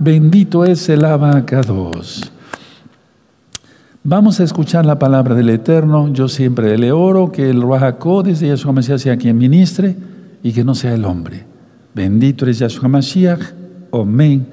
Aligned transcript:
Bendito 0.00 0.64
es 0.64 0.88
el 0.88 1.04
abacados. 1.04 2.30
Vamos 4.04 4.38
a 4.38 4.44
escuchar 4.44 4.86
la 4.86 4.96
palabra 4.96 5.34
del 5.34 5.50
Eterno. 5.50 6.12
Yo 6.12 6.28
siempre 6.28 6.78
le 6.78 6.92
oro 6.92 7.32
que 7.32 7.50
el 7.50 7.60
Ruajacó 7.60 8.22
desde 8.22 8.46
Yahshua 8.46 8.72
Mashiach 8.72 9.00
sea 9.00 9.16
quien 9.16 9.36
ministre 9.36 9.96
y 10.40 10.52
que 10.52 10.62
no 10.62 10.76
sea 10.76 10.94
el 10.94 11.04
hombre. 11.04 11.44
Bendito 11.94 12.46
es 12.46 12.60
Yahshua 12.60 12.88
Mashiach. 12.88 13.40
Omen, 13.90 14.46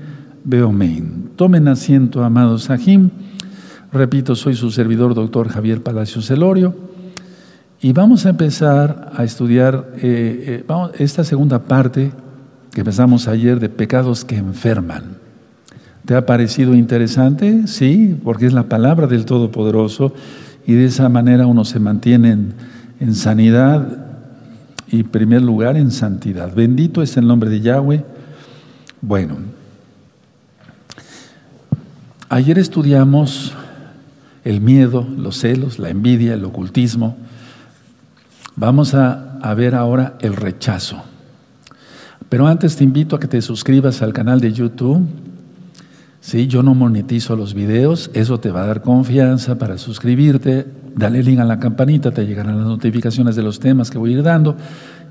beomen. 0.43 1.29
Tomen 1.35 1.67
asiento, 1.67 2.23
amados 2.23 2.63
Sahim. 2.63 3.11
Repito, 3.93 4.35
soy 4.35 4.55
su 4.55 4.71
servidor, 4.71 5.13
doctor 5.13 5.49
Javier 5.49 5.83
Palacios 5.83 6.25
Celorio. 6.25 6.73
Y 7.81 7.93
vamos 7.93 8.25
a 8.25 8.29
empezar 8.29 9.11
a 9.15 9.23
estudiar 9.23 9.91
eh, 9.97 10.63
eh, 10.67 10.89
esta 10.97 11.23
segunda 11.23 11.59
parte 11.59 12.11
que 12.71 12.81
empezamos 12.81 13.27
ayer 13.27 13.59
de 13.59 13.69
pecados 13.69 14.25
que 14.25 14.37
enferman. 14.37 15.24
¿Te 16.05 16.13
ha 16.15 16.25
parecido 16.27 16.75
interesante? 16.75 17.67
Sí, 17.67 18.15
porque 18.23 18.45
es 18.45 18.53
la 18.53 18.69
palabra 18.69 19.07
del 19.07 19.25
Todopoderoso 19.25 20.13
y 20.67 20.73
de 20.73 20.85
esa 20.85 21.09
manera 21.09 21.47
uno 21.47 21.65
se 21.65 21.79
mantiene 21.79 22.37
en, 22.99 23.15
sanidad 23.15 24.05
y 24.87 24.99
en 24.99 25.09
primer 25.09 25.41
lugar 25.41 25.77
en 25.77 25.89
santidad. 25.89 26.53
Bendito 26.53 27.01
es 27.01 27.17
el 27.17 27.25
nombre 27.25 27.49
de 27.49 27.59
Yahweh. 27.59 28.05
Bueno, 29.01 29.37
ayer 32.29 32.59
estudiamos 32.59 33.53
el 34.43 34.61
miedo, 34.61 35.07
los 35.17 35.39
celos, 35.39 35.79
la 35.79 35.89
envidia, 35.89 36.35
el 36.35 36.45
ocultismo. 36.45 37.17
Vamos 38.55 38.93
a, 38.93 39.39
a 39.39 39.53
ver 39.55 39.73
ahora 39.73 40.17
el 40.21 40.35
rechazo. 40.35 41.01
Pero 42.29 42.45
antes 42.45 42.75
te 42.75 42.83
invito 42.83 43.15
a 43.15 43.19
que 43.19 43.27
te 43.27 43.41
suscribas 43.41 44.03
al 44.03 44.13
canal 44.13 44.39
de 44.39 44.53
YouTube 44.53 45.07
Sí, 46.25 46.47
yo 46.47 46.63
no 46.63 46.73
monetizo 46.73 47.35
los 47.35 47.53
videos, 47.53 48.09
eso 48.15 48.39
te 48.39 48.49
va 48.49 48.63
a 48.63 48.65
dar 48.65 48.81
confianza 48.81 49.59
para 49.59 49.77
suscribirte. 49.77 50.65
Dale 50.95 51.21
link 51.21 51.37
a 51.37 51.43
la 51.43 51.59
campanita, 51.59 52.09
te 52.09 52.25
llegarán 52.25 52.57
las 52.57 52.65
notificaciones 52.65 53.35
de 53.35 53.43
los 53.43 53.59
temas 53.59 53.91
que 53.91 53.99
voy 53.99 54.09
a 54.09 54.13
ir 54.17 54.23
dando. 54.23 54.55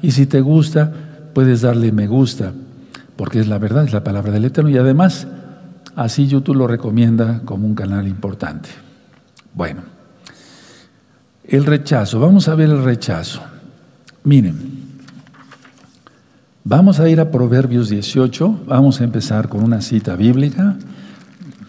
Y 0.03 0.11
si 0.11 0.27
te 0.27 0.41
gusta, 0.41 0.93
puedes 1.33 1.61
darle 1.61 1.93
me 1.93 2.09
gusta, 2.09 2.53
porque 3.15 3.39
es 3.39 3.47
la 3.47 3.59
verdad, 3.59 3.85
es 3.85 3.93
la 3.93 4.03
palabra 4.03 4.33
del 4.33 4.45
Eterno. 4.45 4.71
Y 4.71 4.77
además, 4.77 5.29
así 5.95 6.27
YouTube 6.27 6.57
lo 6.57 6.67
recomienda 6.67 7.43
como 7.45 7.65
un 7.69 7.77
canal 7.77 8.09
importante. 8.09 8.71
Bueno, 9.55 9.83
el 11.45 11.65
rechazo, 11.65 12.19
vamos 12.19 12.49
a 12.49 12.57
ver 12.57 12.71
el 12.71 12.83
rechazo. 12.83 13.41
Miren, 14.25 14.57
vamos 16.65 16.99
a 16.99 17.09
ir 17.09 17.21
a 17.21 17.31
Proverbios 17.31 17.89
18, 17.89 18.63
vamos 18.67 19.01
a 19.01 19.05
empezar 19.05 19.49
con 19.49 19.63
una 19.63 19.81
cita 19.81 20.17
bíblica 20.17 20.77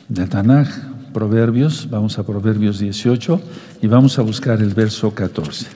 de 0.09 0.27
Tanaj, 0.27 0.67
Proverbios, 1.13 1.87
vamos 1.89 2.19
a 2.19 2.23
Proverbios 2.23 2.79
18 2.79 3.41
y 3.81 3.87
vamos 3.87 4.19
a 4.19 4.21
buscar 4.21 4.61
el 4.61 4.73
verso 4.73 5.11
14. 5.11 5.67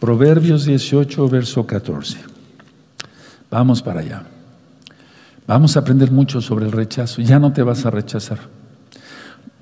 Proverbios 0.00 0.64
18, 0.64 1.28
verso 1.28 1.66
14. 1.66 2.18
Vamos 3.50 3.82
para 3.82 4.00
allá. 4.00 4.22
Vamos 5.46 5.76
a 5.76 5.80
aprender 5.80 6.10
mucho 6.10 6.40
sobre 6.40 6.66
el 6.66 6.72
rechazo. 6.72 7.22
Ya 7.22 7.38
no 7.38 7.52
te 7.52 7.62
vas 7.62 7.84
a 7.86 7.90
rechazar. 7.90 8.38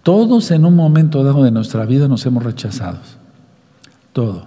Todos 0.03 0.51
en 0.51 0.65
un 0.65 0.77
momento 0.77 1.25
dado 1.25 1.43
de 1.43 1.51
nuestra 1.51 1.87
vida 1.87 2.09
nos 2.09 2.27
hemos 2.27 2.43
rechazado. 2.43 2.99
Todo. 4.13 4.47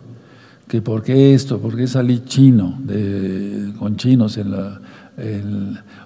Que 0.68 0.82
por 0.82 1.02
qué 1.02 1.34
esto, 1.34 1.60
por 1.60 1.76
qué 1.76 1.88
salí 1.88 2.24
chino, 2.26 2.80
con 3.80 3.96
chinos 3.98 4.40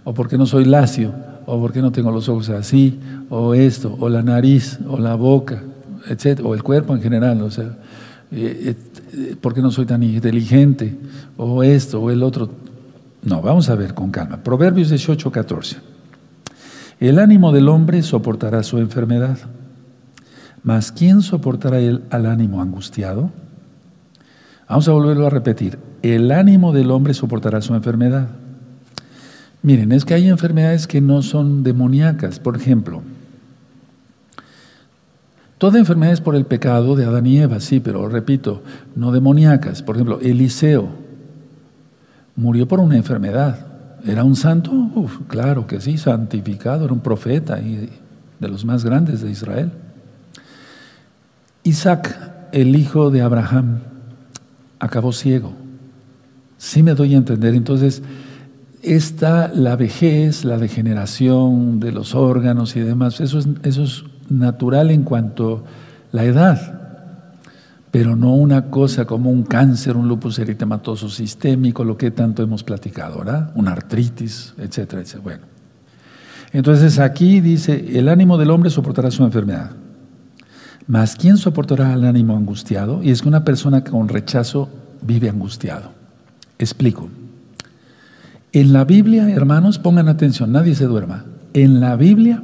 o 0.04 0.14
porque 0.14 0.38
no 0.38 0.46
soy 0.46 0.66
lacio, 0.66 1.14
o 1.46 1.60
porque 1.60 1.82
no 1.82 1.92
tengo 1.92 2.12
los 2.12 2.30
ojos 2.30 2.50
así, 2.50 3.00
o 3.30 3.54
esto, 3.54 3.96
o 4.00 4.10
la 4.10 4.22
nariz, 4.22 4.80
o 4.88 4.98
la 4.98 5.16
boca, 5.16 5.62
etcétera, 6.08 6.48
o 6.48 6.54
el 6.54 6.64
cuerpo 6.64 6.96
en 6.96 7.02
general, 7.02 7.42
o 7.42 7.52
sea, 7.52 7.78
eh, 8.32 8.76
eh, 9.14 9.36
porque 9.40 9.62
no 9.62 9.72
soy 9.72 9.86
tan 9.86 10.04
inteligente, 10.04 10.98
o 11.38 11.64
esto, 11.64 12.02
o 12.02 12.12
el 12.12 12.24
otro. 12.24 12.50
No, 13.24 13.42
vamos 13.42 13.70
a 13.70 13.76
ver 13.76 13.94
con 13.94 14.12
calma. 14.12 14.38
Proverbios 14.44 14.90
18, 14.90 15.32
14. 15.32 15.78
El 17.00 17.20
ánimo 17.20 17.52
del 17.52 17.70
hombre 17.70 18.02
soportará 18.02 18.64
su 18.64 18.78
enfermedad, 18.78 19.38
mas 20.64 20.92
¿quién 20.92 21.22
soportará 21.22 21.80
el, 21.80 22.04
al 22.10 22.26
ánimo 22.26 22.62
angustiado? 22.62 23.32
Vamos 24.70 24.88
a 24.88 24.94
volverlo 24.94 25.28
a 25.28 25.30
repetir. 25.30 25.78
El 26.02 26.32
ánimo 26.32 26.74
del 26.74 26.92
hombre 26.92 27.14
soportará 27.14 27.62
su 27.62 27.76
enfermedad 27.76 28.28
Miren, 29.64 29.94
es 29.94 30.04
que 30.04 30.14
hay 30.14 30.28
enfermedades 30.28 30.88
que 30.88 31.00
no 31.00 31.22
son 31.22 31.64
demoníacas. 31.64 32.38
Por 32.38 32.58
ejemplo, 32.58 33.02
toda 35.58 35.80
enfermedad 35.80 36.12
es 36.12 36.22
por 36.22 36.36
el 36.36 36.46
pecado 36.46 36.98
de 36.98 37.06
Adán 37.06 37.26
y 37.26 37.40
Eva, 37.40 37.62
sí, 37.62 37.80
pero 37.80 38.08
repito, 38.10 38.62
no 38.96 39.14
demoníacas. 39.14 39.82
Por 39.82 39.96
ejemplo, 39.96 40.20
Eliseo 40.22 40.90
murió 42.36 42.68
por 42.68 42.82
una 42.82 42.98
enfermedad. 42.98 43.68
¿Era 44.06 44.26
un 44.26 44.36
santo? 44.36 44.70
Uf, 44.72 45.20
claro 45.30 45.66
que 45.66 45.80
sí, 45.80 45.98
santificado, 45.98 46.84
era 46.84 46.94
un 46.94 47.00
profeta 47.00 47.62
y 47.62 47.90
de 48.42 48.48
los 48.50 48.66
más 48.66 48.84
grandes 48.84 49.22
de 49.22 49.32
Israel. 49.32 49.72
Isaac, 51.64 52.50
el 52.52 52.76
hijo 52.76 53.12
de 53.12 53.22
Abraham, 53.22 53.80
acabó 54.78 55.14
ciego. 55.14 55.54
Sí 56.58 56.84
me 56.84 56.96
doy 56.96 57.14
a 57.14 57.18
entender. 57.18 57.56
Entonces, 57.56 58.04
está 58.84 59.48
la 59.48 59.76
vejez, 59.76 60.44
la 60.44 60.58
degeneración 60.58 61.80
de 61.80 61.92
los 61.92 62.14
órganos 62.14 62.76
y 62.76 62.82
demás. 62.82 63.22
Eso 63.22 63.40
es, 63.40 64.04
natural 64.30 64.90
en 64.90 65.04
cuanto 65.04 65.58
a 65.58 66.16
la 66.16 66.24
edad, 66.24 66.80
pero 67.92 68.16
no 68.16 68.34
una 68.36 68.70
cosa 68.70 69.06
como 69.06 69.30
un 69.30 69.44
cáncer, 69.44 69.98
un 69.98 70.08
lupus 70.08 70.40
eritematoso 70.40 71.10
sistémico, 71.10 71.84
lo 71.84 71.98
que 71.98 72.10
tanto 72.10 72.42
hemos 72.42 72.64
platicado, 72.64 73.20
¿verdad? 73.20 73.52
Una 73.56 73.74
artritis, 73.74 74.54
etcétera, 74.58 75.02
etcétera. 75.02 75.24
Bueno, 75.24 75.44
entonces 76.52 77.00
aquí 77.00 77.42
dice, 77.42 78.00
el 78.00 78.10
ánimo 78.10 78.38
del 78.38 78.52
hombre 78.52 78.70
soportará 78.70 79.12
su 79.12 79.24
enfermedad. 79.24 79.72
Mas 80.88 81.16
¿quién 81.16 81.38
soportará 81.38 81.94
el 81.94 82.06
ánimo 82.06 82.36
angustiado? 82.36 83.04
Y 83.04 83.12
es 83.12 83.22
que 83.22 83.28
una 83.28 83.44
persona 83.44 83.84
con 83.84 84.08
rechazo 84.08 84.70
vive 85.02 85.30
angustiado. 85.30 85.92
Explico. 86.58 87.10
En 88.54 88.72
la 88.72 88.86
Biblia, 88.86 89.32
hermanos, 89.32 89.80
pongan 89.80 90.08
atención, 90.08 90.52
nadie 90.52 90.76
se 90.76 90.86
duerma. 90.86 91.26
En 91.56 91.80
la 91.80 91.96
Biblia, 91.96 92.44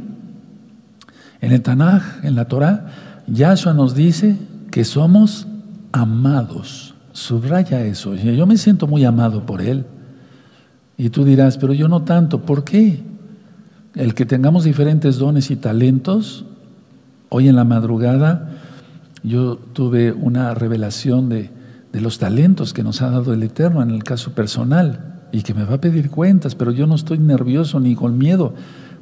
en 1.39 1.51
el 1.51 1.61
Tanaj, 1.61 2.25
en 2.25 2.33
la 2.33 2.45
Torah, 2.45 2.87
Yahshua 3.27 3.73
nos 3.73 3.93
dice 3.93 4.35
que 4.71 4.85
somos 4.85 5.45
amados. 5.91 6.95
Subraya 7.11 7.85
eso. 7.85 8.15
Yo 8.15 8.47
me 8.47 8.57
siento 8.57 8.87
muy 8.87 9.05
amado 9.05 9.45
por 9.45 9.61
Él. 9.61 9.85
Y 10.97 11.11
tú 11.11 11.25
dirás, 11.25 11.59
pero 11.59 11.73
yo 11.73 11.87
no 11.87 12.01
tanto. 12.01 12.41
¿Por 12.41 12.63
qué? 12.63 13.03
El 13.93 14.15
que 14.15 14.25
tengamos 14.25 14.63
diferentes 14.63 15.17
dones 15.17 15.51
y 15.51 15.57
talentos. 15.57 16.43
Hoy 17.29 17.49
en 17.49 17.55
la 17.55 17.65
madrugada 17.65 18.49
yo 19.21 19.57
tuve 19.57 20.11
una 20.11 20.55
revelación 20.55 21.29
de, 21.29 21.51
de 21.93 22.01
los 22.01 22.17
talentos 22.17 22.73
que 22.73 22.81
nos 22.81 23.03
ha 23.03 23.11
dado 23.11 23.31
el 23.31 23.43
Eterno 23.43 23.83
en 23.83 23.91
el 23.91 24.03
caso 24.03 24.33
personal 24.33 25.08
y 25.31 25.41
que 25.43 25.53
me 25.53 25.63
va 25.63 25.75
a 25.75 25.81
pedir 25.81 26.09
cuentas, 26.09 26.55
pero 26.55 26.71
yo 26.71 26.87
no 26.87 26.95
estoy 26.95 27.19
nervioso 27.19 27.79
ni 27.79 27.95
con 27.95 28.17
miedo, 28.17 28.53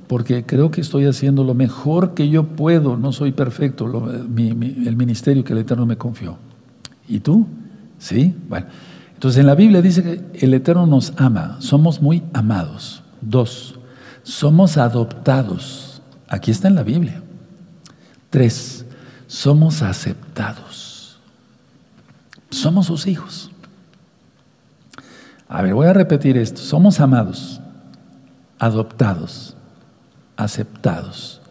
porque 0.07 0.45
creo 0.45 0.71
que 0.71 0.81
estoy 0.81 1.05
haciendo 1.05 1.43
lo 1.43 1.53
mejor 1.53 2.13
que 2.13 2.29
yo 2.29 2.43
puedo, 2.43 2.97
no 2.97 3.11
soy 3.11 3.31
perfecto, 3.31 3.85
el 3.85 4.95
ministerio 4.95 5.43
que 5.43 5.53
el 5.53 5.59
Eterno 5.59 5.85
me 5.85 5.97
confió. 5.97 6.37
¿Y 7.07 7.19
tú? 7.19 7.47
¿Sí? 7.99 8.35
Bueno, 8.49 8.67
entonces 9.13 9.39
en 9.39 9.47
la 9.47 9.55
Biblia 9.55 9.81
dice 9.81 10.03
que 10.03 10.45
el 10.45 10.53
Eterno 10.53 10.85
nos 10.85 11.13
ama, 11.17 11.57
somos 11.59 12.01
muy 12.01 12.23
amados. 12.33 13.03
Dos, 13.21 13.79
somos 14.23 14.77
adoptados. 14.77 16.01
Aquí 16.27 16.51
está 16.51 16.67
en 16.67 16.75
la 16.75 16.83
Biblia. 16.83 17.23
Tres, 18.29 18.85
somos 19.27 19.81
aceptados. 19.81 21.17
Somos 22.49 22.87
sus 22.87 23.07
hijos. 23.07 23.51
A 25.49 25.61
ver, 25.61 25.73
voy 25.73 25.87
a 25.87 25.93
repetir 25.93 26.37
esto. 26.37 26.61
Somos 26.61 26.99
amados, 26.99 27.61
adoptados, 28.59 29.55
aceptados. 30.35 31.41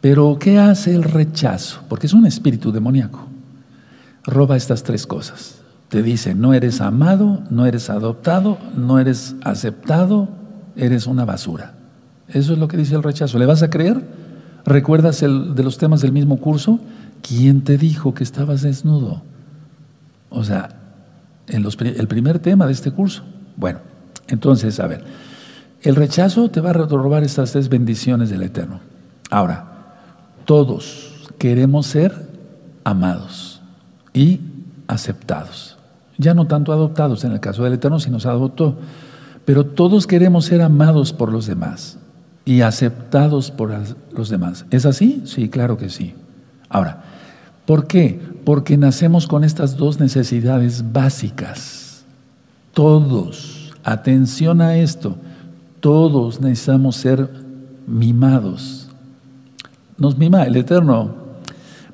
Pero 0.00 0.38
¿qué 0.38 0.58
hace 0.58 0.94
el 0.94 1.04
rechazo? 1.04 1.80
Porque 1.88 2.06
es 2.06 2.12
un 2.12 2.26
espíritu 2.26 2.72
demoníaco. 2.72 3.26
Roba 4.24 4.56
estas 4.56 4.82
tres 4.82 5.06
cosas. 5.06 5.60
Te 5.88 6.02
dice, 6.02 6.34
no 6.34 6.52
eres 6.52 6.80
amado, 6.80 7.42
no 7.50 7.64
eres 7.64 7.90
adoptado, 7.90 8.58
no 8.76 8.98
eres 8.98 9.36
aceptado, 9.44 10.28
eres 10.74 11.06
una 11.06 11.24
basura. 11.24 11.74
Eso 12.28 12.52
es 12.52 12.58
lo 12.58 12.66
que 12.66 12.76
dice 12.76 12.96
el 12.96 13.04
rechazo. 13.04 13.38
¿Le 13.38 13.46
vas 13.46 13.62
a 13.62 13.70
creer? 13.70 14.04
¿Recuerdas 14.64 15.22
el, 15.22 15.54
de 15.54 15.62
los 15.62 15.78
temas 15.78 16.00
del 16.00 16.12
mismo 16.12 16.38
curso? 16.38 16.80
¿Quién 17.22 17.62
te 17.62 17.78
dijo 17.78 18.14
que 18.14 18.24
estabas 18.24 18.62
desnudo? 18.62 19.22
O 20.28 20.42
sea, 20.42 20.70
en 21.48 21.64
el 21.64 22.08
primer 22.08 22.38
tema 22.38 22.66
de 22.66 22.72
este 22.72 22.90
curso. 22.90 23.22
Bueno, 23.56 23.80
entonces, 24.28 24.80
a 24.80 24.86
ver, 24.86 25.04
El 25.82 25.94
rechazo 25.94 26.48
te 26.50 26.60
va 26.60 26.70
a 26.70 26.72
robar 26.72 27.22
estas 27.22 27.52
tres 27.52 27.68
bendiciones 27.68 28.30
del 28.30 28.42
Eterno. 28.42 28.80
Ahora, 29.30 29.94
todos 30.44 31.28
queremos 31.38 31.86
ser 31.86 32.12
amados 32.82 33.60
y 34.12 34.40
aceptados. 34.88 35.76
Ya 36.18 36.34
no 36.34 36.46
tanto 36.46 36.72
adoptados 36.72 37.24
en 37.24 37.32
el 37.32 37.40
caso 37.40 37.62
del 37.62 37.74
Eterno, 37.74 38.00
si 38.00 38.10
nos 38.10 38.26
adoptó, 38.26 38.78
pero 39.44 39.64
todos 39.64 40.06
queremos 40.06 40.46
ser 40.46 40.62
amados 40.62 41.12
por 41.12 41.30
los 41.30 41.46
demás 41.46 41.98
y 42.44 42.62
aceptados 42.62 43.50
por 43.50 43.72
los 44.12 44.28
demás. 44.28 44.66
¿Es 44.70 44.86
así? 44.86 45.22
Sí, 45.26 45.48
claro 45.48 45.76
que 45.76 45.90
sí. 45.90 46.14
Ahora, 46.68 47.02
¿por 47.66 47.86
qué? 47.86 48.20
Porque 48.46 48.76
nacemos 48.76 49.26
con 49.26 49.42
estas 49.42 49.76
dos 49.76 49.98
necesidades 49.98 50.92
básicas. 50.92 52.04
Todos, 52.72 53.72
atención 53.82 54.60
a 54.60 54.76
esto, 54.76 55.16
todos 55.80 56.40
necesitamos 56.40 56.94
ser 56.94 57.28
mimados. 57.88 58.86
Nos 59.98 60.16
mima 60.16 60.44
el 60.44 60.54
Eterno, 60.54 61.16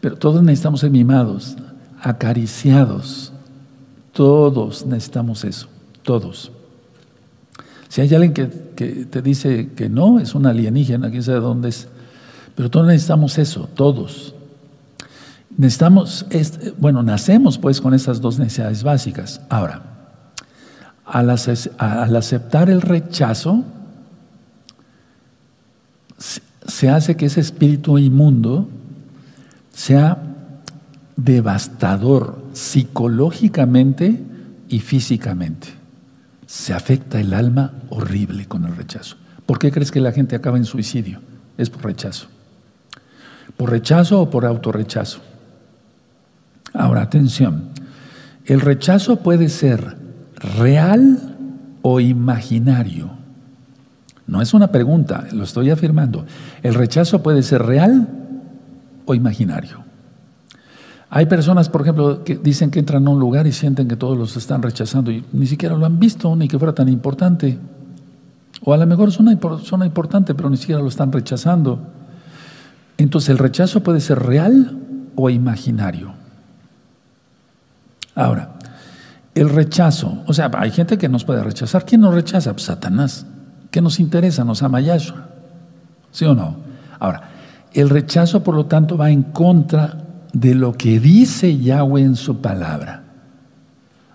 pero 0.03 0.17
todos 0.17 0.43
necesitamos 0.43 0.81
ser 0.81 0.91
mimados, 0.91 1.57
acariciados. 2.03 3.33
Todos 4.13 4.85
necesitamos 4.85 5.45
eso, 5.45 5.69
todos. 6.03 6.53
Si 7.89 8.03
hay 8.03 8.15
alguien 8.15 8.35
que, 8.35 8.45
te 9.07 9.23
dice 9.23 9.71
que 9.75 9.89
no, 9.89 10.21
es 10.21 10.35
un 10.35 10.45
alienígena, 10.45 11.11
quién 11.11 11.23
sabe 11.23 11.41
dónde 11.41 11.71
es. 11.71 11.89
Pero 12.55 12.69
todos 12.69 12.89
necesitamos 12.89 13.39
eso, 13.39 13.71
todos. 13.75 14.35
Necesitamos, 15.57 16.27
bueno, 16.79 17.03
nacemos 17.03 17.59
pues 17.59 17.81
con 17.81 17.95
esas 17.95 18.21
dos 18.21 18.39
necesidades 18.39 18.83
básicas. 18.83 19.41
Ahora, 19.49 19.83
al, 21.05 21.31
al 21.31 22.17
aceptar 22.17 22.71
el 22.71 22.81
rechazo, 22.81 23.65
se 26.67 26.89
hace 26.89 27.17
que 27.17 27.27
ese 27.27 27.41
espíritu 27.41 27.99
inmundo 27.99 28.69
sea 29.73 30.23
devastador 31.17 32.43
psicológicamente 32.53 34.23
y 34.69 34.81
físicamente 34.81 35.83
se 36.53 36.75
afecta 36.75 37.19
el 37.19 37.33
alma 37.33 37.73
horrible 37.89 38.47
con 38.47 38.67
el 38.67 38.77
rechazo. 38.77 39.17
¿Por 39.47 39.59
qué 39.59 39.73
crees 39.73 39.91
que 39.91 40.01
la 40.01 40.13
gente 40.13 40.37
acaba 40.37 40.59
en 40.59 40.67
suicidio? 40.67 41.21
Es 41.57 41.71
por 41.71 41.85
rechazo. 41.85 42.27
¿Por 43.57 43.71
rechazo 43.71 44.21
o 44.21 44.29
por 44.29 44.45
autorrechazo? 44.45 45.23
Ahora, 46.73 47.03
atención. 47.03 47.71
El 48.45 48.61
rechazo 48.61 49.17
puede 49.17 49.49
ser 49.49 49.97
real 50.59 51.37
o 51.83 52.01
imaginario. 52.01 53.11
No 54.27 54.41
es 54.41 54.55
una 54.55 54.69
pregunta, 54.73 55.27
lo 55.33 55.45
estoy 55.45 55.71
afirmando. 55.71 56.25
El 56.63 56.75
rechazo 56.75 57.23
puede 57.23 57.43
ser 57.43 57.63
real 57.63 58.09
o 59.05 59.15
imaginario. 59.15 59.83
Hay 61.11 61.27
personas, 61.27 61.69
por 61.69 61.83
ejemplo, 61.83 62.25
que 62.25 62.37
dicen 62.37 62.71
que 62.71 62.79
entran 62.79 63.07
a 63.07 63.11
un 63.11 63.21
lugar 63.21 63.47
y 63.47 63.53
sienten 63.53 63.87
que 63.87 63.97
todos 63.97 64.17
los 64.17 64.37
están 64.37 64.63
rechazando 64.63 65.11
y 65.11 65.23
ni 65.33 65.47
siquiera 65.47 65.77
lo 65.77 65.85
han 65.85 65.99
visto, 65.99 66.35
ni 66.35 66.49
que 66.49 66.59
fuera 66.59 66.75
tan 66.75 66.89
importante. 66.89 67.59
O 68.65 68.73
a 68.73 68.79
lo 68.79 68.87
mejor 68.87 69.11
es 69.11 69.19
una 69.19 69.37
persona 69.37 69.85
importante, 69.85 70.35
pero 70.35 70.49
ni 70.49 70.57
siquiera 70.57 70.81
lo 70.81 70.89
están 70.89 71.13
rechazando. 71.13 71.81
Entonces 72.97 73.29
el 73.29 73.39
rechazo 73.39 73.83
puede 73.83 74.01
ser 74.01 74.21
real 74.21 74.79
o 75.15 75.29
imaginario. 75.29 76.22
Ahora, 78.15 78.51
el 79.35 79.49
rechazo, 79.49 80.23
o 80.27 80.33
sea, 80.33 80.51
hay 80.55 80.71
gente 80.71 80.99
que 80.99 81.09
nos 81.09 81.25
puede 81.25 81.43
rechazar. 81.43 81.85
¿Quién 81.85 82.03
nos 82.03 82.15
rechaza? 82.15 82.53
Pues 82.53 82.65
Satanás. 82.65 83.27
¿Qué 83.71 83.81
nos 83.81 84.01
interesa? 84.01 84.45
Nos 84.45 84.63
ama 84.63 84.81
Yahshua. 84.81 85.29
¿Sí 86.11 86.25
o 86.27 86.35
no? 86.35 86.57
Ahora, 86.99 87.31
el 87.73 87.89
rechazo, 87.89 88.43
por 88.43 88.55
lo 88.55 88.67
tanto, 88.67 88.99
va 88.99 89.11
en 89.11 89.23
contra 89.23 89.99
de 90.33 90.55
lo 90.55 90.75
que 90.75 91.01
dice 91.01 91.59
Yahweh 91.59 92.03
en 92.03 92.17
su 92.17 92.41
palabra. 92.41 93.03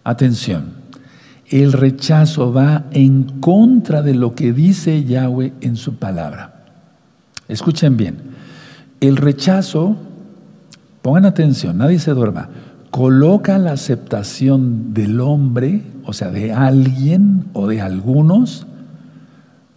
Atención, 0.03 0.77
el 1.49 1.73
rechazo 1.73 2.53
va 2.53 2.85
en 2.91 3.39
contra 3.39 4.01
de 4.01 4.13
lo 4.13 4.35
que 4.35 4.53
dice 4.53 5.03
Yahweh 5.03 5.53
en 5.61 5.75
su 5.75 5.95
palabra. 5.95 6.65
Escuchen 7.47 7.97
bien, 7.97 8.17
el 8.99 9.17
rechazo, 9.17 9.95
pongan 11.01 11.25
atención, 11.25 11.77
nadie 11.77 11.99
se 11.99 12.11
duerma, 12.11 12.49
coloca 12.97 13.59
la 13.59 13.73
aceptación 13.73 14.95
del 14.95 15.21
hombre, 15.21 15.83
o 16.03 16.13
sea, 16.13 16.31
de 16.31 16.51
alguien 16.51 17.45
o 17.53 17.67
de 17.67 17.79
algunos, 17.79 18.65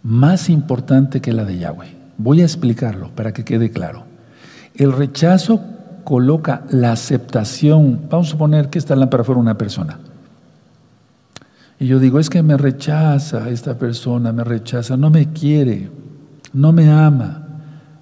más 0.01 0.49
importante 0.49 1.21
que 1.21 1.31
la 1.31 1.45
de 1.45 1.59
Yahweh. 1.59 1.95
Voy 2.17 2.41
a 2.41 2.45
explicarlo 2.45 3.11
para 3.11 3.31
que 3.31 3.45
quede 3.45 3.69
claro. 3.69 4.05
El 4.73 4.91
rechazo 4.91 5.61
coloca 6.03 6.63
la 6.71 6.93
aceptación. 6.93 8.07
Vamos 8.09 8.29
a 8.29 8.31
suponer 8.31 8.71
que 8.71 8.79
esta 8.79 8.95
lámpara 8.95 9.23
fuera 9.23 9.39
una 9.39 9.55
persona. 9.55 9.99
Y 11.77 11.85
yo 11.85 11.99
digo, 11.99 12.17
es 12.17 12.27
que 12.27 12.41
me 12.41 12.57
rechaza 12.57 13.51
esta 13.51 13.77
persona, 13.77 14.31
me 14.33 14.43
rechaza, 14.43 14.97
no 14.97 15.11
me 15.11 15.31
quiere, 15.31 15.91
no 16.53 16.73
me 16.73 16.89
ama. 16.89 17.45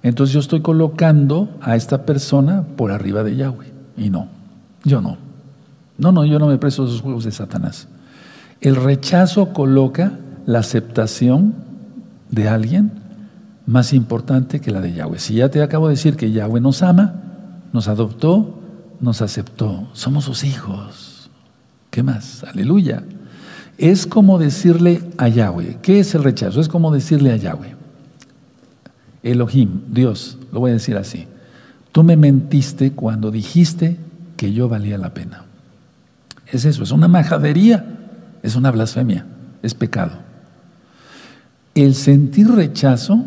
Entonces 0.02 0.32
yo 0.32 0.40
estoy 0.40 0.62
colocando 0.62 1.58
a 1.60 1.76
esta 1.76 2.06
persona 2.06 2.64
por 2.74 2.90
arriba 2.90 3.22
de 3.22 3.36
Yahweh. 3.36 3.70
Y 3.98 4.08
no, 4.08 4.39
yo 4.84 5.00
no. 5.00 5.16
No, 5.98 6.12
no, 6.12 6.24
yo 6.24 6.38
no 6.38 6.46
me 6.46 6.58
presto 6.58 6.86
esos 6.86 7.02
juegos 7.02 7.24
de 7.24 7.32
Satanás. 7.32 7.88
El 8.60 8.76
rechazo 8.76 9.52
coloca 9.52 10.18
la 10.46 10.60
aceptación 10.60 11.54
de 12.30 12.48
alguien 12.48 12.92
más 13.66 13.92
importante 13.92 14.60
que 14.60 14.70
la 14.70 14.80
de 14.80 14.92
Yahweh. 14.92 15.18
Si 15.18 15.34
ya 15.34 15.50
te 15.50 15.62
acabo 15.62 15.88
de 15.88 15.94
decir 15.94 16.16
que 16.16 16.32
Yahweh 16.32 16.60
nos 16.60 16.82
ama, 16.82 17.14
nos 17.72 17.88
adoptó, 17.88 18.58
nos 19.00 19.22
aceptó. 19.22 19.88
Somos 19.92 20.24
sus 20.24 20.44
hijos. 20.44 21.30
¿Qué 21.90 22.02
más? 22.02 22.44
Aleluya. 22.44 23.02
Es 23.78 24.06
como 24.06 24.38
decirle 24.38 25.02
a 25.18 25.28
Yahweh. 25.28 25.78
¿Qué 25.82 26.00
es 26.00 26.14
el 26.14 26.24
rechazo? 26.24 26.60
Es 26.60 26.68
como 26.68 26.92
decirle 26.92 27.32
a 27.32 27.36
Yahweh. 27.36 27.76
Elohim, 29.22 29.82
Dios, 29.90 30.38
lo 30.52 30.60
voy 30.60 30.70
a 30.70 30.74
decir 30.74 30.96
así. 30.96 31.26
Tú 31.92 32.04
me 32.04 32.16
mentiste 32.16 32.92
cuando 32.92 33.30
dijiste 33.30 33.98
que 34.40 34.54
yo 34.54 34.70
valía 34.70 34.96
la 34.96 35.12
pena. 35.12 35.42
Es 36.46 36.64
eso, 36.64 36.82
es 36.82 36.92
una 36.92 37.08
majadería, 37.08 37.84
es 38.42 38.56
una 38.56 38.70
blasfemia, 38.70 39.26
es 39.62 39.74
pecado. 39.74 40.12
El 41.74 41.94
sentir 41.94 42.50
rechazo 42.50 43.22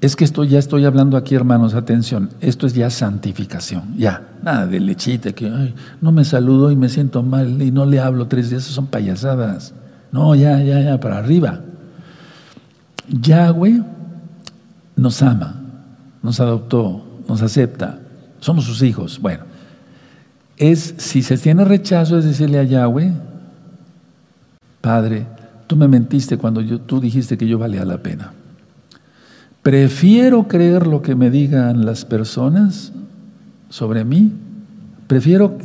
es 0.00 0.16
que 0.16 0.24
esto 0.24 0.42
ya 0.42 0.58
estoy 0.58 0.84
hablando 0.84 1.16
aquí, 1.16 1.36
hermanos, 1.36 1.74
atención, 1.74 2.30
esto 2.40 2.66
es 2.66 2.74
ya 2.74 2.90
santificación, 2.90 3.94
ya, 3.96 4.30
nada 4.42 4.66
de 4.66 4.80
lechita, 4.80 5.30
que 5.30 5.72
no 6.00 6.10
me 6.10 6.24
saludo 6.24 6.72
y 6.72 6.76
me 6.76 6.88
siento 6.88 7.22
mal 7.22 7.62
y 7.62 7.70
no 7.70 7.86
le 7.86 8.00
hablo 8.00 8.26
tres 8.26 8.50
días, 8.50 8.64
son 8.64 8.88
payasadas. 8.88 9.74
No, 10.10 10.34
ya, 10.34 10.60
ya, 10.60 10.80
ya, 10.80 10.98
para 10.98 11.18
arriba. 11.18 11.60
Yahweh 13.08 13.80
nos 14.96 15.22
ama, 15.22 15.54
nos 16.20 16.40
adoptó, 16.40 17.22
nos 17.28 17.42
acepta, 17.42 18.00
somos 18.40 18.64
sus 18.64 18.82
hijos. 18.82 19.20
Bueno, 19.20 19.44
es, 20.58 20.94
si 20.98 21.22
se 21.22 21.38
tiene 21.38 21.64
rechazo, 21.64 22.18
es 22.18 22.24
decirle 22.24 22.58
a 22.58 22.64
Yahweh, 22.64 23.12
Padre, 24.80 25.26
tú 25.66 25.76
me 25.76 25.88
mentiste 25.88 26.36
cuando 26.36 26.64
tú 26.80 27.00
dijiste 27.00 27.38
que 27.38 27.46
yo 27.46 27.58
valía 27.58 27.84
la 27.84 27.98
pena. 27.98 28.32
Prefiero 29.62 30.48
creer 30.48 30.86
lo 30.86 31.02
que 31.02 31.14
me 31.14 31.30
digan 31.30 31.84
las 31.84 32.04
personas 32.04 32.92
sobre 33.68 34.04
mí. 34.04 34.32
Prefiero 35.06 35.58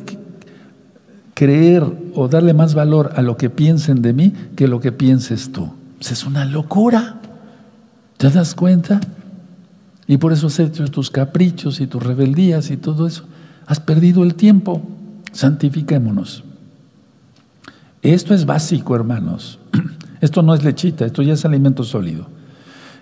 creer 1.34 1.84
o 2.14 2.28
darle 2.28 2.54
más 2.54 2.74
valor 2.74 3.14
a 3.16 3.22
lo 3.22 3.38
que 3.38 3.50
piensen 3.50 4.02
de 4.02 4.14
mí 4.14 4.34
que 4.56 4.68
lo 4.68 4.80
que 4.80 4.92
pienses 4.92 5.52
tú. 5.52 5.70
Pues 5.98 6.12
es 6.12 6.26
una 6.26 6.46
locura. 6.46 7.20
¿Te 8.18 8.30
das 8.30 8.56
cuenta? 8.56 9.00
Y 10.06 10.18
por 10.18 10.34
eso 10.34 10.48
hecho 10.62 10.86
tus 10.88 11.10
caprichos 11.10 11.80
y 11.80 11.88
tus 11.88 12.04
rebeldías 12.04 12.72
y 12.72 12.78
todo 12.78 13.08
eso. 13.08 13.26
Has 13.66 13.80
perdido 13.80 14.24
el 14.24 14.36
tiempo. 14.36 14.82
Santifiquémonos. 15.32 16.44
Esto 18.02 18.34
es 18.34 18.46
básico, 18.46 18.96
hermanos. 18.96 19.60
Esto 20.22 20.42
no 20.42 20.54
es 20.54 20.64
lechita, 20.64 21.06
esto 21.06 21.22
ya 21.22 21.34
es 21.34 21.44
alimento 21.44 21.84
sólido. 21.84 22.28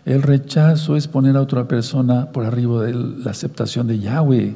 El 0.06 0.24
rechazo 0.24 0.96
es 0.96 1.08
poner 1.08 1.38
a 1.38 1.41
otra 1.41 1.68
persona 1.68 2.32
por 2.32 2.46
arriba 2.46 2.84
de 2.84 2.94
la 2.96 3.30
aceptación 3.30 3.86
de 3.86 4.00
Yahweh. 4.00 4.56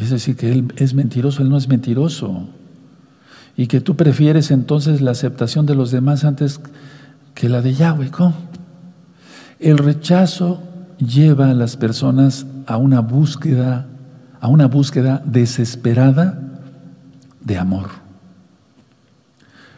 Es 0.00 0.10
decir, 0.10 0.36
que 0.36 0.52
Él 0.52 0.72
es 0.76 0.94
mentiroso, 0.94 1.42
Él 1.42 1.48
no 1.48 1.56
es 1.56 1.66
mentiroso. 1.66 2.46
Y 3.56 3.66
que 3.66 3.80
tú 3.80 3.96
prefieres 3.96 4.52
entonces 4.52 5.00
la 5.00 5.10
aceptación 5.10 5.66
de 5.66 5.74
los 5.74 5.90
demás 5.90 6.24
antes 6.24 6.60
que 7.34 7.48
la 7.48 7.62
de 7.62 7.74
Yahweh. 7.74 8.12
¿Cómo? 8.12 8.34
El 9.58 9.78
rechazo 9.78 10.62
lleva 10.98 11.50
a 11.50 11.54
las 11.54 11.76
personas 11.76 12.46
a 12.66 12.76
una 12.76 13.00
búsqueda, 13.00 13.88
a 14.40 14.48
una 14.48 14.66
búsqueda 14.66 15.22
desesperada 15.24 16.38
de 17.40 17.58
amor. 17.58 17.90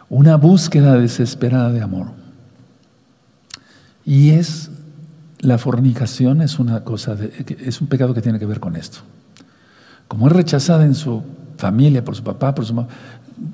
Una 0.09 0.37
búsqueda 0.37 0.97
desesperada 0.97 1.73
de 1.73 1.83
amor. 1.83 2.09
Y 4.05 4.31
es, 4.31 4.71
la 5.41 5.59
fornicación 5.59 6.43
es 6.43 6.59
una 6.59 6.85
cosa, 6.85 7.17
es 7.61 7.81
un 7.81 7.87
pecado 7.89 8.15
que 8.15 8.23
tiene 8.23 8.39
que 8.39 8.47
ver 8.47 8.61
con 8.61 8.77
esto. 8.77 8.99
Como 10.09 10.27
es 10.27 10.33
rechazada 10.33 10.85
en 10.85 10.95
su 10.95 11.23
familia, 11.57 12.05
por 12.05 12.15
su 12.15 12.23
papá, 12.23 12.55
por 12.55 12.67
su 12.67 12.75
mamá, 12.75 12.89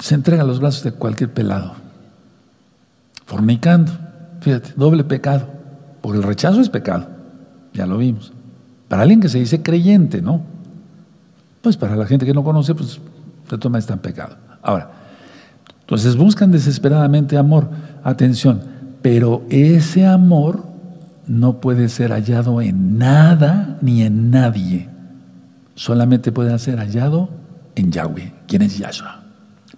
se 0.00 0.14
entrega 0.14 0.42
a 0.42 0.46
los 0.46 0.60
brazos 0.60 0.82
de 0.82 0.92
cualquier 0.92 1.32
pelado. 1.32 1.74
Fornicando, 3.24 3.92
fíjate, 4.40 4.72
doble 4.76 5.04
pecado. 5.04 5.48
Porque 6.00 6.18
el 6.18 6.24
rechazo 6.24 6.60
es 6.60 6.68
pecado, 6.68 7.08
ya 7.72 7.86
lo 7.86 7.98
vimos. 7.98 8.32
Para 8.88 9.02
alguien 9.02 9.20
que 9.20 9.28
se 9.28 9.38
dice 9.38 9.62
creyente, 9.62 10.22
¿no? 10.22 10.42
Pues 11.62 11.76
para 11.76 11.96
la 11.96 12.06
gente 12.06 12.24
que 12.24 12.34
no 12.34 12.44
conoce, 12.44 12.74
pues 12.74 13.00
se 13.48 13.58
toma 13.58 13.78
este 13.78 13.96
pecado. 13.96 14.36
Ahora, 14.62 14.90
entonces 15.80 16.16
buscan 16.16 16.52
desesperadamente 16.52 17.36
amor. 17.36 17.68
Atención, 18.04 18.60
pero 19.02 19.44
ese 19.48 20.06
amor 20.06 20.64
no 21.26 21.60
puede 21.60 21.88
ser 21.88 22.10
hallado 22.12 22.60
en 22.60 22.98
nada 22.98 23.78
ni 23.80 24.02
en 24.02 24.30
nadie. 24.30 24.88
Solamente 25.74 26.32
puede 26.32 26.58
ser 26.58 26.78
hallado 26.78 27.30
en 27.74 27.92
Yahweh. 27.92 28.32
¿Quién 28.46 28.62
es 28.62 28.78
Yahshua? 28.78 29.22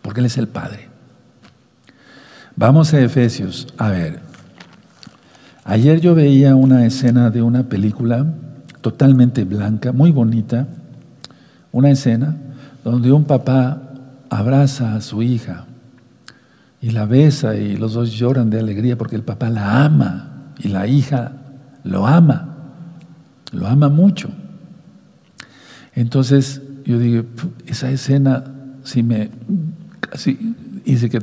Porque 0.00 0.20
Él 0.20 0.26
es 0.26 0.38
el 0.38 0.48
Padre. 0.48 0.88
Vamos 2.56 2.92
a 2.94 3.00
Efesios. 3.00 3.68
A 3.76 3.90
ver. 3.90 4.20
Ayer 5.64 6.00
yo 6.00 6.14
veía 6.14 6.56
una 6.56 6.86
escena 6.86 7.30
de 7.30 7.42
una 7.42 7.64
película 7.64 8.26
totalmente 8.80 9.44
blanca, 9.44 9.92
muy 9.92 10.10
bonita. 10.10 10.66
Una 11.72 11.90
escena 11.90 12.36
donde 12.84 13.12
un 13.12 13.24
papá 13.24 13.82
abraza 14.28 14.94
a 14.94 15.00
su 15.00 15.22
hija 15.22 15.66
y 16.80 16.90
la 16.90 17.04
besa 17.04 17.56
y 17.56 17.76
los 17.76 17.94
dos 17.94 18.12
lloran 18.12 18.50
de 18.50 18.60
alegría 18.60 18.96
porque 18.96 19.16
el 19.16 19.22
papá 19.22 19.50
la 19.50 19.84
ama 19.84 20.52
y 20.58 20.68
la 20.68 20.86
hija 20.86 21.32
lo 21.84 22.06
ama, 22.06 22.56
lo 23.52 23.66
ama 23.66 23.88
mucho. 23.88 24.30
Entonces 25.94 26.62
yo 26.84 26.98
digo, 26.98 27.24
esa 27.66 27.90
escena 27.90 28.44
sí 28.84 29.02
me 29.02 29.30
casi 30.00 30.56
hice 30.84 31.10
que, 31.10 31.18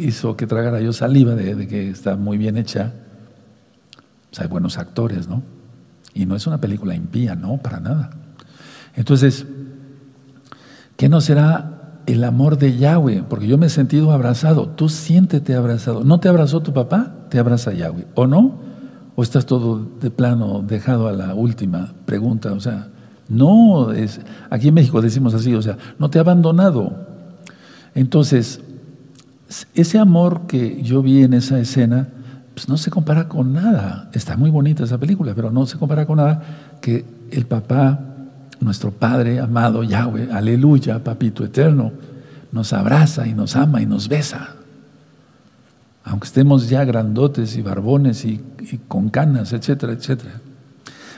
hizo 0.00 0.36
que 0.36 0.46
tragara 0.46 0.80
yo 0.80 0.92
saliva 0.92 1.34
de, 1.34 1.66
que 1.66 1.90
está 1.90 2.16
muy 2.16 2.38
bien 2.38 2.56
hecha. 2.56 2.92
O 4.36 4.40
hay 4.40 4.48
buenos 4.48 4.78
actores, 4.78 5.28
¿no? 5.28 5.42
Y 6.14 6.26
no 6.26 6.36
es 6.36 6.46
una 6.46 6.60
película 6.60 6.94
impía, 6.94 7.34
no, 7.34 7.56
para 7.58 7.80
nada. 7.80 8.10
Entonces, 8.98 9.46
¿qué 10.96 11.08
no 11.08 11.20
será 11.20 12.02
el 12.06 12.24
amor 12.24 12.58
de 12.58 12.76
Yahweh, 12.76 13.24
porque 13.28 13.46
yo 13.46 13.58
me 13.58 13.66
he 13.66 13.70
sentido 13.70 14.12
abrazado. 14.12 14.68
Tú 14.68 14.88
siéntete 14.88 15.54
abrazado. 15.54 16.04
¿No 16.04 16.20
te 16.20 16.28
abrazó 16.28 16.60
tu 16.62 16.72
papá? 16.72 17.12
Te 17.28 17.38
abraza 17.38 17.72
Yahweh. 17.74 18.06
¿O 18.14 18.26
no? 18.26 18.54
¿O 19.14 19.22
estás 19.22 19.44
todo 19.44 19.86
de 20.00 20.10
plano 20.10 20.64
dejado 20.66 21.06
a 21.06 21.12
la 21.12 21.34
última 21.34 21.92
pregunta? 22.06 22.52
O 22.52 22.60
sea, 22.60 22.88
no, 23.28 23.92
es, 23.92 24.20
aquí 24.48 24.68
en 24.68 24.74
México 24.74 25.02
decimos 25.02 25.34
así, 25.34 25.54
o 25.54 25.60
sea, 25.60 25.76
no 25.98 26.08
te 26.08 26.18
ha 26.18 26.22
abandonado. 26.22 27.06
Entonces, 27.94 28.62
ese 29.74 29.98
amor 29.98 30.46
que 30.46 30.82
yo 30.82 31.02
vi 31.02 31.22
en 31.22 31.34
esa 31.34 31.60
escena, 31.60 32.08
pues 32.54 32.70
no 32.70 32.78
se 32.78 32.90
compara 32.90 33.28
con 33.28 33.52
nada. 33.52 34.08
Está 34.14 34.38
muy 34.38 34.50
bonita 34.50 34.84
esa 34.84 34.96
película, 34.96 35.34
pero 35.34 35.50
no 35.50 35.66
se 35.66 35.76
compara 35.76 36.06
con 36.06 36.16
nada 36.16 36.78
que 36.80 37.04
el 37.30 37.44
papá 37.44 38.07
nuestro 38.60 38.90
Padre 38.90 39.40
amado 39.40 39.82
Yahweh, 39.82 40.32
aleluya, 40.32 41.02
papito 41.02 41.44
eterno, 41.44 41.92
nos 42.52 42.72
abraza 42.72 43.26
y 43.26 43.34
nos 43.34 43.56
ama 43.56 43.80
y 43.82 43.86
nos 43.86 44.08
besa. 44.08 44.54
Aunque 46.04 46.26
estemos 46.26 46.68
ya 46.68 46.84
grandotes 46.84 47.56
y 47.56 47.62
barbones 47.62 48.24
y, 48.24 48.40
con 48.88 49.10
canas, 49.10 49.52
etcétera, 49.52 49.92
etcétera. 49.92 50.40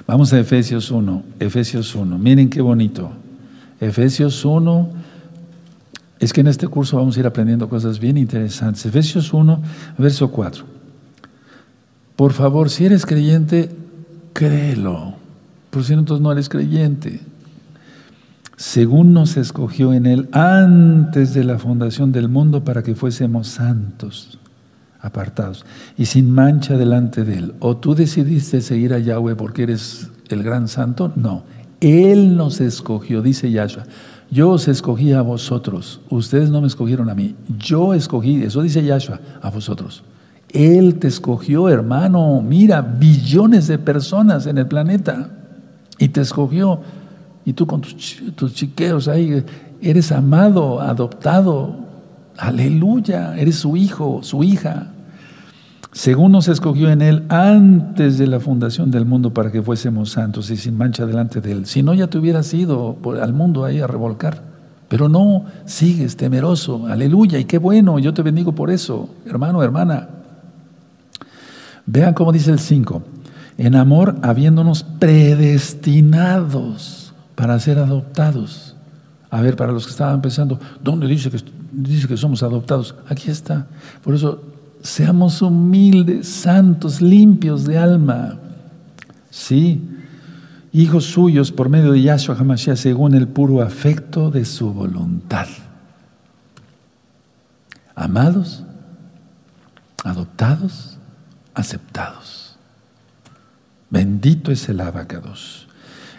Vamos 0.07 0.33
a 0.33 0.41
Efesios 0.41 0.91
1, 0.91 1.23
Efesios 1.39 1.95
1, 1.95 2.19
miren 2.19 2.51
qué 2.51 2.61
bonito. 2.61 3.13
Efesios 3.81 4.45
1, 4.45 4.91
es 6.19 6.33
que 6.33 6.41
en 6.41 6.49
este 6.49 6.67
curso 6.67 6.97
vamos 6.97 7.17
a 7.17 7.21
ir 7.21 7.27
aprendiendo 7.27 7.69
cosas 7.69 7.99
bien 7.99 8.17
interesantes. 8.17 8.85
Efesios 8.85 9.33
1, 9.33 9.63
verso 9.97 10.31
4. 10.31 10.65
Por 12.17 12.33
favor, 12.33 12.69
si 12.69 12.85
eres 12.85 13.07
creyente, 13.07 13.71
créelo. 14.33 15.15
Por 15.71 15.85
si 15.85 15.93
entonces 15.93 16.21
no 16.21 16.33
eres 16.33 16.49
creyente 16.49 17.21
según 18.61 19.15
nos 19.15 19.39
escogió 19.39 19.95
en 19.95 20.05
Él 20.05 20.29
antes 20.33 21.33
de 21.33 21.45
la 21.45 21.59
fundación 21.59 22.13
del 22.13 22.29
mundo 22.29 22.63
para 22.63 22.83
que 22.83 22.95
fuésemos 22.95 23.49
santos, 23.49 24.39
apartados 25.01 25.65
y 25.97 26.05
sin 26.05 26.31
mancha 26.31 26.77
delante 26.77 27.25
de 27.25 27.39
Él. 27.39 27.55
¿O 27.61 27.79
tú 27.79 27.95
decidiste 27.95 28.61
seguir 28.61 28.93
a 28.93 28.99
Yahweh 28.99 29.35
porque 29.35 29.63
eres 29.63 30.11
el 30.29 30.43
gran 30.43 30.69
santo? 30.69 31.11
No, 31.17 31.45
Él 31.81 32.37
nos 32.37 32.61
escogió, 32.61 33.23
dice 33.23 33.51
Yahshua. 33.51 33.85
Yo 34.31 34.51
os 34.51 34.69
escogí 34.69 35.15
a 35.15 35.23
vosotros, 35.23 36.03
ustedes 36.11 36.51
no 36.51 36.61
me 36.61 36.67
escogieron 36.67 37.09
a 37.09 37.15
mí, 37.15 37.37
yo 37.59 37.95
escogí, 37.95 38.43
eso 38.43 38.61
dice 38.61 38.85
Yahshua, 38.85 39.21
a 39.41 39.49
vosotros. 39.49 40.05
Él 40.51 40.97
te 40.97 41.09
escogió, 41.09 41.71
hermano, 41.71 42.43
mira, 42.43 42.83
billones 42.83 43.69
de 43.69 43.79
personas 43.79 44.47
en 44.47 44.59
el 44.59 44.67
planeta 44.67 45.31
y 45.99 46.09
te 46.09 46.21
escogió 46.21 46.81
y 47.51 47.53
tú 47.53 47.67
con 47.67 47.81
tus, 47.81 48.55
chiqueros 48.55 49.09
ahí, 49.09 49.45
eres 49.83 50.13
amado, 50.13 50.81
adoptado. 50.81 51.75
Aleluya, 52.39 53.37
eres 53.37 53.57
su 53.57 53.77
hijo, 53.77 54.21
su 54.23 54.45
hija. 54.45 54.93
Según 55.91 56.31
nos 56.31 56.47
escogió 56.47 56.91
en 56.91 57.03
Él 57.03 57.25
antes 57.29 58.19
de 58.19 58.29
la 58.29 58.39
fundación 58.39 58.93
del 58.93 59.05
mundo 59.05 59.35
para 59.35 59.51
que 59.51 59.63
fuésemos 59.63 60.13
santos 60.13 60.49
y 60.53 60.57
sin 60.57 60.79
mancha 60.79 61.07
delante 61.07 61.41
de 61.41 61.51
Él. 61.51 61.67
Si 61.67 61.83
no, 61.83 61.93
ya 61.93 62.07
te 62.07 62.19
hubieras 62.19 62.55
ido 62.55 62.97
al 63.21 63.33
mundo 63.33 63.65
ahí 63.65 63.81
a 63.81 63.89
revolcar. 63.89 64.45
Pero 64.87 65.09
no, 65.09 65.47
sigues 65.65 66.17
temeroso. 66.17 66.87
Aleluya, 66.87 67.41
y 67.41 67.47
qué 67.47 67.59
bueno, 67.59 67.99
yo 67.99 68.15
te 68.15 68.23
bendigo 68.23 68.53
por 68.53 68.71
eso, 68.71 69.11
hermano, 69.27 69.61
hermana. 69.61 70.09
Vean 71.85 72.15
cómo 72.15 72.31
dice 72.31 72.53
el 72.53 72.61
5. 72.61 73.03
En 73.59 73.75
amor, 73.75 74.19
habiéndonos 74.23 74.85
predestinados 74.85 77.00
para 77.41 77.59
ser 77.59 77.79
adoptados. 77.79 78.77
A 79.31 79.41
ver, 79.41 79.57
para 79.57 79.73
los 79.73 79.87
que 79.87 79.93
estaban 79.93 80.21
pensando, 80.21 80.61
¿dónde 80.85 81.07
dice 81.07 81.31
que, 81.31 81.39
dice 81.73 82.07
que 82.07 82.19
somos 82.19 82.43
adoptados? 82.43 82.95
Aquí 83.09 83.31
está. 83.31 83.67
Por 84.05 84.15
eso, 84.15 84.43
seamos 84.83 85.41
humildes, 85.41 86.29
santos, 86.29 87.01
limpios 87.01 87.65
de 87.65 87.79
alma. 87.79 88.39
Sí, 89.31 89.89
hijos 90.71 91.07
suyos 91.07 91.51
por 91.51 91.71
medio 91.71 91.93
de 91.93 92.03
Yahshua 92.03 92.37
HaMashiach 92.39 92.77
según 92.77 93.15
el 93.15 93.27
puro 93.27 93.63
afecto 93.63 94.31
de 94.31 94.45
su 94.45 94.75
voluntad. 94.75 95.49
Amados, 97.95 98.65
adoptados, 100.05 100.99
aceptados. 101.55 102.59
Bendito 103.89 104.53
es 104.53 104.69
el 104.69 104.83
abacados 104.83 105.70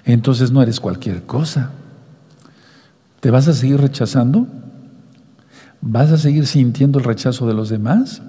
entonces 0.05 0.51
no 0.51 0.61
eres 0.61 0.79
cualquier 0.79 1.23
cosa. 1.23 1.71
¿Te 3.19 3.31
vas 3.31 3.47
a 3.47 3.53
seguir 3.53 3.79
rechazando? 3.79 4.47
¿Vas 5.81 6.11
a 6.11 6.17
seguir 6.17 6.45
sintiendo 6.47 6.99
el 6.99 7.05
rechazo 7.05 7.47
de 7.47 7.53
los 7.53 7.69
demás? 7.69 8.21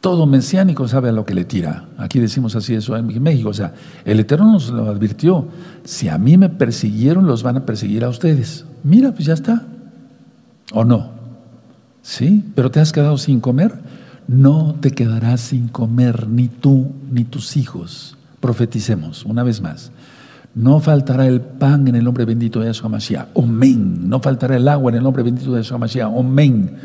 Todo 0.00 0.26
mesiánico 0.26 0.86
sabe 0.86 1.08
a 1.08 1.12
lo 1.12 1.24
que 1.24 1.34
le 1.34 1.44
tira. 1.44 1.88
Aquí 1.98 2.20
decimos 2.20 2.54
así 2.54 2.74
eso 2.74 2.96
en 2.96 3.22
México. 3.22 3.48
O 3.48 3.54
sea, 3.54 3.74
el 4.04 4.20
Eterno 4.20 4.52
nos 4.52 4.70
lo 4.70 4.88
advirtió. 4.88 5.48
Si 5.84 6.08
a 6.08 6.18
mí 6.18 6.36
me 6.36 6.48
persiguieron, 6.48 7.26
los 7.26 7.42
van 7.42 7.56
a 7.56 7.66
perseguir 7.66 8.04
a 8.04 8.08
ustedes. 8.08 8.64
Mira, 8.84 9.12
pues 9.12 9.26
ya 9.26 9.34
está. 9.34 9.64
¿O 10.72 10.84
no? 10.84 11.10
¿Sí? 12.02 12.44
¿Pero 12.54 12.70
te 12.70 12.78
has 12.78 12.92
quedado 12.92 13.18
sin 13.18 13.40
comer? 13.40 13.72
No 14.28 14.76
te 14.80 14.92
quedarás 14.92 15.40
sin 15.40 15.68
comer, 15.68 16.28
ni 16.28 16.48
tú, 16.48 16.92
ni 17.10 17.24
tus 17.24 17.56
hijos. 17.56 18.16
Profeticemos 18.40 19.24
una 19.24 19.42
vez 19.42 19.60
más. 19.60 19.90
No 20.56 20.80
faltará 20.80 21.26
el 21.26 21.42
pan 21.42 21.86
en 21.86 21.96
el 21.96 22.04
nombre 22.04 22.24
bendito 22.24 22.60
de 22.60 22.66
Yahshua 22.66 22.88
Mashiach. 22.88 23.28
Amén. 23.36 24.08
No 24.08 24.20
faltará 24.20 24.56
el 24.56 24.66
agua 24.66 24.90
en 24.90 24.96
el 24.96 25.02
nombre 25.02 25.22
bendito 25.22 25.52
de 25.52 25.60
Yahshua 25.60 25.76
Mashiach. 25.76 26.10
Amén. 26.18 26.78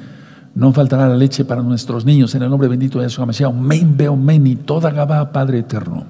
No 0.54 0.74
faltará 0.74 1.08
la 1.08 1.16
leche 1.16 1.46
para 1.46 1.62
nuestros 1.62 2.04
niños 2.04 2.36
en 2.36 2.44
el 2.44 2.50
nombre 2.50 2.68
bendito 2.68 3.00
de 3.00 3.06
Yahshua 3.06 3.28
Mashiach. 3.28 3.50
Amén, 3.50 3.96
ve 3.96 4.08
amén. 4.08 4.46
Y 4.46 4.58
toda 4.58 4.92
Gabá, 4.92 5.32
Padre 5.32 5.60
eterno. 5.60 6.04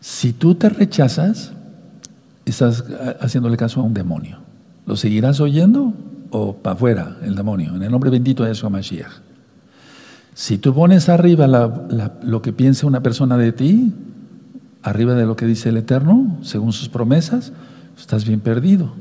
Si 0.00 0.34
tú 0.34 0.54
te 0.54 0.68
rechazas, 0.68 1.52
estás 2.44 2.84
haciéndole 3.18 3.56
caso 3.56 3.80
a 3.80 3.84
un 3.84 3.94
demonio. 3.94 4.36
¿Lo 4.84 4.96
seguirás 4.96 5.40
oyendo 5.40 5.94
o 6.30 6.56
para 6.56 6.74
afuera 6.74 7.16
el 7.22 7.36
demonio? 7.36 7.74
En 7.74 7.82
el 7.82 7.90
nombre 7.90 8.10
bendito 8.10 8.42
de 8.42 8.50
Yahshua 8.50 8.68
Mashiach. 8.68 9.12
Si 10.34 10.58
tú 10.58 10.74
pones 10.74 11.08
arriba 11.08 11.46
lo 11.46 12.42
que 12.42 12.52
piensa 12.52 12.86
una 12.86 13.02
persona 13.02 13.38
de 13.38 13.52
ti, 13.52 13.94
arriba 14.82 15.14
de 15.14 15.26
lo 15.26 15.36
que 15.36 15.46
dice 15.46 15.68
el 15.68 15.76
Eterno, 15.76 16.38
según 16.42 16.72
sus 16.72 16.88
promesas, 16.88 17.52
estás 17.98 18.26
bien 18.26 18.40
perdido. 18.40 18.94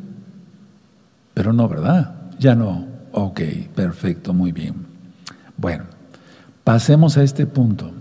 Pero 1.34 1.54
no, 1.54 1.68
¿verdad? 1.68 2.16
Ya 2.40 2.56
no. 2.56 2.86
Ok, 3.12 3.42
perfecto, 3.76 4.34
muy 4.34 4.52
bien. 4.52 4.76
Bueno, 5.58 5.84
Pasemos 6.64 7.18
a 7.18 7.24
este 7.24 7.46
punto. 7.46 7.92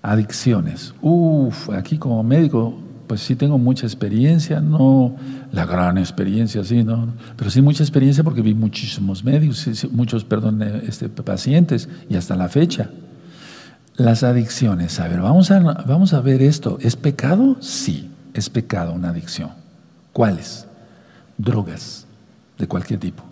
Adicciones. 0.00 0.94
Uf, 1.00 1.70
aquí 1.70 1.98
como 1.98 2.22
médico, 2.22 2.78
pues 3.06 3.20
sí 3.20 3.36
tengo 3.36 3.58
mucha 3.58 3.86
experiencia, 3.86 4.60
no 4.60 5.16
la 5.52 5.66
gran 5.66 5.98
experiencia, 5.98 6.64
sí, 6.64 6.82
no, 6.82 7.08
pero 7.36 7.50
sí 7.50 7.60
mucha 7.60 7.82
experiencia 7.82 8.24
porque 8.24 8.42
vi 8.42 8.54
muchísimos 8.54 9.22
medios, 9.22 9.68
muchos, 9.92 10.24
perdón, 10.24 10.62
este, 10.62 11.08
pacientes 11.08 11.88
y 12.08 12.16
hasta 12.16 12.36
la 12.36 12.48
fecha. 12.48 12.90
Las 13.96 14.22
adicciones. 14.22 14.98
A 15.00 15.08
ver, 15.08 15.20
vamos 15.20 15.50
a, 15.50 15.60
vamos 15.60 16.14
a 16.14 16.20
ver 16.20 16.42
esto. 16.42 16.78
¿Es 16.80 16.96
pecado? 16.96 17.56
Sí, 17.60 18.10
es 18.32 18.48
pecado 18.48 18.92
una 18.92 19.10
adicción. 19.10 19.50
¿Cuáles? 20.12 20.66
Drogas 21.36 22.06
de 22.58 22.66
cualquier 22.66 23.00
tipo. 23.00 23.22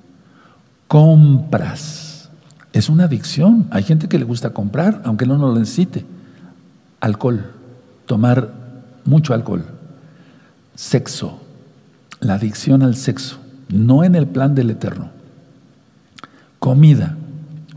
Compras. 0.87 2.31
Es 2.73 2.89
una 2.89 3.05
adicción. 3.05 3.67
Hay 3.71 3.85
gente 3.85 4.09
que 4.09 4.19
le 4.19 4.25
gusta 4.25 4.51
comprar, 4.51 5.01
aunque 5.05 5.27
no 5.27 5.39
lo 5.39 5.55
necesite. 5.55 6.05
Alcohol. 7.01 7.53
Tomar 8.07 8.53
mucho 9.05 9.33
alcohol. 9.33 9.65
Sexo. 10.75 11.41
La 12.21 12.35
adicción 12.35 12.83
al 12.83 12.97
sexo. 12.97 13.39
No 13.69 14.05
en 14.05 14.15
el 14.15 14.27
plan 14.27 14.55
del 14.55 14.71
eterno. 14.71 15.11
Comida. 16.59 17.17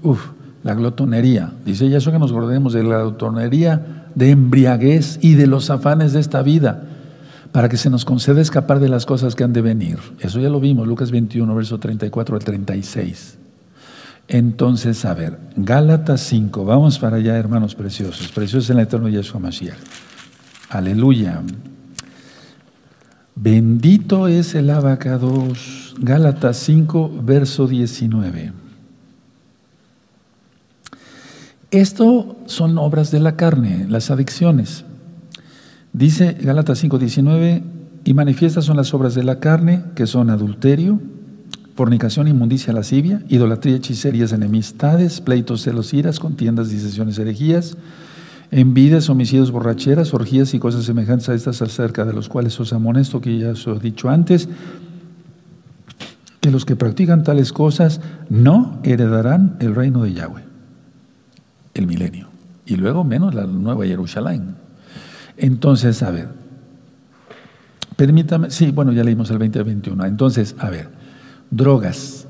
Uf 0.02 0.34
la 0.64 0.74
glotonería. 0.74 1.52
Dice 1.66 1.94
eso 1.96 2.12
que 2.12 2.20
nos 2.20 2.32
acordemos 2.32 2.74
de 2.74 2.84
la 2.84 3.02
glotonería, 3.02 4.08
de 4.16 4.32
embriaguez 4.32 5.20
y 5.22 5.34
de 5.34 5.48
los 5.48 5.70
afanes 5.70 6.14
de 6.14 6.20
esta 6.20 6.42
vida, 6.42 6.84
para 7.52 7.70
que 7.70 7.78
se 7.78 7.90
nos 7.90 8.06
conceda 8.06 8.42
escapar 8.42 8.80
de 8.80 8.90
las 8.90 9.06
cosas 9.06 9.36
que 9.36 9.44
han 9.44 9.54
de 9.54 9.62
venir. 9.62 10.00
Eso 10.20 10.40
ya 10.40 10.50
lo 10.50 10.60
vimos, 10.60 10.88
Lucas 10.88 11.12
21, 11.12 11.54
verso 11.54 11.80
34 11.80 12.36
al 12.36 12.44
36. 12.44 13.38
Entonces, 14.30 15.04
a 15.06 15.14
ver, 15.14 15.38
Gálatas 15.56 16.22
5, 16.22 16.64
vamos 16.64 16.98
para 16.98 17.18
allá, 17.18 17.38
hermanos 17.38 17.76
preciosos, 17.76 18.30
preciosos 18.30 18.70
en 18.70 18.78
el 18.78 18.84
eterno 18.84 19.10
Yeshua 19.10 19.40
Mashiach. 19.40 19.78
Aleluya. 20.70 21.42
Bendito 23.36 24.28
es 24.28 24.56
el 24.56 24.70
abacados. 24.70 25.94
Gálatas 26.00 26.58
5, 26.58 27.20
verso 27.22 27.68
19. 27.68 28.63
Esto 31.74 32.38
son 32.46 32.78
obras 32.78 33.10
de 33.10 33.20
la 33.20 33.36
carne, 33.36 33.88
las 33.90 34.12
adicciones. 34.12 34.86
Dice 35.92 36.38
Gálatas 36.40 36.84
5:19, 36.84 37.64
y 38.04 38.14
manifiestas 38.14 38.66
son 38.66 38.78
las 38.78 38.94
obras 38.94 39.16
de 39.16 39.24
la 39.24 39.40
carne, 39.40 39.84
que 39.96 40.06
son 40.06 40.30
adulterio, 40.30 41.02
fornicación, 41.74 42.28
inmundicia, 42.28 42.74
lascivia, 42.74 43.24
idolatría, 43.28 43.78
hechicerías, 43.78 44.34
enemistades, 44.34 45.20
pleitos, 45.20 45.64
celos, 45.64 45.96
iras, 45.96 46.20
contiendas, 46.20 46.70
disensiones, 46.70 47.18
herejías, 47.18 47.76
envidias, 48.52 49.10
homicidios, 49.10 49.50
borracheras, 49.50 50.14
orgías 50.14 50.54
y 50.54 50.60
cosas 50.60 50.86
semejantes 50.86 51.30
a 51.30 51.34
estas 51.34 51.60
acerca 51.64 52.06
de 52.06 52.14
los 52.14 52.30
cuales 52.30 52.60
os 52.60 52.72
amonesto, 52.72 53.20
que 53.20 53.40
ya 53.40 53.50
os 53.50 53.66
he 53.66 53.80
dicho 53.80 54.10
antes, 54.10 54.48
que 56.40 56.52
los 56.52 56.66
que 56.66 56.76
practican 56.76 57.24
tales 57.24 57.52
cosas 57.52 58.00
no 58.30 58.80
heredarán 58.84 59.58
el 59.60 59.74
reino 59.74 60.04
de 60.04 60.14
Yahweh 60.14 60.53
el 61.74 61.88
milenio. 61.88 62.28
Y 62.66 62.76
luego 62.76 63.04
menos 63.04 63.34
la 63.34 63.46
nueva 63.46 63.86
Jerusalén. 63.86 64.56
Entonces, 65.38 66.02
a 66.04 66.12
ver, 66.12 66.30
permítame, 67.96 68.52
sí, 68.52 68.72
bueno, 68.72 68.92
ya 68.92 69.04
leímos 69.04 69.30
el 69.32 69.40
2021. 69.40 70.06
Entonces, 70.06 70.56
a 70.60 70.70
ver, 70.70 70.90
drogas, 71.50 72.28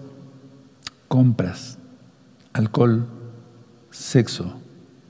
compras, 1.07 1.77
alcohol, 2.53 3.05
sexo, 3.91 4.53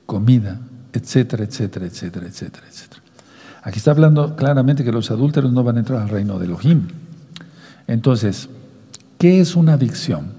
comida, 0.05 0.59
etcétera, 0.91 1.43
etcétera, 1.43 1.85
etcétera, 1.85 2.27
etcétera, 2.27 2.67
etcétera. 2.69 3.01
Aquí 3.63 3.77
está 3.77 3.91
hablando 3.91 4.35
claramente 4.35 4.83
que 4.83 4.91
los 4.91 5.09
adúlteros 5.09 5.53
no 5.53 5.63
van 5.63 5.77
a 5.77 5.79
entrar 5.79 6.01
al 6.01 6.09
reino 6.09 6.37
de 6.37 6.45
Elohim. 6.45 6.87
Entonces, 7.87 8.49
¿qué 9.17 9.39
es 9.39 9.55
una 9.55 9.73
adicción? 9.73 10.33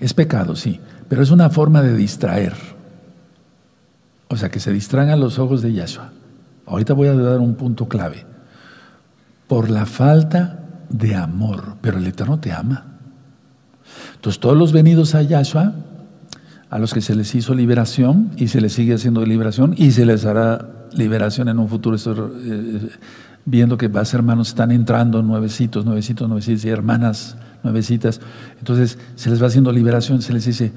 Es 0.00 0.14
pecado, 0.14 0.56
sí. 0.56 0.80
Pero 1.08 1.22
es 1.22 1.30
una 1.30 1.50
forma 1.50 1.82
de 1.82 1.96
distraer. 1.96 2.54
O 4.28 4.36
sea, 4.36 4.50
que 4.50 4.60
se 4.60 4.72
distraigan 4.72 5.20
los 5.20 5.38
ojos 5.38 5.62
de 5.62 5.72
Yahshua. 5.72 6.12
Ahorita 6.66 6.92
voy 6.92 7.08
a 7.08 7.14
dar 7.14 7.40
un 7.40 7.54
punto 7.54 7.88
clave. 7.88 8.26
Por 9.46 9.70
la 9.70 9.86
falta 9.86 10.64
de 10.90 11.14
amor. 11.14 11.76
Pero 11.80 11.98
el 11.98 12.06
Eterno 12.06 12.38
te 12.38 12.52
ama. 12.52 12.84
Entonces, 14.16 14.38
todos 14.38 14.56
los 14.56 14.72
venidos 14.72 15.14
a 15.14 15.22
Yahshua, 15.22 15.72
a 16.70 16.78
los 16.78 16.92
que 16.92 17.00
se 17.00 17.14
les 17.14 17.34
hizo 17.34 17.54
liberación 17.54 18.30
y 18.36 18.48
se 18.48 18.60
les 18.60 18.74
sigue 18.74 18.94
haciendo 18.94 19.24
liberación 19.24 19.74
y 19.76 19.92
se 19.92 20.04
les 20.04 20.26
hará 20.26 20.68
liberación 20.92 21.48
en 21.48 21.58
un 21.58 21.68
futuro. 21.68 21.96
Estoy 21.96 22.16
eh, 22.44 22.88
viendo 23.46 23.78
que 23.78 23.88
más 23.88 24.12
hermanos 24.12 24.48
están 24.48 24.70
entrando, 24.70 25.22
nuevecitos, 25.22 25.86
nuevecitos, 25.86 26.28
nuevecitos 26.28 26.64
y 26.66 26.68
hermanas 26.68 27.36
nuevecitas. 27.62 28.20
Entonces 28.58 28.98
se 29.16 29.30
les 29.30 29.42
va 29.42 29.46
haciendo 29.46 29.72
liberación, 29.72 30.20
se 30.20 30.32
les 30.32 30.44
dice, 30.44 30.72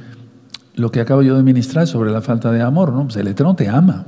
lo 0.76 0.92
que 0.92 1.02
acabo 1.02 1.22
yo 1.22 1.36
de 1.36 1.44
ministrar 1.44 1.88
sobre 1.88 2.12
la 2.12 2.22
falta 2.22 2.52
de 2.52 2.62
amor, 2.62 2.94
¿no? 2.94 3.04
Pues 3.04 3.18
el 3.18 3.28
Eterno 3.28 3.56
te 3.56 3.68
ama. 3.68 4.06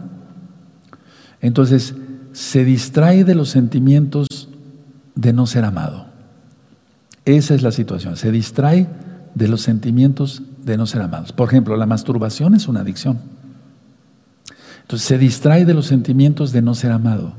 Entonces, 1.41 1.95
se 2.31 2.63
distrae 2.65 3.23
de 3.23 3.35
los 3.35 3.49
sentimientos 3.49 4.49
de 5.15 5.33
no 5.33 5.45
ser 5.45 5.65
amado. 5.65 6.07
Esa 7.25 7.53
es 7.53 7.61
la 7.61 7.71
situación. 7.71 8.17
Se 8.17 8.31
distrae 8.31 8.87
de 9.35 9.47
los 9.47 9.61
sentimientos 9.61 10.41
de 10.63 10.77
no 10.77 10.85
ser 10.85 11.01
amados. 11.01 11.31
Por 11.31 11.47
ejemplo, 11.47 11.75
la 11.77 11.85
masturbación 11.85 12.55
es 12.55 12.67
una 12.67 12.81
adicción. 12.81 13.19
Entonces, 14.81 15.07
se 15.07 15.17
distrae 15.17 15.65
de 15.65 15.73
los 15.73 15.85
sentimientos 15.85 16.51
de 16.51 16.61
no 16.61 16.75
ser 16.75 16.91
amado. 16.91 17.33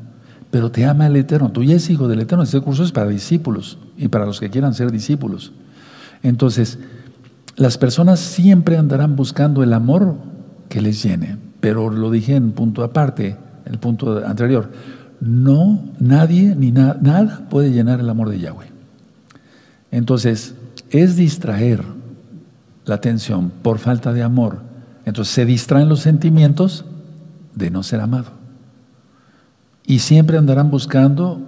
Pero 0.51 0.71
te 0.71 0.85
ama 0.85 1.07
el 1.07 1.17
Eterno. 1.17 1.51
Tú 1.51 1.65
ya 1.65 1.75
es 1.75 1.91
hijo 1.91 2.07
del 2.07 2.21
Eterno. 2.21 2.45
Este 2.45 2.61
curso 2.61 2.85
es 2.85 2.93
para 2.93 3.09
discípulos 3.09 3.79
y 3.97 4.09
para 4.09 4.27
los 4.27 4.39
que 4.39 4.51
quieran 4.51 4.75
ser 4.75 4.93
discípulos. 4.93 5.53
Entonces, 6.23 6.79
las 7.57 7.79
personas 7.79 8.21
siempre 8.21 8.77
andarán 8.77 9.17
buscando 9.17 9.63
el 9.63 9.73
amor 9.73 10.17
que 10.69 10.81
les 10.81 11.03
llene, 11.03 11.37
pero 11.61 11.91
lo 11.91 12.11
dije 12.11 12.35
en 12.35 12.53
punto 12.53 12.83
aparte, 12.83 13.37
el 13.65 13.79
punto 13.79 14.27
anterior, 14.27 14.71
no, 15.21 15.81
nadie 15.99 16.55
ni 16.57 16.73
nada 16.73 17.47
puede 17.49 17.71
llenar 17.71 18.01
el 18.01 18.11
amor 18.11 18.29
de 18.29 18.41
Yahweh. 18.41 18.67
Entonces, 19.91 20.55
es 20.91 21.17
distraer 21.17 21.83
la 22.85 22.97
atención 22.97 23.51
por 23.63 23.79
falta 23.79 24.13
de 24.13 24.23
amor. 24.23 24.59
Entonces, 25.05 25.33
se 25.33 25.45
distraen 25.45 25.89
los 25.89 26.01
sentimientos 26.01 26.85
de 27.55 27.71
no 27.71 27.83
ser 27.83 28.01
amado. 28.01 28.33
Y 29.87 30.01
siempre 30.01 30.37
andarán 30.37 30.71
buscando 30.71 31.41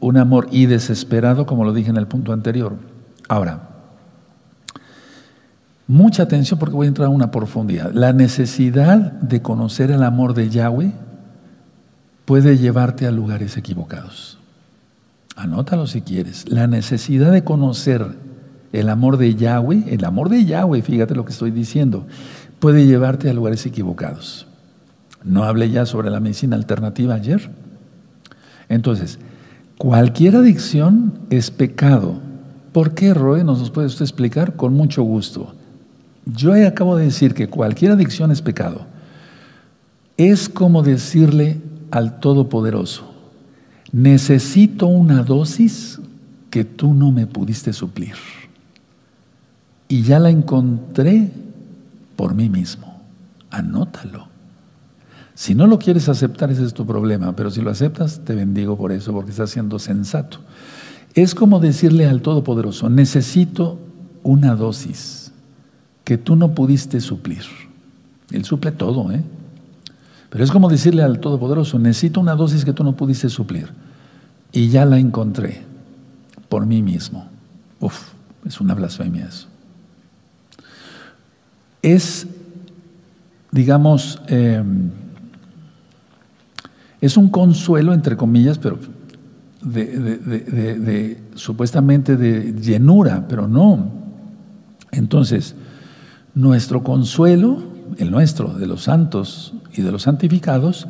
un 0.00 0.16
amor 0.16 0.48
y 0.50 0.66
desesperado, 0.66 1.46
como 1.46 1.64
lo 1.64 1.72
dije 1.72 1.90
en 1.90 1.96
el 1.96 2.08
punto 2.08 2.32
anterior. 2.32 2.74
Ahora, 3.28 3.73
Mucha 5.86 6.22
atención 6.22 6.58
porque 6.58 6.74
voy 6.74 6.86
a 6.86 6.88
entrar 6.88 7.06
a 7.06 7.10
una 7.10 7.30
profundidad. 7.30 7.92
La 7.92 8.12
necesidad 8.12 8.98
de 8.98 9.42
conocer 9.42 9.90
el 9.90 10.02
amor 10.02 10.34
de 10.34 10.48
Yahweh 10.48 10.92
puede 12.24 12.56
llevarte 12.56 13.06
a 13.06 13.10
lugares 13.10 13.56
equivocados. 13.56 14.38
Anótalo 15.36 15.86
si 15.86 16.00
quieres. 16.00 16.48
La 16.48 16.66
necesidad 16.66 17.32
de 17.32 17.44
conocer 17.44 18.06
el 18.72 18.88
amor 18.88 19.18
de 19.18 19.34
Yahweh, 19.34 19.84
el 19.88 20.04
amor 20.04 20.30
de 20.30 20.44
Yahweh, 20.44 20.82
fíjate 20.82 21.14
lo 21.14 21.24
que 21.24 21.32
estoy 21.32 21.50
diciendo, 21.50 22.06
puede 22.60 22.86
llevarte 22.86 23.28
a 23.28 23.34
lugares 23.34 23.66
equivocados. 23.66 24.46
No 25.22 25.44
hablé 25.44 25.70
ya 25.70 25.86
sobre 25.86 26.10
la 26.10 26.20
medicina 26.20 26.56
alternativa 26.56 27.14
ayer. 27.14 27.50
Entonces, 28.68 29.18
cualquier 29.76 30.36
adicción 30.36 31.20
es 31.30 31.50
pecado. 31.50 32.20
¿Por 32.72 32.94
qué, 32.94 33.12
Roe? 33.12 33.44
¿Nos 33.44 33.70
puede 33.70 33.86
usted 33.86 34.04
explicar? 34.04 34.56
Con 34.56 34.72
mucho 34.74 35.02
gusto. 35.02 35.54
Yo 36.26 36.54
acabo 36.66 36.96
de 36.96 37.04
decir 37.04 37.34
que 37.34 37.48
cualquier 37.48 37.92
adicción 37.92 38.30
es 38.30 38.40
pecado. 38.40 38.86
Es 40.16 40.48
como 40.48 40.82
decirle 40.82 41.60
al 41.90 42.18
Todopoderoso, 42.20 43.12
necesito 43.92 44.86
una 44.86 45.22
dosis 45.22 46.00
que 46.50 46.64
tú 46.64 46.94
no 46.94 47.10
me 47.12 47.26
pudiste 47.26 47.72
suplir. 47.72 48.14
Y 49.88 50.02
ya 50.02 50.18
la 50.18 50.30
encontré 50.30 51.30
por 52.16 52.34
mí 52.34 52.48
mismo. 52.48 53.00
Anótalo. 53.50 54.28
Si 55.34 55.54
no 55.54 55.66
lo 55.66 55.78
quieres 55.78 56.08
aceptar, 56.08 56.50
ese 56.50 56.64
es 56.64 56.74
tu 56.74 56.86
problema, 56.86 57.34
pero 57.34 57.50
si 57.50 57.60
lo 57.60 57.70
aceptas, 57.70 58.20
te 58.24 58.34
bendigo 58.34 58.76
por 58.76 58.92
eso, 58.92 59.12
porque 59.12 59.32
estás 59.32 59.50
siendo 59.50 59.78
sensato. 59.78 60.38
Es 61.14 61.34
como 61.34 61.60
decirle 61.60 62.06
al 62.06 62.22
Todopoderoso, 62.22 62.88
necesito 62.88 63.78
una 64.22 64.54
dosis 64.54 65.13
que 66.04 66.18
tú 66.18 66.36
no 66.36 66.54
pudiste 66.54 67.00
suplir. 67.00 67.42
Él 68.30 68.44
suple 68.44 68.72
todo, 68.72 69.10
¿eh? 69.10 69.22
Pero 70.30 70.44
es 70.44 70.50
como 70.50 70.68
decirle 70.68 71.02
al 71.02 71.20
Todopoderoso, 71.20 71.78
necesito 71.78 72.20
una 72.20 72.34
dosis 72.34 72.64
que 72.64 72.72
tú 72.72 72.84
no 72.84 72.96
pudiste 72.96 73.28
suplir. 73.28 73.68
Y 74.52 74.68
ya 74.68 74.84
la 74.84 74.98
encontré 74.98 75.62
por 76.48 76.66
mí 76.66 76.82
mismo. 76.82 77.28
Uf, 77.80 78.12
es 78.44 78.60
una 78.60 78.74
blasfemia 78.74 79.26
eso. 79.26 79.46
Es 81.82 82.26
digamos, 83.54 84.20
em, 84.26 84.90
es 87.00 87.16
un 87.16 87.28
consuelo, 87.28 87.94
entre 87.94 88.16
comillas, 88.16 88.58
pero 88.58 88.80
de, 89.62 91.22
supuestamente 91.36 92.16
de 92.16 92.52
llenura, 92.60 93.26
pero 93.28 93.46
no. 93.46 93.92
Entonces, 94.90 95.54
nuestro 96.34 96.82
consuelo, 96.82 97.62
el 97.98 98.10
nuestro, 98.10 98.48
de 98.54 98.66
los 98.66 98.84
santos 98.84 99.54
y 99.72 99.82
de 99.82 99.92
los 99.92 100.02
santificados, 100.02 100.88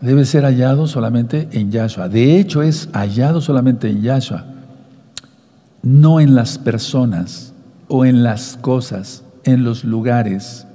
debe 0.00 0.24
ser 0.24 0.44
hallado 0.44 0.86
solamente 0.86 1.48
en 1.52 1.70
Yahshua. 1.70 2.08
De 2.08 2.38
hecho, 2.38 2.62
es 2.62 2.88
hallado 2.92 3.40
solamente 3.40 3.88
en 3.88 4.02
Yahshua, 4.02 4.44
no 5.82 6.20
en 6.20 6.34
las 6.34 6.58
personas 6.58 7.52
o 7.88 8.04
en 8.04 8.22
las 8.22 8.58
cosas, 8.60 9.24
en 9.44 9.64
los 9.64 9.84
lugares, 9.84 10.66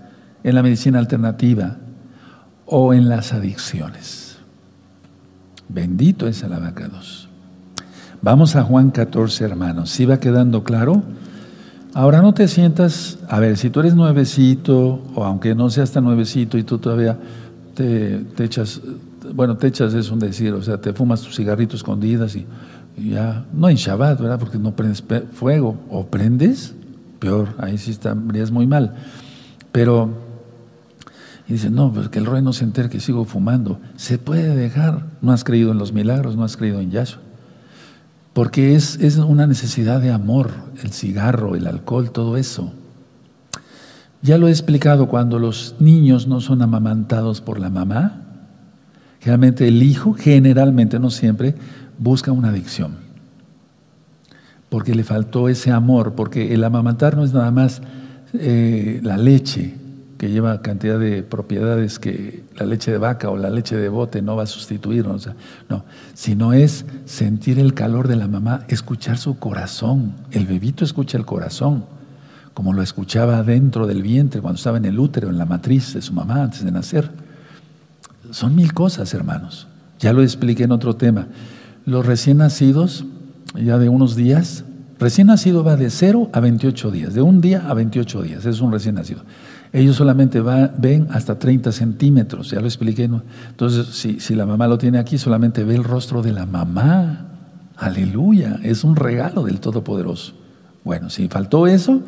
en 0.43 0.55
la 0.55 0.63
medicina 0.63 0.99
alternativa 0.99 1.77
o 2.65 2.93
en 2.93 3.09
las 3.09 3.33
adicciones. 3.33 4.37
Bendito 5.69 6.27
es 6.27 6.43
el 6.43 6.53
abacados. 6.53 7.27
Vamos 8.21 8.55
a 8.55 8.63
Juan 8.63 8.91
14, 8.91 9.43
hermanos. 9.43 9.89
¿Sí 9.89 10.05
va 10.05 10.19
quedando 10.19 10.63
claro? 10.63 11.03
Ahora 11.97 12.21
no 12.21 12.31
te 12.31 12.47
sientas, 12.47 13.17
a 13.27 13.39
ver, 13.39 13.57
si 13.57 13.71
tú 13.71 13.79
eres 13.79 13.95
nuevecito, 13.95 15.01
o 15.15 15.23
aunque 15.23 15.55
no 15.55 15.67
seas 15.71 15.91
tan 15.91 16.03
nuevecito 16.03 16.59
y 16.59 16.61
tú 16.61 16.77
todavía 16.77 17.17
te, 17.73 18.23
echas, 18.37 18.81
bueno, 19.33 19.57
te 19.57 19.65
echas 19.65 19.95
es 19.95 20.11
un 20.11 20.19
decir, 20.19 20.53
o 20.53 20.61
sea, 20.61 20.79
te 20.79 20.93
fumas 20.93 21.23
tus 21.23 21.35
cigarritos 21.35 21.77
escondidas 21.77 22.35
y, 22.35 22.45
ya, 22.99 23.47
no 23.51 23.67
en 23.67 23.77
Shabbat, 23.77 24.21
¿verdad? 24.21 24.37
Porque 24.37 24.59
no 24.59 24.75
prendes 24.75 25.03
fuego, 25.33 25.79
o 25.89 26.05
prendes, 26.05 26.75
peor, 27.17 27.55
ahí 27.57 27.79
sí 27.79 27.89
estarías 27.89 28.51
muy 28.51 28.67
mal. 28.67 28.93
Pero, 29.71 30.11
y 31.47 31.53
dice, 31.53 31.71
no, 31.71 31.91
pues 31.91 32.09
que 32.09 32.19
el 32.19 32.27
rey 32.27 32.43
no 32.43 32.53
se 32.53 32.63
entere 32.63 32.91
que 32.91 32.99
sigo 32.99 33.25
fumando. 33.25 33.79
Se 33.95 34.19
puede 34.19 34.55
dejar, 34.55 35.07
no 35.23 35.31
has 35.31 35.43
creído 35.43 35.71
en 35.71 35.79
los 35.79 35.93
milagros, 35.93 36.35
no 36.35 36.43
has 36.43 36.57
creído 36.57 36.79
en 36.79 36.91
Yahshua 36.91 37.26
porque 38.37 38.75
es, 38.75 38.99
es 39.01 39.17
una 39.17 39.47
necesidad 39.47 39.99
de 39.99 40.11
amor, 40.11 40.51
el 40.83 40.91
cigarro, 40.91 41.55
el 41.55 41.65
alcohol, 41.65 42.11
todo 42.11 42.37
eso. 42.37 42.71
Ya 44.21 44.37
lo 44.37 44.47
he 44.47 44.51
explicado, 44.51 45.07
cuando 45.07 45.39
los 45.39 45.73
niños 45.79 46.27
no 46.27 46.39
son 46.39 46.61
amamantados 46.61 47.41
por 47.41 47.59
la 47.59 47.71
mamá, 47.71 48.21
generalmente 49.21 49.67
el 49.67 49.81
hijo, 49.81 50.13
generalmente, 50.13 50.99
no 50.99 51.09
siempre, 51.09 51.55
busca 51.97 52.31
una 52.31 52.49
adicción. 52.49 52.97
Porque 54.69 54.93
le 54.93 55.03
faltó 55.03 55.49
ese 55.49 55.71
amor, 55.71 56.13
porque 56.13 56.53
el 56.53 56.63
amamantar 56.63 57.17
no 57.17 57.23
es 57.23 57.33
nada 57.33 57.49
más 57.49 57.81
eh, 58.33 58.99
la 59.01 59.17
leche, 59.17 59.73
que 60.17 60.29
lleva 60.29 60.61
cantidad 60.61 60.99
de 60.99 61.21
propiedades 61.21 61.99
que 61.99 62.43
la 62.57 62.65
leche 62.65 62.91
de 62.91 62.97
vaca 62.97 63.29
o 63.29 63.37
la 63.37 63.49
leche 63.49 63.75
de 63.75 63.89
bote 63.89 64.21
no 64.21 64.35
va 64.35 64.43
a 64.43 64.47
sustituir, 64.47 65.05
o 65.07 65.19
sea, 65.19 65.35
no, 65.69 65.85
sino 66.13 66.53
es 66.53 66.85
sentir 67.05 67.59
el 67.59 67.73
calor 67.73 68.07
de 68.07 68.15
la 68.15 68.27
mamá, 68.27 68.65
escuchar 68.67 69.17
su 69.17 69.37
corazón. 69.37 70.15
El 70.31 70.47
bebito 70.47 70.83
escucha 70.83 71.17
el 71.17 71.25
corazón, 71.25 71.85
como 72.53 72.73
lo 72.73 72.81
escuchaba 72.81 73.43
dentro 73.43 73.85
del 73.85 74.01
vientre 74.01 74.41
cuando 74.41 74.57
estaba 74.57 74.77
en 74.77 74.85
el 74.85 74.99
útero, 74.99 75.29
en 75.29 75.37
la 75.37 75.45
matriz 75.45 75.93
de 75.93 76.01
su 76.01 76.13
mamá 76.13 76.43
antes 76.43 76.65
de 76.65 76.71
nacer. 76.71 77.11
Son 78.31 78.55
mil 78.55 78.73
cosas, 78.73 79.13
hermanos. 79.13 79.67
Ya 79.99 80.13
lo 80.13 80.23
expliqué 80.23 80.63
en 80.63 80.71
otro 80.71 80.95
tema. 80.95 81.27
Los 81.85 82.05
recién 82.05 82.37
nacidos, 82.37 83.05
ya 83.55 83.77
de 83.77 83.89
unos 83.89 84.15
días, 84.15 84.63
recién 84.99 85.27
nacido 85.27 85.63
va 85.63 85.77
de 85.77 85.89
0 85.89 86.29
a 86.33 86.39
28 86.39 86.91
días, 86.91 87.13
de 87.13 87.21
un 87.21 87.39
día 87.39 87.65
a 87.69 87.73
28 87.73 88.23
días, 88.23 88.45
es 88.45 88.59
un 88.61 88.71
recién 88.71 88.95
nacido. 88.95 89.21
Ellos 89.73 89.95
solamente 89.95 90.41
ven 90.41 91.07
hasta 91.11 91.37
30 91.37 91.71
centímetros, 91.71 92.51
ya 92.51 92.59
lo 92.59 92.67
expliqué. 92.67 93.09
Entonces, 93.49 93.87
si, 94.19 94.35
la 94.35 94.45
mamá 94.45 94.67
lo 94.67 94.77
tiene 94.77 94.97
aquí, 94.97 95.17
solamente 95.17 95.63
ve 95.63 95.75
el 95.75 95.83
rostro 95.83 96.21
de 96.21 96.31
la 96.31 96.45
mamá. 96.45 97.25
Aleluya, 97.75 98.59
es 98.63 98.83
un 98.83 98.95
regalo 98.95 99.43
del 99.43 99.59
Todopoderoso. 99.59 100.33
Bueno, 100.83 101.09
si 101.09 101.27
faltó 101.27 101.67
eso, 101.67 102.01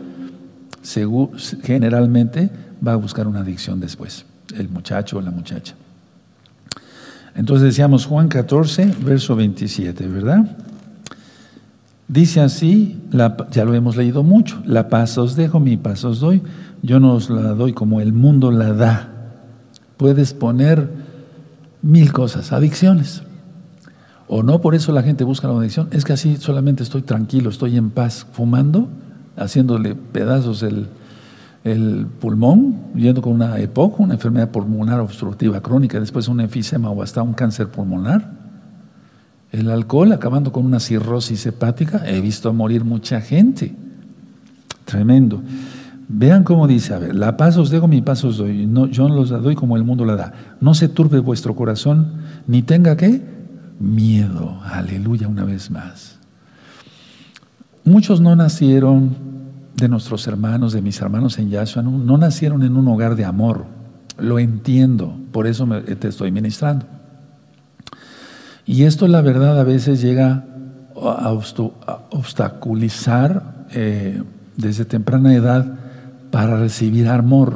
generalmente 1.64 2.50
va 2.86 2.94
a 2.94 2.96
buscar 2.96 3.28
una 3.28 3.42
adicción 3.42 3.80
después, 3.80 4.26
el 4.56 4.70
muchacho 4.70 5.18
o 5.18 5.22
la 5.22 5.32
muchacha. 5.32 5.76
Entonces 7.36 7.66
decíamos 7.66 8.06
Juan 8.06 8.30
14, 8.30 8.96
verso 9.02 9.36
27, 9.36 10.08
¿verdad? 10.08 10.58
Dice 12.08 12.42
así, 12.42 13.00
ya 13.52 13.66
lo 13.66 13.76
hemos 13.76 13.96
leído 13.96 14.24
mucho, 14.24 14.62
la 14.66 14.90
paz 14.90 15.18
os 15.18 15.36
dejo, 15.36 15.60
mi 15.60 15.78
paz 15.78 16.04
os 16.06 16.20
doy 16.20 16.42
yo 16.82 17.00
no 17.00 17.14
os 17.14 17.30
la 17.30 17.54
doy 17.54 17.74
como 17.74 18.02
el 18.02 18.14
mundo 18.14 18.52
la 18.52 18.74
da. 18.74 19.10
Puedes 19.98 20.34
poner 20.34 20.90
mil 21.82 22.12
cosas, 22.12 22.52
adicciones. 22.52 23.24
O 24.28 24.44
no 24.44 24.62
por 24.62 24.76
eso 24.76 24.92
la 24.92 25.02
gente 25.02 25.24
busca 25.24 25.48
la 25.48 25.58
adicción, 25.58 25.88
es 25.92 26.06
que 26.06 26.14
así 26.14 26.38
solamente 26.38 26.84
estoy 26.84 27.02
tranquilo, 27.02 27.50
estoy 27.50 27.78
en 27.78 27.90
paz, 27.90 28.28
fumando, 28.32 28.88
haciéndole 29.36 29.96
pedazos 29.96 30.62
el, 30.62 30.88
el 31.64 32.06
pulmón, 32.20 32.76
yendo 32.96 33.22
con 33.22 33.34
una 33.34 33.58
EPOC, 33.58 34.00
una 34.00 34.14
enfermedad 34.14 34.52
pulmonar 34.52 35.00
obstructiva 35.00 35.62
crónica, 35.62 36.00
después 36.00 36.28
un 36.28 36.42
enfisema 36.42 36.92
o 36.92 37.02
hasta 37.02 37.24
un 37.24 37.34
cáncer 37.34 37.70
pulmonar. 37.70 38.38
El 39.52 39.72
alcohol 39.72 40.12
acabando 40.12 40.52
con 40.52 40.64
una 40.64 40.80
cirrosis 40.80 41.46
hepática, 41.48 42.08
he 42.08 42.22
visto 42.22 42.54
morir 42.54 42.84
mucha 42.84 43.22
gente. 43.22 43.76
Tremendo. 44.86 45.42
Vean 46.12 46.44
cómo 46.44 46.68
dice, 46.68 46.96
a 46.96 46.98
ver, 46.98 47.14
la 47.14 47.38
paz 47.38 47.56
os 47.58 47.70
dejo, 47.70 47.88
mi 47.88 48.02
paz 48.02 48.24
os 48.24 48.38
doy, 48.38 48.66
no, 48.66 48.88
yo 48.88 49.08
no 49.08 49.14
los 49.14 49.30
doy 49.30 49.54
como 49.54 49.78
el 49.78 49.84
mundo 49.84 50.06
la 50.06 50.16
da. 50.16 50.34
No 50.60 50.74
se 50.74 50.90
turbe 50.90 51.20
vuestro 51.20 51.56
corazón, 51.56 52.14
ni 52.48 52.64
tenga 52.64 52.98
qué 52.98 53.22
miedo. 53.80 54.60
Aleluya 54.64 55.28
una 55.28 55.46
vez 55.46 55.70
más. 55.70 56.18
Muchos 57.86 58.22
no 58.22 58.36
nacieron 58.36 59.16
de 59.76 59.88
nuestros 59.88 60.26
hermanos, 60.28 60.74
de 60.74 60.82
mis 60.82 61.00
hermanos 61.00 61.38
en 61.38 61.52
Yahshua, 61.52 61.84
no, 61.84 62.18
nacieron 62.18 62.64
en 62.64 62.76
un 62.76 62.88
hogar 62.88 63.16
de 63.16 63.26
amor. 63.26 63.66
Lo 64.18 64.40
entiendo, 64.40 65.16
por 65.32 65.46
eso 65.46 65.68
te 65.68 66.08
estoy 66.08 66.32
ministrando. 66.32 66.88
Y 68.66 68.84
esto, 68.84 69.08
la 69.08 69.22
verdad, 69.22 69.60
a 69.60 69.64
veces 69.64 70.02
llega 70.02 70.44
a, 70.96 71.30
obstaculizar 72.10 73.68
eh, 73.74 74.24
desde 74.58 74.86
temprana 74.86 75.36
edad 75.36 75.79
para 76.32 76.58
recibir 76.58 77.08
amor 77.08 77.56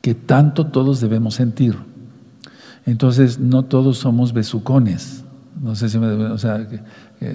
que 0.00 0.14
tanto 0.14 0.66
todos 0.66 1.00
debemos 1.00 1.34
sentir. 1.34 1.76
Entonces, 2.86 3.38
no 3.38 3.64
todos 3.64 3.98
somos 3.98 4.32
besucones. 4.32 5.24
No 5.60 5.74
sé 5.74 5.88
si 5.88 5.98
me, 5.98 6.06
o 6.06 6.38
sea, 6.38 6.66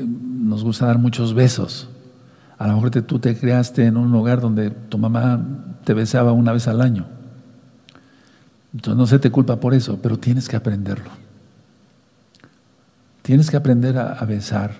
nos 0.09 0.63
gusta 0.63 0.87
dar 0.87 0.97
muchos 0.97 1.33
besos. 1.33 1.89
A 2.57 2.67
lo 2.67 2.75
mejor 2.75 2.91
tú 3.03 3.19
te 3.19 3.37
creaste 3.37 3.85
en 3.85 3.97
un 3.97 4.13
hogar 4.15 4.41
donde 4.41 4.71
tu 4.71 4.97
mamá 4.97 5.45
te 5.83 5.93
besaba 5.93 6.31
una 6.31 6.53
vez 6.53 6.67
al 6.67 6.81
año. 6.81 7.05
Entonces 8.73 8.97
no 8.97 9.05
se 9.05 9.19
te 9.19 9.29
culpa 9.29 9.59
por 9.59 9.73
eso, 9.73 9.99
pero 10.01 10.17
tienes 10.17 10.47
que 10.47 10.55
aprenderlo. 10.55 11.11
Tienes 13.21 13.51
que 13.51 13.57
aprender 13.57 13.97
a, 13.97 14.13
a 14.13 14.25
besar 14.25 14.71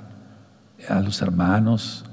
a 0.89 0.99
los 1.01 1.21
hermanos. 1.21 2.05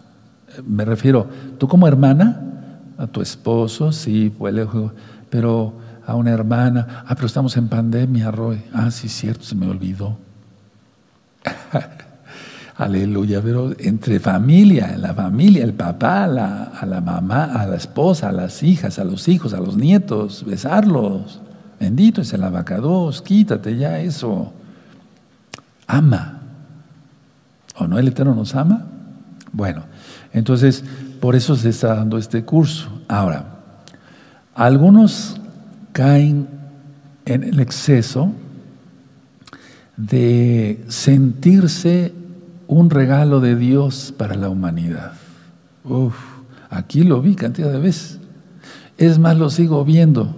Me 0.66 0.84
refiero, 0.84 1.28
tú 1.58 1.68
como 1.68 1.88
hermana, 1.88 2.59
a 3.00 3.06
tu 3.06 3.22
esposo, 3.22 3.92
sí, 3.92 4.30
fue 4.36 4.52
lejos, 4.52 4.92
pero 5.30 5.72
a 6.06 6.14
una 6.14 6.32
hermana, 6.32 7.04
ah, 7.06 7.14
pero 7.14 7.26
estamos 7.26 7.56
en 7.56 7.68
pandemia, 7.68 8.30
Roy. 8.30 8.62
Ah, 8.74 8.90
sí, 8.90 9.08
cierto, 9.08 9.44
se 9.44 9.54
me 9.54 9.66
olvidó. 9.66 10.18
Aleluya, 12.76 13.40
pero 13.42 13.72
entre 13.78 14.20
familia, 14.20 14.98
la 14.98 15.14
familia, 15.14 15.64
el 15.64 15.72
papá, 15.72 16.26
la, 16.26 16.64
a 16.64 16.84
la 16.84 17.00
mamá, 17.00 17.44
a 17.44 17.66
la 17.66 17.76
esposa, 17.76 18.28
a 18.28 18.32
las 18.32 18.62
hijas, 18.62 18.98
a 18.98 19.04
los 19.04 19.28
hijos, 19.28 19.54
a 19.54 19.60
los 19.60 19.76
nietos, 19.76 20.44
besarlos. 20.46 21.40
Bendito 21.78 22.20
es 22.20 22.32
el 22.34 22.42
abacados, 22.42 23.22
quítate 23.22 23.78
ya 23.78 23.98
eso. 24.00 24.52
Ama. 25.86 26.42
¿O 27.78 27.86
no 27.86 27.98
el 27.98 28.08
Eterno 28.08 28.34
nos 28.34 28.54
ama? 28.54 28.84
Bueno, 29.52 29.84
entonces 30.34 30.84
por 31.20 31.36
eso 31.36 31.54
se 31.54 31.68
está 31.68 31.94
dando 31.94 32.18
este 32.18 32.44
curso. 32.44 32.88
Ahora, 33.06 33.60
algunos 34.54 35.40
caen 35.92 36.48
en 37.26 37.44
el 37.44 37.60
exceso 37.60 38.32
de 39.96 40.82
sentirse 40.88 42.14
un 42.66 42.88
regalo 42.88 43.40
de 43.40 43.56
Dios 43.56 44.14
para 44.16 44.34
la 44.34 44.48
humanidad. 44.48 45.12
Uf, 45.84 46.14
aquí 46.70 47.04
lo 47.04 47.20
vi 47.20 47.34
cantidad 47.34 47.70
de 47.70 47.78
veces. 47.78 48.18
Es 48.96 49.18
más, 49.18 49.36
lo 49.36 49.50
sigo 49.50 49.84
viendo. 49.84 50.36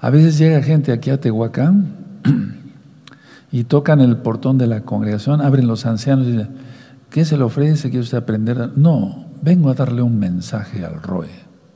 A 0.00 0.10
veces 0.10 0.38
llega 0.38 0.62
gente 0.62 0.92
aquí 0.92 1.10
a 1.10 1.20
Tehuacán 1.20 1.86
y 3.50 3.64
tocan 3.64 4.00
el 4.00 4.18
portón 4.18 4.58
de 4.58 4.66
la 4.66 4.82
congregación, 4.82 5.40
abren 5.40 5.66
los 5.66 5.86
ancianos 5.86 6.26
y 6.26 6.32
dicen, 6.32 6.50
¿qué 7.10 7.24
se 7.24 7.36
le 7.36 7.44
ofrece? 7.44 7.90
¿Quiere 7.90 8.04
usted 8.04 8.18
aprender? 8.18 8.70
No, 8.76 9.25
vengo 9.42 9.70
a 9.70 9.74
darle 9.74 10.02
un 10.02 10.18
mensaje 10.18 10.84
al 10.84 11.02
Roe 11.02 11.28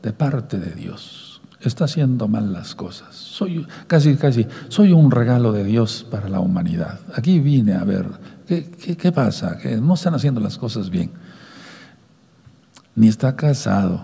de 0.03 0.13
parte 0.13 0.59
de 0.59 0.73
Dios. 0.73 1.41
está 1.61 1.85
haciendo 1.85 2.27
mal 2.27 2.53
las 2.53 2.75
cosas. 2.75 3.15
Soy 3.15 3.67
casi, 3.87 4.17
casi, 4.17 4.47
soy 4.69 4.93
un 4.93 5.11
regalo 5.11 5.53
de 5.53 5.65
Dios 5.65 6.07
para 6.11 6.29
la 6.29 6.41
humanidad. 6.41 7.01
Aquí 7.15 7.39
vine 7.39 7.75
a 7.75 7.85
ver 7.85 8.07
qué, 8.47 9.13
pasa, 9.13 9.59
que 9.59 9.77
no 9.77 9.95
están 9.95 10.15
haciendo 10.15 10.41
las 10.41 10.57
cosas 10.57 10.91
bien. 10.91 11.11
Ni 12.95 13.09
está 13.09 13.37
casado, 13.37 14.03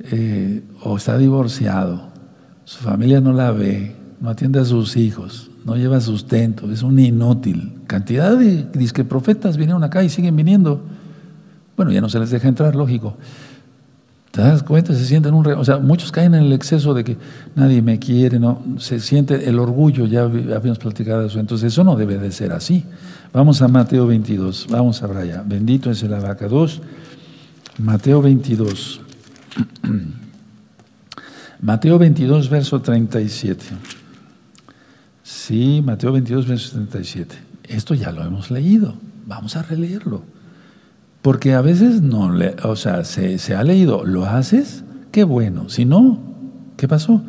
eh, 0.00 0.64
o 0.82 0.96
está 0.96 1.16
divorciado, 1.18 2.08
su 2.64 2.78
familia 2.82 3.20
no 3.20 3.32
la 3.32 3.52
ve, 3.52 3.94
no 4.20 4.30
atiende 4.30 4.58
a 4.58 4.64
sus 4.64 4.96
hijos, 4.96 5.50
no 5.64 5.76
lleva 5.76 6.00
sustento, 6.00 6.70
es 6.72 6.82
un 6.82 6.98
inútil. 6.98 7.82
Cantidad 7.86 8.36
de 8.36 8.64
disque 8.72 9.04
profetas 9.04 9.56
vinieron 9.56 9.84
acá 9.84 10.02
y 10.02 10.08
siguen 10.08 10.36
viniendo. 10.36 10.82
Bueno, 11.76 11.92
ya 11.92 12.00
no 12.00 12.08
se 12.08 12.18
les 12.18 12.30
deja 12.30 12.48
entrar, 12.48 12.74
lógico. 12.74 13.16
¿Te 14.30 14.42
das 14.42 14.64
cuenta? 14.64 14.94
Se 14.94 15.04
sienten 15.04 15.32
un... 15.32 15.46
O 15.46 15.64
sea, 15.64 15.78
muchos 15.78 16.10
caen 16.10 16.34
en 16.34 16.42
el 16.42 16.52
exceso 16.52 16.92
de 16.92 17.04
que 17.04 17.16
nadie 17.54 17.82
me 17.82 18.00
quiere, 18.00 18.40
¿no? 18.40 18.60
Se 18.78 18.98
siente 18.98 19.48
el 19.48 19.60
orgullo, 19.60 20.06
ya 20.06 20.22
habíamos 20.22 20.78
platicado 20.78 21.24
eso. 21.24 21.38
Entonces, 21.38 21.72
eso 21.72 21.84
no 21.84 21.94
debe 21.94 22.18
de 22.18 22.32
ser 22.32 22.52
así. 22.52 22.84
Vamos 23.32 23.62
a 23.62 23.68
Mateo 23.68 24.08
22, 24.08 24.66
vamos 24.70 25.04
a 25.04 25.06
allá. 25.06 25.44
Bendito 25.46 25.88
es 25.90 26.02
el 26.02 26.14
abacados. 26.14 26.82
Mateo 27.78 28.22
22. 28.22 29.00
Mateo 31.60 31.98
22, 31.98 32.50
verso 32.50 32.80
37. 32.80 33.64
Sí, 35.22 35.80
Mateo 35.84 36.10
22, 36.10 36.46
verso 36.46 36.72
37. 36.72 37.36
Esto 37.68 37.94
ya 37.94 38.10
lo 38.10 38.24
hemos 38.24 38.50
leído. 38.50 38.94
Vamos 39.26 39.54
a 39.54 39.62
releerlo. 39.62 40.33
Porque 41.24 41.54
a 41.54 41.62
veces 41.62 42.02
no, 42.02 42.30
le, 42.30 42.54
o 42.64 42.76
sea, 42.76 43.02
se, 43.02 43.38
ha 43.54 43.64
leído, 43.64 44.04
¿lo 44.04 44.26
haces? 44.26 44.84
Qué 45.10 45.24
bueno. 45.24 45.70
Si 45.70 45.86
no, 45.86 46.18
¿qué 46.76 46.86
pasó? 46.86 47.22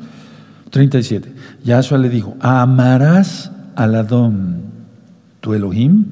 37. 0.71 1.33
Yahshua 1.63 1.97
le 1.99 2.09
dijo, 2.09 2.35
amarás 2.41 3.53
al 3.73 3.95
Adón, 3.95 4.63
tu 5.39 5.53
Elohim, 5.53 6.07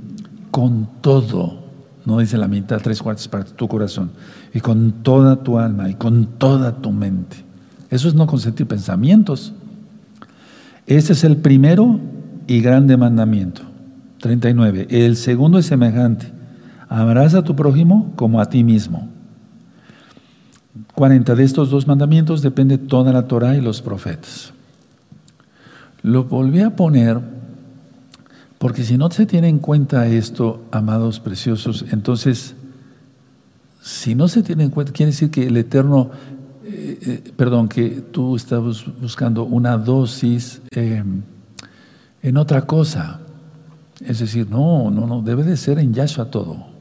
con 0.50 0.88
todo. 1.02 1.60
No 2.06 2.20
dice 2.20 2.38
la 2.38 2.48
mitad, 2.48 2.80
tres 2.82 3.02
cuartas 3.02 3.28
partes, 3.28 3.54
tu 3.54 3.68
corazón. 3.68 4.12
Y 4.54 4.62
con 4.62 5.04
toda 5.04 5.44
tu 5.44 5.60
alma 5.60 5.90
y 5.90 5.96
con 5.96 6.28
toda 6.38 6.78
tu 6.78 6.94
mente. 6.94 7.36
Eso 7.90 8.08
es 8.08 8.14
no 8.16 8.28
consentir 8.28 8.66
pensamientos. 8.66 9.52
Este 10.88 11.12
es 11.12 11.26
el 11.26 11.36
primero 11.36 12.00
y 12.48 12.62
grande 12.62 12.96
mandamiento. 12.96 13.64
39. 14.22 14.88
El 14.90 15.18
segundo 15.18 15.58
es 15.58 15.66
semejante. 15.66 16.43
Amarás 16.94 17.34
a 17.34 17.44
tu 17.44 17.56
prójimo 17.56 18.14
como 18.16 18.40
a 18.40 18.46
ti 18.46 18.64
mismo. 18.64 19.10
40. 20.94 21.34
De 21.34 21.44
estos 21.44 21.72
dos 21.72 21.88
mandamientos 21.88 22.44
depende 22.44 22.78
toda 22.78 23.12
la 23.12 23.28
Torah 23.28 23.58
y 23.58 23.62
los 23.62 23.82
profetas. 23.82 24.54
Lo 26.04 26.26
volví 26.26 26.60
a 26.60 26.76
poner 26.76 27.20
porque 28.60 28.84
si 28.84 29.00
no 29.00 29.10
se 29.10 29.26
tiene 29.26 29.48
en 29.48 29.58
cuenta 29.58 30.06
esto, 30.06 30.62
amados 30.70 31.20
preciosos, 31.20 31.84
entonces, 31.92 32.54
si 33.82 34.14
no 34.14 34.28
se 34.28 34.44
tiene 34.44 34.66
en 34.66 34.70
cuenta, 34.70 34.94
quiere 34.94 35.14
decir 35.14 35.32
que 35.32 35.48
el 35.48 35.58
Eterno, 35.58 36.12
eh, 36.64 37.00
eh, 37.02 37.34
perdón, 37.36 37.70
que 37.70 37.90
tú 38.12 38.36
estás 38.36 38.62
buscando 39.02 39.46
una 39.46 39.80
dosis 39.80 40.62
eh, 40.70 41.04
en 42.22 42.38
otra 42.38 42.68
cosa. 42.68 43.20
Es 44.00 44.20
decir, 44.20 44.48
no, 44.48 44.92
no, 44.92 45.08
no, 45.08 45.24
debe 45.24 45.44
de 45.44 45.58
ser 45.58 45.80
en 45.80 45.92
Yahshua 45.92 46.26
todo. 46.26 46.73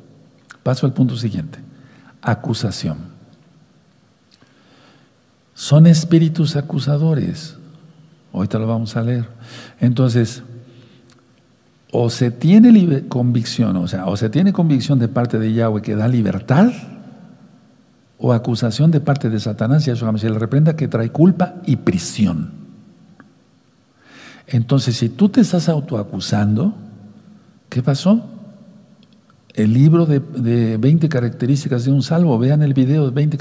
Paso 0.62 0.86
al 0.86 0.92
punto 0.92 1.16
siguiente. 1.16 1.58
Acusación. 2.20 2.98
Son 5.54 5.86
espíritus 5.86 6.56
acusadores. 6.56 7.56
Ahorita 8.32 8.58
lo 8.58 8.66
vamos 8.66 8.96
a 8.96 9.02
leer. 9.02 9.28
Entonces, 9.80 10.42
o 11.90 12.08
se 12.08 12.30
tiene 12.30 13.06
convicción, 13.06 13.76
o 13.76 13.86
sea, 13.86 14.06
o 14.06 14.16
se 14.16 14.30
tiene 14.30 14.52
convicción 14.52 14.98
de 14.98 15.08
parte 15.08 15.38
de 15.38 15.52
Yahweh 15.52 15.82
que 15.82 15.94
da 15.94 16.08
libertad, 16.08 16.72
o 18.18 18.32
acusación 18.32 18.90
de 18.90 19.00
parte 19.00 19.28
de 19.28 19.38
Satanás, 19.38 19.86
y 19.86 19.90
eso 19.90 20.10
se 20.16 20.30
le 20.30 20.38
reprenda 20.38 20.74
que 20.74 20.88
trae 20.88 21.10
culpa 21.10 21.56
y 21.66 21.76
prisión. 21.76 22.52
Entonces, 24.46 24.96
si 24.96 25.10
tú 25.10 25.28
te 25.28 25.42
estás 25.42 25.68
autoacusando, 25.68 26.74
¿qué 27.68 27.82
pasó? 27.82 28.31
El 29.54 29.72
libro 29.72 30.06
de, 30.06 30.76
20 30.78 31.08
características 31.08 31.84
de 31.84 31.92
un 31.92 32.02
salvo. 32.02 32.38
Vean 32.38 32.62
el 32.62 32.74
video 32.74 33.06
de 33.06 33.10
20 33.10 33.38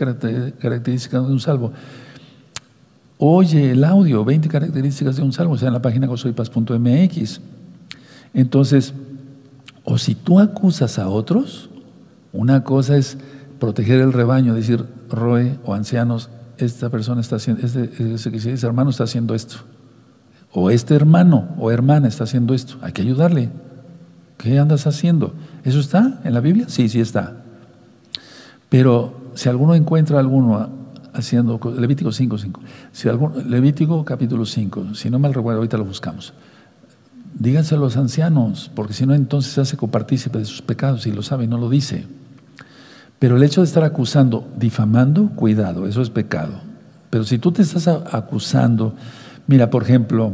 características 0.58 1.26
de 1.26 1.32
un 1.32 1.40
salvo. 1.40 1.72
Oye 3.18 3.72
el 3.72 3.84
audio, 3.84 4.26
20 4.26 4.50
características 4.50 5.18
de 5.18 5.22
un 5.22 5.32
salvo, 5.32 5.54
o 5.54 5.58
sea, 5.58 5.68
en 5.68 5.74
la 5.74 5.82
página 5.82 6.08
gozoypaz.mx. 6.08 7.42
Entonces, 8.34 8.94
o 9.84 9.98
si 9.98 10.16
tú 10.16 10.40
acusas 10.40 10.98
a 10.98 11.08
otros, 11.08 11.70
una 12.34 12.64
cosa 12.64 12.98
es 12.98 13.18
proteger 13.60 14.02
el 14.02 14.14
rebaño, 14.14 14.54
decir, 14.54 14.86
Roe 15.10 15.60
o 15.66 15.74
ancianos, 15.74 16.30
esta 16.58 16.90
persona 16.90 17.22
está 17.22 17.36
haciendo, 17.36 17.66
este, 17.66 17.92
ese 18.54 18.66
hermano 18.66 18.90
está 18.90 19.04
haciendo 19.04 19.36
esto. 19.36 19.58
O 20.52 20.70
este 20.70 20.96
hermano 20.96 21.50
o 21.60 21.72
hermana 21.72 22.08
está 22.08 22.26
haciendo 22.26 22.54
esto. 22.54 22.76
Hay 22.82 22.92
que 22.92 23.02
ayudarle. 23.02 23.50
¿Qué 24.38 24.60
andas 24.60 24.88
haciendo? 24.88 25.34
¿Eso 25.64 25.80
está 25.80 26.20
en 26.24 26.34
la 26.34 26.40
Biblia? 26.40 26.66
Sí, 26.68 26.90
sí 26.90 27.00
está. 27.00 27.34
Pero 28.70 29.32
si 29.36 29.50
alguno 29.50 29.76
encuentra 29.76 30.20
alguno 30.20 30.70
haciendo, 31.14 31.60
Levítico 31.78 32.12
5, 32.12 32.38
5, 32.38 32.62
si 32.92 33.10
Levítico 33.48 34.04
capítulo 34.06 34.46
5, 34.46 34.96
si 34.96 35.10
no 35.10 35.20
mal 35.20 35.34
recuerdo, 35.34 35.60
ahorita 35.60 35.78
lo 35.78 35.86
buscamos. 35.86 36.34
Díganse 37.34 37.76
a 37.76 37.78
los 37.78 37.98
ancianos, 37.98 38.72
porque 38.76 38.94
si 38.94 39.06
no 39.06 39.14
entonces 39.14 39.54
se 39.54 39.62
hace 39.62 39.78
copartícipe 39.78 40.40
de 40.40 40.46
sus 40.46 40.62
pecados 40.62 41.06
y 41.08 41.12
lo 41.12 41.22
sabe 41.22 41.46
y 41.46 41.48
no 41.48 41.58
lo 41.58 41.70
dice. 41.70 42.06
Pero 43.20 43.38
el 43.38 43.44
hecho 43.44 43.62
de 43.62 43.68
estar 43.68 43.84
acusando, 43.84 44.48
difamando, 44.58 45.30
cuidado, 45.36 45.88
eso 45.88 46.02
es 46.02 46.10
pecado. 46.10 46.54
Pero 47.10 47.24
si 47.24 47.38
tú 47.38 47.52
te 47.52 47.62
estás 47.62 47.88
acusando, 47.88 48.96
mira, 49.48 49.70
por 49.70 49.84
ejemplo, 49.84 50.34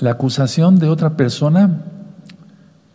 la 0.00 0.12
acusación 0.12 0.78
de 0.78 0.88
otra 0.88 1.16
persona 1.16 1.82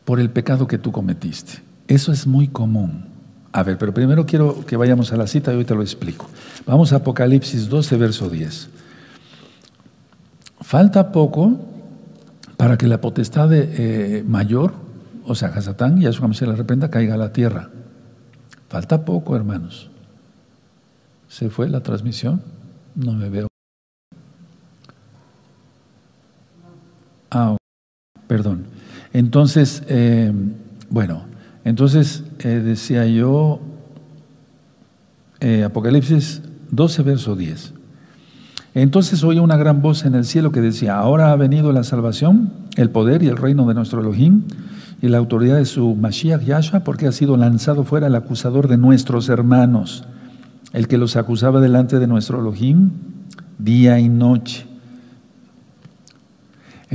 por 0.06 0.20
el 0.20 0.30
pecado 0.30 0.68
que 0.68 0.78
tú 0.78 0.92
cometiste. 0.92 1.62
Eso 1.88 2.12
es 2.12 2.28
muy 2.28 2.48
común. 2.48 3.06
A 3.52 3.64
ver, 3.64 3.78
pero 3.78 3.94
primero 3.94 4.26
quiero 4.26 4.66
que 4.66 4.78
vayamos 4.78 5.12
a 5.12 5.18
la 5.18 5.28
cita 5.28 5.54
y 5.54 5.58
hoy 5.58 5.66
te 5.66 5.76
lo 5.76 5.82
explico. 5.82 6.28
Vamos 6.66 6.92
a 6.92 6.98
Apocalipsis 6.98 7.70
12, 7.70 7.98
verso 7.98 8.30
10. 8.30 8.70
Falta 10.62 11.12
poco 11.12 11.60
para 12.58 12.78
que 12.78 12.88
la 12.88 13.00
potestad 13.00 13.50
de, 13.50 13.70
eh, 13.78 14.24
mayor, 14.24 14.74
o 15.26 15.36
sea, 15.36 15.50
Hasatán, 15.50 16.02
y 16.02 16.06
a 16.06 16.14
su 16.14 16.34
se 16.34 16.48
la 16.48 16.56
reprenda, 16.56 16.90
caiga 16.90 17.14
a 17.14 17.18
la 17.18 17.32
tierra. 17.32 17.70
Falta 18.70 19.06
poco, 19.06 19.36
hermanos. 19.36 19.90
¿Se 21.28 21.50
fue 21.50 21.70
la 21.70 21.82
transmisión? 21.82 22.42
No 22.96 23.14
me 23.14 23.30
veo. 23.30 23.48
Ah, 27.30 27.58
perdón. 28.28 28.66
Entonces, 29.14 29.84
eh, 29.88 30.34
bueno, 30.90 31.24
entonces 31.64 32.24
eh, 32.40 32.62
decía 32.64 33.06
yo, 33.06 33.62
eh, 35.40 35.64
Apocalipsis 35.64 36.42
12, 36.72 37.04
verso 37.04 37.36
10. 37.36 37.74
Entonces 38.76 39.24
oí 39.24 39.38
una 39.38 39.56
gran 39.56 39.84
voz 39.84 40.04
en 40.04 40.16
el 40.16 40.26
cielo 40.26 40.52
que 40.52 40.62
decía, 40.62 40.98
ahora 40.98 41.32
ha 41.32 41.36
venido 41.36 41.72
la 41.72 41.84
salvación, 41.84 42.52
el 42.76 42.90
poder 42.90 43.22
y 43.22 43.28
el 43.28 43.38
reino 43.38 43.68
de 43.68 43.76
nuestro 43.76 44.02
Elohim 44.02 44.44
y 45.00 45.10
la 45.10 45.20
autoridad 45.20 45.58
de 45.58 45.66
su 45.66 45.94
Mashiach 45.96 46.42
Yahshua, 46.42 46.80
porque 46.80 47.06
ha 47.06 47.12
sido 47.12 47.38
lanzado 47.38 47.84
fuera 47.84 48.08
el 48.08 48.16
acusador 48.16 48.68
de 48.68 48.78
nuestros 48.78 49.30
hermanos, 49.30 50.06
el 50.72 50.88
que 50.88 50.98
los 50.98 51.18
acusaba 51.18 51.62
delante 51.62 52.00
de 52.00 52.08
nuestro 52.08 52.40
Elohim 52.40 52.90
día 53.60 54.00
y 54.00 54.10
noche. 54.10 54.73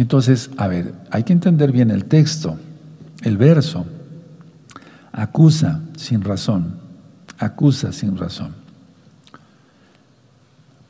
Entonces, 0.01 0.51
a 0.57 0.69
ver, 0.69 0.95
hay 1.11 1.25
que 1.25 1.33
entender 1.33 1.73
bien 1.73 1.91
el 1.91 2.05
texto, 2.05 2.57
el 3.23 3.37
verso. 3.37 3.85
Acusa 5.11 5.81
sin 5.97 6.23
razón, 6.23 6.77
acusa 7.37 7.91
sin 7.93 8.17
razón. 8.17 8.55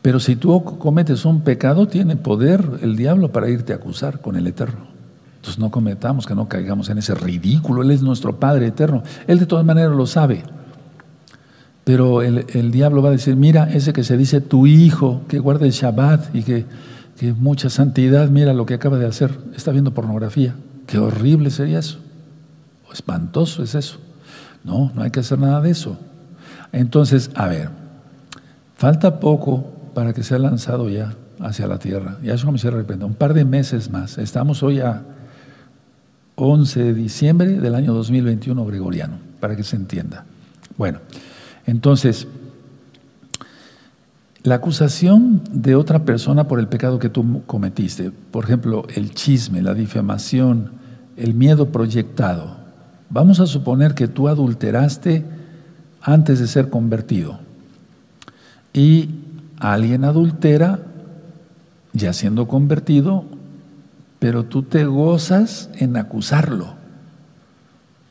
Pero 0.02 0.20
si 0.20 0.36
tú 0.36 0.62
cometes 0.62 1.24
un 1.24 1.40
pecado, 1.40 1.88
tiene 1.88 2.16
poder 2.16 2.80
el 2.82 2.96
diablo 2.96 3.32
para 3.32 3.48
irte 3.48 3.72
a 3.72 3.76
acusar 3.76 4.20
con 4.20 4.36
el 4.36 4.46
Eterno. 4.46 4.86
Entonces 5.36 5.58
no 5.58 5.70
cometamos, 5.70 6.26
que 6.26 6.34
no 6.34 6.46
caigamos 6.46 6.90
en 6.90 6.98
ese 6.98 7.14
ridículo. 7.14 7.80
Él 7.80 7.92
es 7.92 8.02
nuestro 8.02 8.38
Padre 8.38 8.66
eterno. 8.66 9.02
Él 9.26 9.38
de 9.38 9.46
todas 9.46 9.64
maneras 9.64 9.92
lo 9.92 10.06
sabe. 10.06 10.42
Pero 11.84 12.20
el, 12.20 12.70
diablo 12.70 13.00
va 13.00 13.08
a 13.08 13.12
decir, 13.12 13.36
mira, 13.36 13.72
ese 13.72 13.94
que 13.94 14.04
se 14.04 14.18
dice 14.18 14.42
tu 14.42 14.66
hijo, 14.66 15.22
que 15.28 15.38
guarda 15.38 15.64
el 15.64 15.72
Shabbat 15.72 16.34
y 16.34 16.42
que 16.42 16.66
que 17.18 17.32
mucha 17.32 17.68
santidad, 17.68 18.28
mira 18.28 18.52
lo 18.54 18.64
que 18.64 18.74
acaba 18.74 18.96
de 18.96 19.06
hacer, 19.06 19.36
está 19.54 19.72
viendo 19.72 19.92
pornografía. 19.92 20.54
Qué 20.86 20.98
horrible 20.98 21.50
sería 21.50 21.80
eso. 21.80 21.98
O 22.88 22.92
espantoso 22.92 23.62
es 23.62 23.74
eso. 23.74 23.98
No, 24.62 24.92
no 24.94 25.02
hay 25.02 25.10
que 25.10 25.20
hacer 25.20 25.38
nada 25.38 25.60
de 25.60 25.70
eso. 25.70 25.98
Entonces, 26.72 27.30
a 27.34 27.48
ver, 27.48 27.70
falta 28.76 29.18
poco 29.18 29.64
para 29.94 30.12
que 30.12 30.22
sea 30.22 30.38
lanzado 30.38 30.88
ya 30.88 31.14
hacia 31.40 31.66
la 31.66 31.78
tierra. 31.78 32.18
Ya 32.22 32.34
eso 32.34 32.50
me 32.52 32.58
se 32.58 32.68
arrepiente. 32.68 33.04
Un 33.04 33.14
par 33.14 33.34
de 33.34 33.44
meses 33.44 33.90
más. 33.90 34.16
Estamos 34.18 34.62
hoy 34.62 34.80
a 34.80 35.02
11 36.36 36.84
de 36.84 36.94
diciembre 36.94 37.60
del 37.60 37.74
año 37.74 37.92
2021 37.94 38.64
gregoriano, 38.64 39.18
para 39.40 39.56
que 39.56 39.64
se 39.64 39.74
entienda. 39.74 40.24
Bueno, 40.76 41.00
entonces, 41.66 42.28
la 44.48 44.56
acusación 44.56 45.42
de 45.52 45.74
otra 45.74 46.04
persona 46.04 46.48
por 46.48 46.58
el 46.58 46.68
pecado 46.68 46.98
que 46.98 47.10
tú 47.10 47.42
cometiste, 47.46 48.10
por 48.30 48.44
ejemplo, 48.44 48.86
el 48.94 49.14
chisme, 49.14 49.60
la 49.60 49.74
difamación, 49.74 50.72
el 51.16 51.34
miedo 51.34 51.68
proyectado. 51.68 52.56
Vamos 53.10 53.40
a 53.40 53.46
suponer 53.46 53.94
que 53.94 54.08
tú 54.08 54.26
adulteraste 54.26 55.24
antes 56.00 56.38
de 56.40 56.46
ser 56.46 56.70
convertido 56.70 57.38
y 58.72 59.10
alguien 59.58 60.04
adultera 60.04 60.80
ya 61.92 62.12
siendo 62.12 62.48
convertido, 62.48 63.24
pero 64.18 64.44
tú 64.44 64.62
te 64.62 64.84
gozas 64.84 65.68
en 65.76 65.96
acusarlo. 65.96 66.74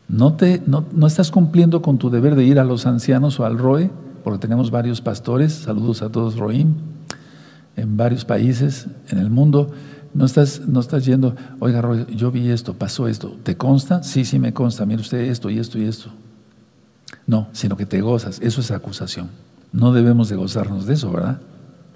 No, 0.08 0.34
te, 0.34 0.62
no, 0.68 0.86
no 0.92 1.08
estás 1.08 1.32
cumpliendo 1.32 1.82
con 1.82 1.98
tu 1.98 2.10
deber 2.10 2.36
de 2.36 2.46
ir 2.46 2.60
a 2.60 2.64
los 2.64 2.86
ancianos 2.86 3.40
o 3.40 3.46
al 3.46 3.58
ROE 3.58 3.90
porque 4.28 4.40
tenemos 4.40 4.72
varios 4.72 5.00
pastores, 5.00 5.54
saludos 5.54 6.02
a 6.02 6.10
todos 6.10 6.36
Roim, 6.36 6.74
en 7.78 7.96
varios 7.96 8.26
países 8.26 8.88
en 9.08 9.20
el 9.20 9.30
mundo. 9.30 9.72
No 10.14 10.26
estás, 10.26 10.68
no 10.68 10.82
estás 10.82 11.06
yendo, 11.06 11.34
oiga, 11.60 11.82
Roy, 11.82 12.06
yo 12.14 12.30
vi 12.30 12.50
esto, 12.50 12.74
pasó 12.74 13.08
esto, 13.08 13.38
¿te 13.44 13.56
consta? 13.56 14.04
Sí, 14.04 14.26
sí 14.26 14.38
me 14.38 14.54
consta, 14.54 14.86
mire 14.86 15.00
usted 15.00 15.20
esto 15.20 15.50
y 15.50 15.60
esto 15.60 15.80
y 15.80 15.86
esto. 15.86 16.10
No, 17.26 17.48
sino 17.54 17.78
que 17.78 17.86
te 17.86 18.02
gozas, 18.02 18.42
eso 18.42 18.60
es 18.60 18.70
acusación. 18.72 19.30
No 19.72 19.94
debemos 19.94 20.28
de 20.28 20.36
gozarnos 20.36 20.88
de 20.88 20.96
eso, 20.96 21.10
¿verdad? 21.10 21.40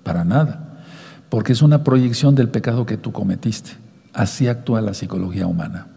Para 0.03 0.23
nada, 0.23 0.85
porque 1.27 1.51
es 1.51 1.61
una 1.61 1.83
proyección 1.83 2.33
del 2.33 2.47
pecado 2.47 2.85
que 2.85 2.95
tú 2.95 3.11
cometiste. 3.11 3.71
Así 4.13 4.47
actúa 4.47 4.79
la 4.79 4.93
psicología 4.93 5.47
humana. 5.47 5.87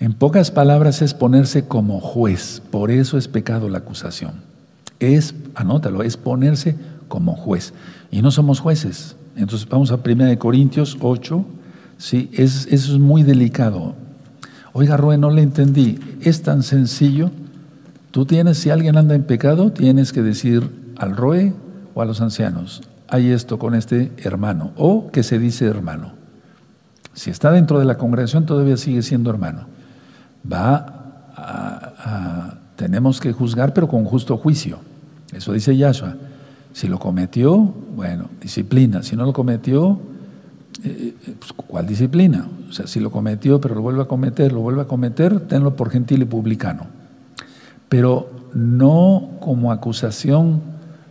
En 0.00 0.14
pocas 0.14 0.50
palabras 0.50 1.02
es 1.02 1.12
ponerse 1.12 1.68
como 1.68 2.00
juez, 2.00 2.62
por 2.70 2.90
eso 2.90 3.18
es 3.18 3.28
pecado 3.28 3.68
la 3.68 3.76
acusación 3.76 4.47
es, 5.00 5.34
anótalo, 5.54 6.02
es 6.02 6.16
ponerse 6.16 6.76
como 7.08 7.34
juez. 7.34 7.72
Y 8.10 8.22
no 8.22 8.30
somos 8.30 8.60
jueces. 8.60 9.16
Entonces 9.36 9.68
vamos 9.68 9.90
a 9.90 10.00
1 10.04 10.38
Corintios 10.38 10.96
8, 11.00 11.44
¿sí? 11.98 12.30
Es, 12.32 12.66
eso 12.70 12.92
es 12.92 12.98
muy 12.98 13.22
delicado. 13.22 13.94
Oiga, 14.72 14.96
Rue, 14.96 15.18
no 15.18 15.30
le 15.30 15.42
entendí. 15.42 15.98
Es 16.20 16.42
tan 16.42 16.62
sencillo. 16.62 17.30
Tú 18.10 18.26
tienes, 18.26 18.58
si 18.58 18.70
alguien 18.70 18.96
anda 18.96 19.14
en 19.14 19.24
pecado, 19.24 19.70
tienes 19.72 20.12
que 20.12 20.22
decir 20.22 20.70
al 20.96 21.16
Roe 21.16 21.52
o 21.94 22.02
a 22.02 22.04
los 22.04 22.20
ancianos, 22.20 22.82
hay 23.08 23.30
esto 23.30 23.58
con 23.58 23.74
este 23.74 24.12
hermano, 24.18 24.72
o 24.76 25.10
que 25.10 25.22
se 25.22 25.38
dice 25.38 25.66
hermano. 25.66 26.12
Si 27.14 27.30
está 27.30 27.50
dentro 27.50 27.78
de 27.78 27.84
la 27.84 27.98
congregación, 27.98 28.46
todavía 28.46 28.76
sigue 28.76 29.02
siendo 29.02 29.30
hermano. 29.30 29.66
Va 30.50 30.94
a 31.36 32.58
tenemos 32.78 33.18
que 33.18 33.32
juzgar, 33.32 33.74
pero 33.74 33.88
con 33.88 34.04
justo 34.04 34.36
juicio. 34.36 34.78
Eso 35.32 35.52
dice 35.52 35.76
Yahshua. 35.76 36.16
Si 36.72 36.86
lo 36.86 36.98
cometió, 36.98 37.56
bueno, 37.94 38.28
disciplina. 38.40 39.02
Si 39.02 39.16
no 39.16 39.24
lo 39.24 39.32
cometió, 39.32 39.98
eh, 40.84 41.14
eh, 41.26 41.34
pues, 41.38 41.52
¿cuál 41.52 41.86
disciplina? 41.86 42.46
O 42.68 42.72
sea, 42.72 42.86
si 42.86 43.00
lo 43.00 43.10
cometió, 43.10 43.60
pero 43.60 43.74
lo 43.74 43.82
vuelve 43.82 44.02
a 44.02 44.04
cometer, 44.04 44.52
lo 44.52 44.60
vuelve 44.60 44.82
a 44.82 44.84
cometer, 44.84 45.40
tenlo 45.40 45.74
por 45.74 45.90
gentil 45.90 46.22
y 46.22 46.24
publicano. 46.24 46.86
Pero 47.88 48.30
no 48.54 49.30
como 49.40 49.72
acusación 49.72 50.60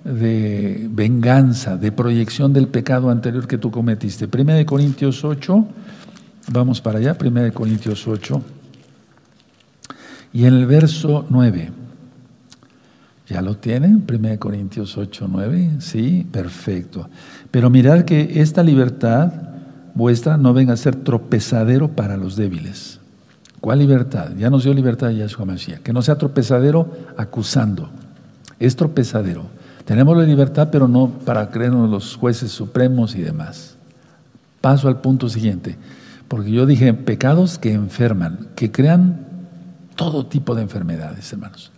de 0.03 0.87
venganza, 0.89 1.75
de 1.75 1.91
proyección 1.91 2.53
del 2.53 2.67
pecado 2.67 3.09
anterior 3.09 3.47
que 3.47 3.57
tú 3.57 3.71
cometiste. 3.71 4.27
Primera 4.27 4.57
de 4.57 4.65
Corintios 4.65 5.25
8, 5.25 5.65
vamos 6.51 6.79
para 6.79 6.99
allá, 6.99 7.17
Primera 7.17 7.45
de 7.45 7.51
Corintios 7.51 8.07
8. 8.07 8.41
Y 10.33 10.45
en 10.45 10.53
el 10.53 10.65
verso 10.65 11.25
9, 11.29 11.71
¿ya 13.27 13.41
lo 13.41 13.57
tienen? 13.57 14.05
1 14.07 14.39
Corintios 14.39 14.97
8, 14.97 15.27
9, 15.29 15.71
sí, 15.79 16.25
perfecto. 16.31 17.09
Pero 17.51 17.69
mirad 17.69 18.03
que 18.03 18.41
esta 18.41 18.63
libertad 18.63 19.31
vuestra 19.93 20.37
no 20.37 20.53
venga 20.53 20.73
a 20.73 20.77
ser 20.77 20.95
tropezadero 20.95 21.89
para 21.89 22.17
los 22.17 22.35
débiles. 22.35 22.99
¿Cuál 23.59 23.79
libertad? 23.79 24.31
Ya 24.37 24.49
nos 24.49 24.63
dio 24.63 24.73
libertad 24.73 25.09
Yahshua 25.09 25.45
Mashiach. 25.45 25.79
Que 25.79 25.93
no 25.93 26.01
sea 26.01 26.17
tropezadero 26.17 26.95
acusando. 27.17 27.89
Es 28.59 28.75
tropezadero. 28.75 29.45
Tenemos 29.85 30.15
la 30.17 30.23
libertad, 30.23 30.69
pero 30.71 30.87
no 30.87 31.09
para 31.09 31.49
creernos 31.49 31.89
los 31.89 32.15
jueces 32.15 32.51
supremos 32.51 33.15
y 33.15 33.21
demás. 33.21 33.75
Paso 34.61 34.87
al 34.87 35.01
punto 35.01 35.29
siguiente. 35.29 35.77
Porque 36.27 36.51
yo 36.51 36.65
dije, 36.65 36.93
pecados 36.93 37.57
que 37.57 37.73
enferman, 37.73 38.47
que 38.55 38.71
crean 38.71 39.25
todo 39.95 40.25
tipo 40.25 40.55
de 40.55 40.61
enfermedades, 40.61 41.31
hermanos. 41.31 41.71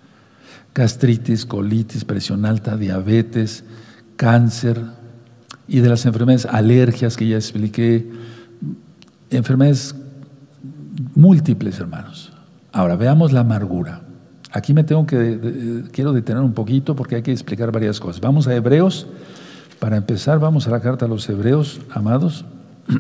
Gastritis, 0.74 1.46
colitis, 1.46 2.06
presión 2.06 2.46
alta, 2.46 2.78
diabetes, 2.78 3.64
cáncer 4.16 4.82
y 5.68 5.80
de 5.80 5.90
las 5.90 6.06
enfermedades, 6.06 6.46
alergias 6.46 7.16
que 7.16 7.28
ya 7.28 7.36
expliqué, 7.36 8.10
enfermedades 9.30 9.96
múltiples, 11.16 11.80
hermanos. 11.80 12.34
Ahora, 12.72 12.96
veamos 12.96 13.32
la 13.32 13.42
amargura. 13.42 14.02
Aquí 14.52 14.74
me 14.74 14.84
tengo 14.84 15.06
que, 15.06 15.84
quiero 15.92 16.12
detener 16.12 16.42
un 16.42 16.54
poquito 16.54 16.96
porque 16.96 17.16
hay 17.16 17.22
que 17.22 17.32
explicar 17.32 17.72
varias 17.72 18.00
cosas. 18.00 18.20
Vamos 18.20 18.48
a 18.48 18.56
Hebreos. 18.56 19.08
Para 19.80 19.96
empezar, 19.96 20.40
vamos 20.40 20.68
a 20.68 20.72
la 20.72 20.82
carta 20.82 21.06
a 21.06 21.08
los 21.08 21.30
Hebreos, 21.30 21.80
amados. 21.92 22.46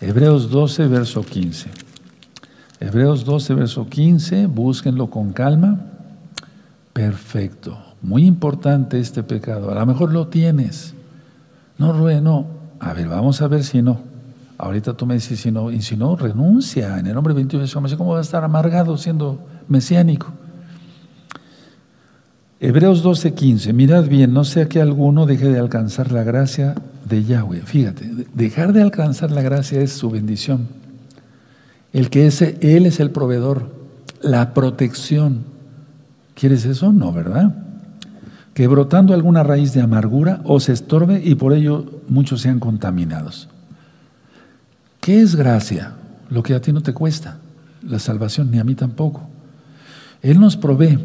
Hebreos 0.00 0.50
12, 0.50 0.86
verso 0.86 1.22
15. 1.22 1.87
Hebreos 2.80 3.24
12, 3.24 3.54
verso 3.54 3.88
15, 3.88 4.46
búsquenlo 4.46 5.10
con 5.10 5.32
calma. 5.32 5.80
Perfecto. 6.92 7.76
Muy 8.02 8.24
importante 8.24 9.00
este 9.00 9.22
pecado. 9.22 9.70
A 9.70 9.74
lo 9.74 9.86
mejor 9.86 10.12
lo 10.12 10.28
tienes. 10.28 10.94
No, 11.76 11.92
Rue, 11.92 12.20
no. 12.20 12.46
A 12.78 12.92
ver, 12.92 13.08
vamos 13.08 13.42
a 13.42 13.48
ver 13.48 13.64
si 13.64 13.82
no. 13.82 14.00
Ahorita 14.58 14.94
tú 14.94 15.06
me 15.06 15.14
dices 15.14 15.40
si 15.40 15.50
no. 15.50 15.70
Y 15.72 15.82
si 15.82 15.96
no, 15.96 16.16
renuncia. 16.16 16.98
En 16.98 17.06
el 17.06 17.14
nombre 17.14 17.34
21 17.34 17.66
de 17.66 17.96
¿cómo 17.96 18.12
va 18.12 18.18
a 18.18 18.22
estar 18.22 18.44
amargado 18.44 18.96
siendo 18.96 19.40
mesiánico? 19.68 20.32
Hebreos 22.60 23.02
12, 23.02 23.34
15. 23.34 23.72
Mirad 23.72 24.04
bien, 24.08 24.32
no 24.32 24.44
sea 24.44 24.68
que 24.68 24.80
alguno 24.80 25.26
deje 25.26 25.48
de 25.48 25.58
alcanzar 25.58 26.10
la 26.10 26.24
gracia 26.24 26.74
de 27.08 27.24
Yahweh. 27.24 27.62
Fíjate, 27.62 28.10
dejar 28.34 28.72
de 28.72 28.82
alcanzar 28.82 29.30
la 29.30 29.42
gracia 29.42 29.80
es 29.80 29.92
su 29.92 30.10
bendición. 30.10 30.66
El 31.92 32.10
que 32.10 32.26
es, 32.26 32.42
Él 32.42 32.86
es 32.86 33.00
el 33.00 33.10
proveedor, 33.10 33.70
la 34.20 34.54
protección. 34.54 35.44
¿Quieres 36.34 36.64
eso? 36.64 36.92
No, 36.92 37.12
¿verdad? 37.12 37.54
Que 38.54 38.66
brotando 38.66 39.14
alguna 39.14 39.42
raíz 39.42 39.72
de 39.72 39.80
amargura 39.80 40.40
os 40.44 40.68
estorbe 40.68 41.22
y 41.24 41.34
por 41.34 41.52
ello 41.52 42.02
muchos 42.08 42.40
sean 42.42 42.60
contaminados. 42.60 43.48
¿Qué 45.00 45.20
es 45.20 45.36
gracia? 45.36 45.94
Lo 46.28 46.42
que 46.42 46.54
a 46.54 46.60
ti 46.60 46.72
no 46.72 46.82
te 46.82 46.92
cuesta, 46.92 47.38
la 47.82 47.98
salvación, 47.98 48.50
ni 48.50 48.58
a 48.58 48.64
mí 48.64 48.74
tampoco. 48.74 49.28
Él 50.22 50.40
nos 50.40 50.56
provee. 50.56 50.98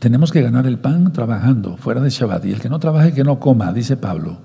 Tenemos 0.00 0.32
que 0.32 0.42
ganar 0.42 0.66
el 0.66 0.78
pan 0.78 1.12
trabajando, 1.12 1.76
fuera 1.76 2.00
de 2.00 2.10
Shabbat. 2.10 2.44
Y 2.46 2.52
el 2.52 2.60
que 2.60 2.68
no 2.68 2.80
trabaje, 2.80 3.12
que 3.12 3.24
no 3.24 3.38
coma, 3.38 3.72
dice 3.72 3.96
Pablo. 3.96 4.38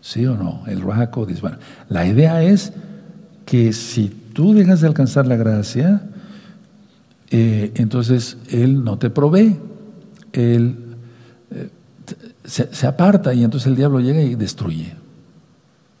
¿Sí 0.00 0.26
o 0.26 0.36
no? 0.36 0.62
El 0.66 0.80
Rahaco 0.80 1.26
dice, 1.26 1.42
bueno, 1.42 1.58
la 1.88 2.06
idea 2.06 2.42
es 2.42 2.72
que 3.50 3.72
si 3.72 4.08
tú 4.32 4.54
dejas 4.54 4.80
de 4.80 4.86
alcanzar 4.86 5.26
la 5.26 5.34
gracia, 5.34 6.02
eh, 7.32 7.72
entonces 7.74 8.38
Él 8.48 8.84
no 8.84 8.96
te 8.96 9.10
provee, 9.10 9.56
Él 10.32 10.76
eh, 11.50 11.68
se, 12.44 12.86
aparta 12.86 13.34
y 13.34 13.42
entonces 13.42 13.66
el 13.66 13.74
diablo 13.74 13.98
llega 13.98 14.22
y 14.22 14.36
destruye. 14.36 14.94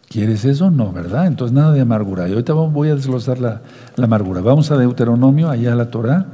¿Quieres 0.08 0.44
eso? 0.44 0.70
No, 0.70 0.92
¿verdad? 0.92 1.26
Entonces 1.26 1.52
nada 1.52 1.72
de 1.72 1.80
amargura. 1.80 2.28
Y 2.28 2.34
ahorita 2.34 2.52
voy 2.52 2.90
a 2.90 2.94
desglosar 2.94 3.40
la, 3.40 3.62
la 3.96 4.04
amargura. 4.04 4.42
Vamos 4.42 4.70
a 4.70 4.76
Deuteronomio, 4.76 5.50
allá 5.50 5.72
a 5.72 5.76
la 5.76 5.90
Torah. 5.90 6.26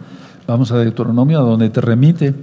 Vamos 0.47 0.71
a 0.71 0.77
Deuteronomio, 0.77 1.39
a 1.39 1.43
donde 1.43 1.71
te 1.71 1.81
remite. 1.81 2.35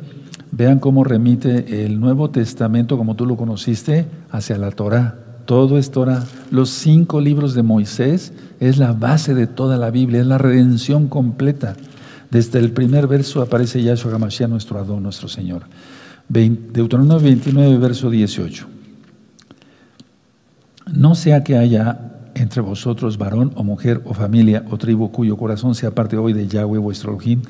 Vean 0.49 0.79
cómo 0.79 1.03
remite 1.03 1.85
el 1.85 1.99
Nuevo 1.99 2.31
Testamento, 2.31 2.97
como 2.97 3.15
tú 3.15 3.27
lo 3.27 3.37
conociste, 3.37 4.07
hacia 4.31 4.57
la 4.57 4.71
Torah. 4.71 5.22
Todo 5.45 5.77
es 5.77 5.91
Torah. 5.91 6.23
Los 6.51 6.69
cinco 6.69 7.19
libros 7.19 7.53
de 7.53 7.63
Moisés 7.63 8.33
es 8.59 8.77
la 8.77 8.93
base 8.93 9.33
de 9.33 9.47
toda 9.47 9.77
la 9.77 9.91
Biblia, 9.91 10.21
es 10.21 10.27
la 10.27 10.37
redención 10.37 11.07
completa. 11.07 11.75
Desde 12.31 12.59
el 12.59 12.71
primer 12.71 13.07
verso 13.07 13.41
aparece 13.41 13.83
Yahshua 13.83 14.13
HaMashiach, 14.13 14.49
nuestro 14.49 14.79
Adón, 14.79 15.03
nuestro 15.03 15.27
Señor. 15.27 15.63
Deuteronomio 16.29 17.19
29, 17.19 17.77
verso 17.77 18.09
18. 18.09 18.67
No 20.93 21.15
sea 21.15 21.43
que 21.43 21.57
haya 21.57 22.13
entre 22.35 22.61
vosotros 22.61 23.17
varón 23.17 23.51
o 23.55 23.63
mujer 23.63 24.01
o 24.05 24.13
familia 24.13 24.65
o 24.71 24.77
tribu 24.77 25.11
cuyo 25.11 25.37
corazón 25.37 25.75
se 25.75 25.85
aparte 25.85 26.17
hoy 26.17 26.33
de 26.33 26.47
Yahweh 26.47 26.79
vuestro 26.79 27.11
Elohim 27.11 27.41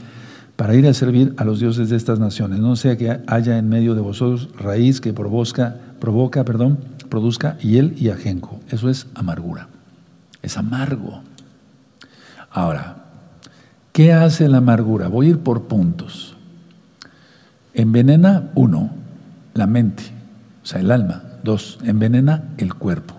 para 0.56 0.76
ir 0.76 0.88
a 0.88 0.94
servir 0.94 1.34
a 1.38 1.46
los 1.46 1.60
dioses 1.60 1.90
de 1.90 1.96
estas 1.96 2.20
naciones. 2.20 2.60
No 2.60 2.76
sea 2.76 2.98
que 2.98 3.20
haya 3.28 3.58
en 3.58 3.70
medio 3.70 3.96
de 3.96 4.02
vosotros 4.02 4.50
raíz 4.58 5.02
que 5.02 5.14
provoca, 5.14 5.78
provoca, 6.00 6.44
perdón, 6.44 6.78
produzca 7.14 7.60
hiel 7.60 7.94
y 7.96 8.10
ajenco. 8.10 8.60
Eso 8.72 8.90
es 8.90 9.06
amargura. 9.14 9.68
Es 10.42 10.58
amargo. 10.58 11.22
Ahora, 12.50 13.06
¿qué 13.92 14.14
hace 14.14 14.50
la 14.50 14.58
amargura? 14.58 15.10
Voy 15.10 15.28
a 15.28 15.30
ir 15.30 15.38
por 15.38 15.66
puntos. 15.66 16.36
Envenena, 17.76 18.50
uno, 18.56 18.90
la 19.54 19.68
mente, 19.68 20.06
o 20.64 20.66
sea, 20.66 20.82
el 20.82 20.90
alma. 20.90 21.22
Dos, 21.44 21.78
envenena 21.84 22.46
el 22.58 22.74
cuerpo. 22.74 23.14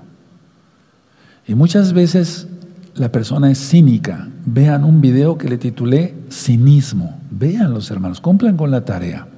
Y 1.46 1.54
muchas 1.54 1.92
veces 1.92 2.48
la 2.96 3.12
persona 3.12 3.48
es 3.48 3.58
cínica. 3.58 4.26
Vean 4.44 4.82
un 4.82 5.00
video 5.00 5.38
que 5.38 5.48
le 5.48 5.56
titulé 5.56 6.16
Cinismo. 6.32 7.20
Vean 7.30 7.72
los 7.72 7.92
hermanos, 7.92 8.20
cumplan 8.20 8.56
con 8.56 8.72
la 8.72 8.84
tarea. 8.84 9.28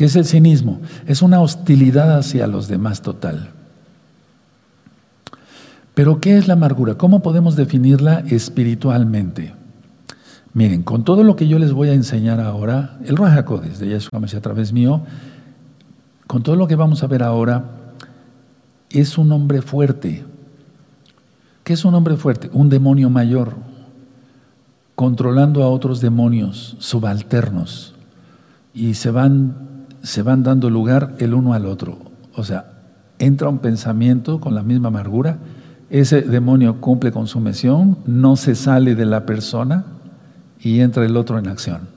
¿Qué 0.00 0.06
es 0.06 0.16
el 0.16 0.24
cinismo? 0.24 0.80
Es 1.06 1.20
una 1.20 1.42
hostilidad 1.42 2.16
hacia 2.16 2.46
los 2.46 2.68
demás 2.68 3.02
total. 3.02 3.50
Pero 5.92 6.22
¿qué 6.22 6.38
es 6.38 6.48
la 6.48 6.54
amargura? 6.54 6.94
¿Cómo 6.94 7.20
podemos 7.20 7.54
definirla 7.54 8.20
espiritualmente? 8.20 9.52
Miren, 10.54 10.84
con 10.84 11.04
todo 11.04 11.22
lo 11.22 11.36
que 11.36 11.48
yo 11.48 11.58
les 11.58 11.74
voy 11.74 11.90
a 11.90 11.92
enseñar 11.92 12.40
ahora, 12.40 12.96
el 13.04 13.18
Rajacodes 13.18 13.78
de 13.78 13.88
Yeshua 13.88 14.20
Mesías 14.20 14.38
a 14.38 14.42
través 14.42 14.72
mío, 14.72 15.02
con 16.26 16.42
todo 16.42 16.56
lo 16.56 16.66
que 16.66 16.76
vamos 16.76 17.02
a 17.02 17.06
ver 17.06 17.22
ahora, 17.22 17.66
es 18.88 19.18
un 19.18 19.30
hombre 19.32 19.60
fuerte, 19.60 20.24
¿Qué 21.62 21.74
es 21.74 21.84
un 21.84 21.94
hombre 21.94 22.16
fuerte? 22.16 22.48
Un 22.54 22.70
demonio 22.70 23.10
mayor, 23.10 23.52
controlando 24.94 25.62
a 25.62 25.68
otros 25.68 26.00
demonios 26.00 26.78
subalternos 26.78 27.94
y 28.72 28.94
se 28.94 29.10
van, 29.10 29.68
se 30.02 30.22
van 30.22 30.42
dando 30.42 30.70
lugar 30.70 31.14
el 31.18 31.34
uno 31.34 31.52
al 31.54 31.66
otro. 31.66 31.98
O 32.34 32.44
sea, 32.44 32.72
entra 33.18 33.48
un 33.48 33.58
pensamiento 33.58 34.40
con 34.40 34.54
la 34.54 34.62
misma 34.62 34.88
amargura, 34.88 35.38
ese 35.90 36.22
demonio 36.22 36.80
cumple 36.80 37.12
con 37.12 37.26
su 37.26 37.40
misión, 37.40 37.98
no 38.06 38.36
se 38.36 38.54
sale 38.54 38.94
de 38.94 39.06
la 39.06 39.26
persona 39.26 39.84
y 40.60 40.80
entra 40.80 41.04
el 41.04 41.16
otro 41.16 41.38
en 41.38 41.48
acción. 41.48 41.88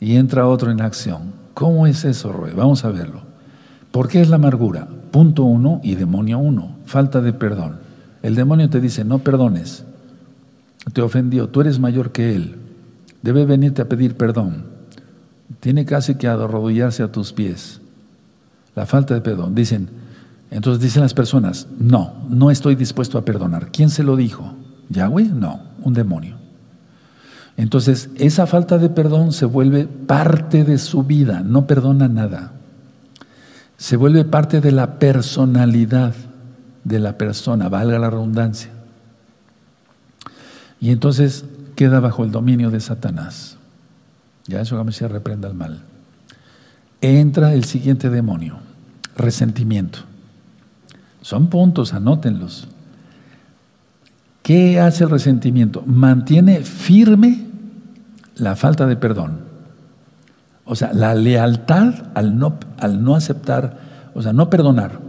Y 0.00 0.16
entra 0.16 0.46
otro 0.46 0.70
en 0.70 0.82
acción. 0.82 1.32
¿Cómo 1.54 1.86
es 1.86 2.04
eso, 2.04 2.32
Roy? 2.32 2.52
Vamos 2.54 2.84
a 2.84 2.90
verlo. 2.90 3.22
¿Por 3.90 4.08
qué 4.08 4.20
es 4.20 4.28
la 4.28 4.36
amargura? 4.36 4.86
Punto 5.10 5.44
uno 5.44 5.80
y 5.82 5.94
demonio 5.94 6.38
uno, 6.38 6.76
falta 6.84 7.22
de 7.22 7.32
perdón. 7.32 7.78
El 8.22 8.34
demonio 8.34 8.68
te 8.68 8.80
dice, 8.80 9.04
no 9.04 9.20
perdones, 9.20 9.84
te 10.92 11.00
ofendió, 11.00 11.48
tú 11.48 11.62
eres 11.62 11.78
mayor 11.78 12.12
que 12.12 12.36
él, 12.36 12.56
debe 13.22 13.46
venirte 13.46 13.82
a 13.82 13.88
pedir 13.88 14.16
perdón, 14.16 14.75
tiene 15.60 15.84
casi 15.84 16.16
que 16.16 16.28
arrodillarse 16.28 17.02
a 17.02 17.12
tus 17.12 17.32
pies. 17.32 17.80
La 18.74 18.86
falta 18.86 19.14
de 19.14 19.20
perdón. 19.20 19.54
Dicen, 19.54 19.88
entonces 20.50 20.82
dicen 20.82 21.02
las 21.02 21.14
personas, 21.14 21.66
no, 21.78 22.14
no 22.28 22.50
estoy 22.50 22.74
dispuesto 22.74 23.18
a 23.18 23.24
perdonar. 23.24 23.70
¿Quién 23.72 23.90
se 23.90 24.02
lo 24.02 24.16
dijo? 24.16 24.54
¿Yahweh? 24.90 25.24
No, 25.24 25.62
un 25.82 25.94
demonio. 25.94 26.36
Entonces, 27.56 28.10
esa 28.16 28.46
falta 28.46 28.78
de 28.78 28.90
perdón 28.90 29.32
se 29.32 29.46
vuelve 29.46 29.86
parte 29.86 30.64
de 30.64 30.78
su 30.78 31.04
vida, 31.04 31.40
no 31.40 31.66
perdona 31.66 32.06
nada. 32.06 32.52
Se 33.78 33.96
vuelve 33.96 34.24
parte 34.24 34.60
de 34.60 34.72
la 34.72 34.98
personalidad 34.98 36.14
de 36.84 37.00
la 37.00 37.16
persona, 37.16 37.68
valga 37.68 37.98
la 37.98 38.10
redundancia. 38.10 38.70
Y 40.80 40.90
entonces 40.90 41.46
queda 41.74 42.00
bajo 42.00 42.24
el 42.24 42.30
dominio 42.30 42.70
de 42.70 42.80
Satanás. 42.80 43.55
Ya 44.48 44.60
eso 44.60 44.84
se 44.92 45.08
reprenda 45.08 45.48
el 45.48 45.54
mal. 45.54 45.80
Entra 47.00 47.52
el 47.52 47.64
siguiente 47.64 48.10
demonio, 48.10 48.58
resentimiento. 49.16 50.00
Son 51.20 51.48
puntos, 51.48 51.92
anótenlos. 51.92 52.68
¿Qué 54.42 54.78
hace 54.78 55.04
el 55.04 55.10
resentimiento? 55.10 55.82
Mantiene 55.86 56.60
firme 56.60 57.46
la 58.36 58.54
falta 58.54 58.86
de 58.86 58.96
perdón. 58.96 59.40
O 60.64 60.76
sea, 60.76 60.92
la 60.92 61.14
lealtad 61.14 61.94
al 62.14 62.38
no, 62.38 62.58
al 62.78 63.02
no 63.02 63.16
aceptar, 63.16 63.78
o 64.14 64.22
sea, 64.22 64.32
no 64.32 64.50
perdonar. 64.50 65.00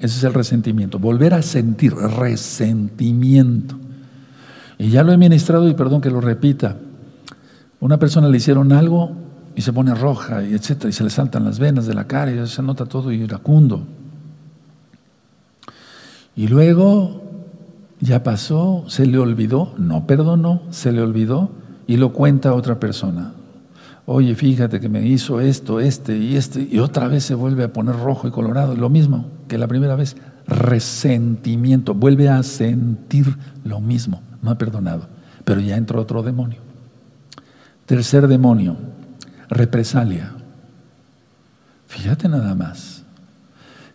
Ese 0.00 0.18
es 0.18 0.24
el 0.24 0.34
resentimiento. 0.34 0.98
Volver 0.98 1.34
a 1.34 1.42
sentir 1.42 1.94
resentimiento. 1.94 3.76
Y 4.78 4.90
ya 4.90 5.02
lo 5.02 5.12
he 5.12 5.16
ministrado 5.16 5.68
y 5.68 5.74
perdón 5.74 6.00
que 6.00 6.10
lo 6.10 6.20
repita. 6.20 6.76
Una 7.80 7.98
persona 7.98 8.28
le 8.28 8.36
hicieron 8.36 8.72
algo 8.72 9.12
y 9.54 9.62
se 9.62 9.72
pone 9.72 9.94
roja 9.94 10.44
y 10.44 10.54
etcétera, 10.54 10.90
y 10.90 10.92
se 10.92 11.04
le 11.04 11.10
saltan 11.10 11.44
las 11.44 11.58
venas 11.58 11.86
de 11.86 11.94
la 11.94 12.06
cara 12.06 12.30
y 12.30 12.46
se 12.46 12.62
nota 12.62 12.86
todo 12.86 13.12
iracundo. 13.12 13.84
Y 16.36 16.48
luego 16.48 17.22
ya 18.00 18.22
pasó, 18.22 18.84
se 18.86 19.06
le 19.06 19.18
olvidó, 19.18 19.74
no 19.76 20.06
perdonó, 20.06 20.62
se 20.70 20.92
le 20.92 21.02
olvidó 21.02 21.50
y 21.86 21.96
lo 21.96 22.12
cuenta 22.12 22.50
a 22.50 22.54
otra 22.54 22.78
persona 22.78 23.32
oye, 24.10 24.34
fíjate 24.34 24.80
que 24.80 24.88
me 24.88 25.06
hizo 25.06 25.38
esto, 25.38 25.80
este 25.80 26.16
y 26.16 26.36
este, 26.36 26.62
y 26.62 26.78
otra 26.78 27.08
vez 27.08 27.24
se 27.24 27.34
vuelve 27.34 27.64
a 27.64 27.72
poner 27.74 27.94
rojo 27.94 28.26
y 28.26 28.30
colorado, 28.30 28.74
lo 28.74 28.88
mismo 28.88 29.26
que 29.48 29.58
la 29.58 29.66
primera 29.66 29.96
vez, 29.96 30.16
resentimiento, 30.46 31.92
vuelve 31.92 32.30
a 32.30 32.42
sentir 32.42 33.36
lo 33.64 33.82
mismo, 33.82 34.22
no 34.40 34.50
ha 34.50 34.56
perdonado, 34.56 35.08
pero 35.44 35.60
ya 35.60 35.76
entró 35.76 36.00
otro 36.00 36.22
demonio. 36.22 36.67
Tercer 37.88 38.28
demonio, 38.28 38.76
represalia. 39.48 40.30
Fíjate 41.86 42.28
nada 42.28 42.54
más. 42.54 43.02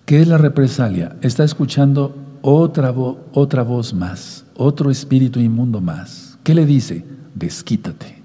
¿Qué 0.04 0.20
es 0.20 0.28
la 0.28 0.40
represalia? 0.40 1.16
Está 1.22 1.44
escuchando 1.44 2.18
otra, 2.42 2.92
otra 2.92 3.62
voz 3.62 3.94
más, 3.94 4.46
otro 4.56 4.90
espíritu 4.90 5.40
inmundo 5.40 5.80
más. 5.80 6.40
¿Qué 6.44 6.56
le 6.56 6.66
dice? 6.66 7.06
Desquítate. 7.36 8.20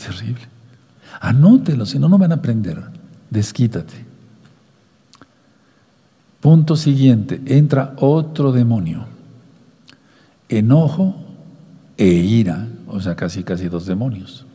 Terrible. 0.00 0.46
Anótelo, 1.20 1.84
si 1.84 1.98
no, 1.98 2.08
no 2.08 2.16
van 2.16 2.30
a 2.30 2.36
aprender. 2.36 2.80
Desquítate. 3.28 4.06
Punto 6.40 6.76
siguiente, 6.76 7.42
entra 7.44 7.94
otro 7.96 8.52
demonio. 8.52 9.04
Enojo 10.48 11.16
e 11.96 12.06
ira, 12.06 12.68
o 12.96 13.00
sea, 13.00 13.14
casi, 13.14 13.44
casi 13.44 13.68
dos 13.68 13.86
demonios. 13.86 14.46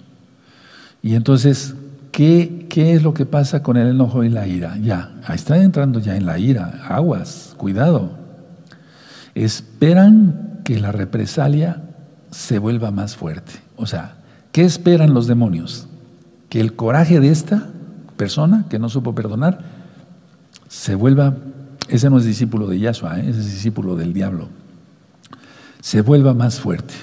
Y 1.01 1.15
entonces, 1.15 1.75
¿qué, 2.11 2.67
¿qué 2.69 2.93
es 2.93 3.03
lo 3.03 3.13
que 3.13 3.25
pasa 3.25 3.63
con 3.63 3.77
el 3.77 3.89
enojo 3.89 4.23
y 4.23 4.29
la 4.29 4.47
ira? 4.47 4.77
Ya, 4.77 5.11
está 5.33 5.57
entrando 5.57 5.99
ya 5.99 6.15
en 6.15 6.25
la 6.25 6.37
ira. 6.37 6.81
Aguas, 6.87 7.55
cuidado. 7.57 8.11
Esperan 9.33 10.61
que 10.63 10.79
la 10.79 10.91
represalia 10.91 11.81
se 12.29 12.59
vuelva 12.59 12.91
más 12.91 13.15
fuerte. 13.15 13.53
O 13.77 13.85
sea, 13.85 14.15
¿Qué 14.51 14.63
esperan 14.63 15.13
los 15.13 15.27
demonios? 15.27 15.87
Que 16.49 16.59
el 16.59 16.75
coraje 16.75 17.19
de 17.19 17.29
esta 17.29 17.69
persona 18.17 18.65
que 18.69 18.79
no 18.79 18.89
supo 18.89 19.15
perdonar 19.15 19.59
se 20.67 20.95
vuelva, 20.95 21.35
ese 21.87 22.09
no 22.09 22.17
es 22.17 22.25
discípulo 22.25 22.67
de 22.67 22.79
Yahshua, 22.79 23.19
¿eh? 23.19 23.29
ese 23.29 23.39
es 23.39 23.45
discípulo 23.45 23.95
del 23.95 24.13
diablo, 24.13 24.49
se 25.79 26.01
vuelva 26.01 26.33
más 26.33 26.59
fuerte. 26.59 26.93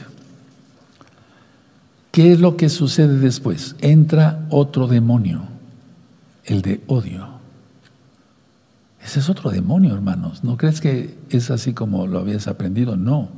¿Qué 2.10 2.32
es 2.32 2.40
lo 2.40 2.56
que 2.56 2.68
sucede 2.68 3.18
después? 3.18 3.76
Entra 3.80 4.46
otro 4.50 4.86
demonio, 4.86 5.42
el 6.44 6.62
de 6.62 6.82
odio. 6.86 7.38
Ese 9.04 9.20
es 9.20 9.28
otro 9.28 9.50
demonio, 9.50 9.94
hermanos. 9.94 10.44
¿No 10.44 10.56
crees 10.56 10.80
que 10.80 11.16
es 11.30 11.50
así 11.50 11.72
como 11.72 12.06
lo 12.06 12.18
habías 12.18 12.48
aprendido? 12.48 12.96
No. 12.96 13.28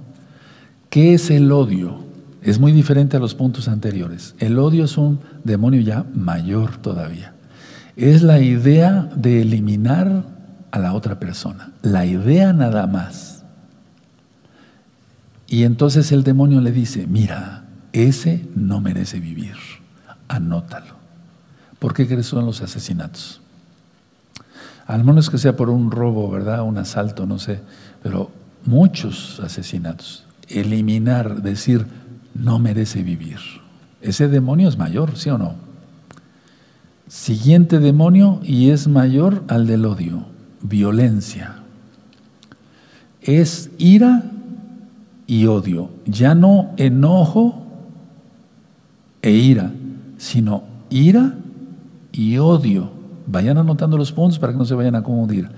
¿Qué 0.88 1.14
es 1.14 1.30
el 1.30 1.52
odio? 1.52 2.04
Es 2.42 2.58
muy 2.58 2.72
diferente 2.72 3.16
a 3.16 3.20
los 3.20 3.34
puntos 3.34 3.68
anteriores. 3.68 4.34
El 4.38 4.58
odio 4.58 4.84
es 4.84 4.96
un 4.96 5.20
demonio 5.44 5.80
ya 5.80 6.06
mayor 6.14 6.78
todavía. 6.78 7.34
Es 7.96 8.22
la 8.22 8.40
idea 8.40 9.08
de 9.14 9.42
eliminar 9.42 10.24
a 10.70 10.78
la 10.78 10.94
otra 10.94 11.20
persona. 11.20 11.72
La 11.82 12.06
idea 12.06 12.52
nada 12.52 12.86
más. 12.86 13.44
Y 15.46 15.64
entonces 15.64 16.12
el 16.12 16.22
demonio 16.22 16.60
le 16.60 16.72
dice, 16.72 17.06
mira, 17.06 17.64
ese 17.92 18.46
no 18.54 18.80
merece 18.80 19.20
vivir. 19.20 19.56
Anótalo. 20.28 20.94
¿Por 21.78 21.94
qué 21.94 22.06
crees 22.06 22.26
son 22.26 22.46
los 22.46 22.60
asesinatos? 22.60 23.40
Al 24.86 25.04
menos 25.04 25.30
que 25.30 25.38
sea 25.38 25.56
por 25.56 25.70
un 25.70 25.90
robo, 25.90 26.30
¿verdad? 26.30 26.62
Un 26.62 26.78
asalto, 26.78 27.26
no 27.26 27.38
sé. 27.38 27.60
Pero 28.02 28.30
muchos 28.64 29.40
asesinatos. 29.40 30.24
Eliminar, 30.48 31.42
decir, 31.42 31.86
no 32.34 32.58
merece 32.58 33.02
vivir. 33.02 33.38
Ese 34.00 34.28
demonio 34.28 34.68
es 34.68 34.76
mayor, 34.76 35.16
¿sí 35.16 35.30
o 35.30 35.38
no? 35.38 35.54
Siguiente 37.08 37.80
demonio 37.80 38.40
y 38.42 38.70
es 38.70 38.88
mayor 38.88 39.42
al 39.48 39.66
del 39.66 39.84
odio, 39.84 40.26
violencia. 40.62 41.56
Es 43.20 43.70
ira 43.78 44.24
y 45.26 45.46
odio, 45.46 45.90
ya 46.06 46.34
no 46.34 46.72
enojo 46.76 47.69
e 49.22 49.30
ira, 49.30 49.72
sino 50.18 50.64
ira 50.90 51.34
y 52.12 52.38
odio. 52.38 52.90
Vayan 53.26 53.58
anotando 53.58 53.96
los 53.96 54.12
puntos 54.12 54.38
para 54.38 54.52
que 54.52 54.58
no 54.58 54.64
se 54.64 54.74
vayan 54.74 54.94
a 54.94 55.02
confundir. 55.02 55.48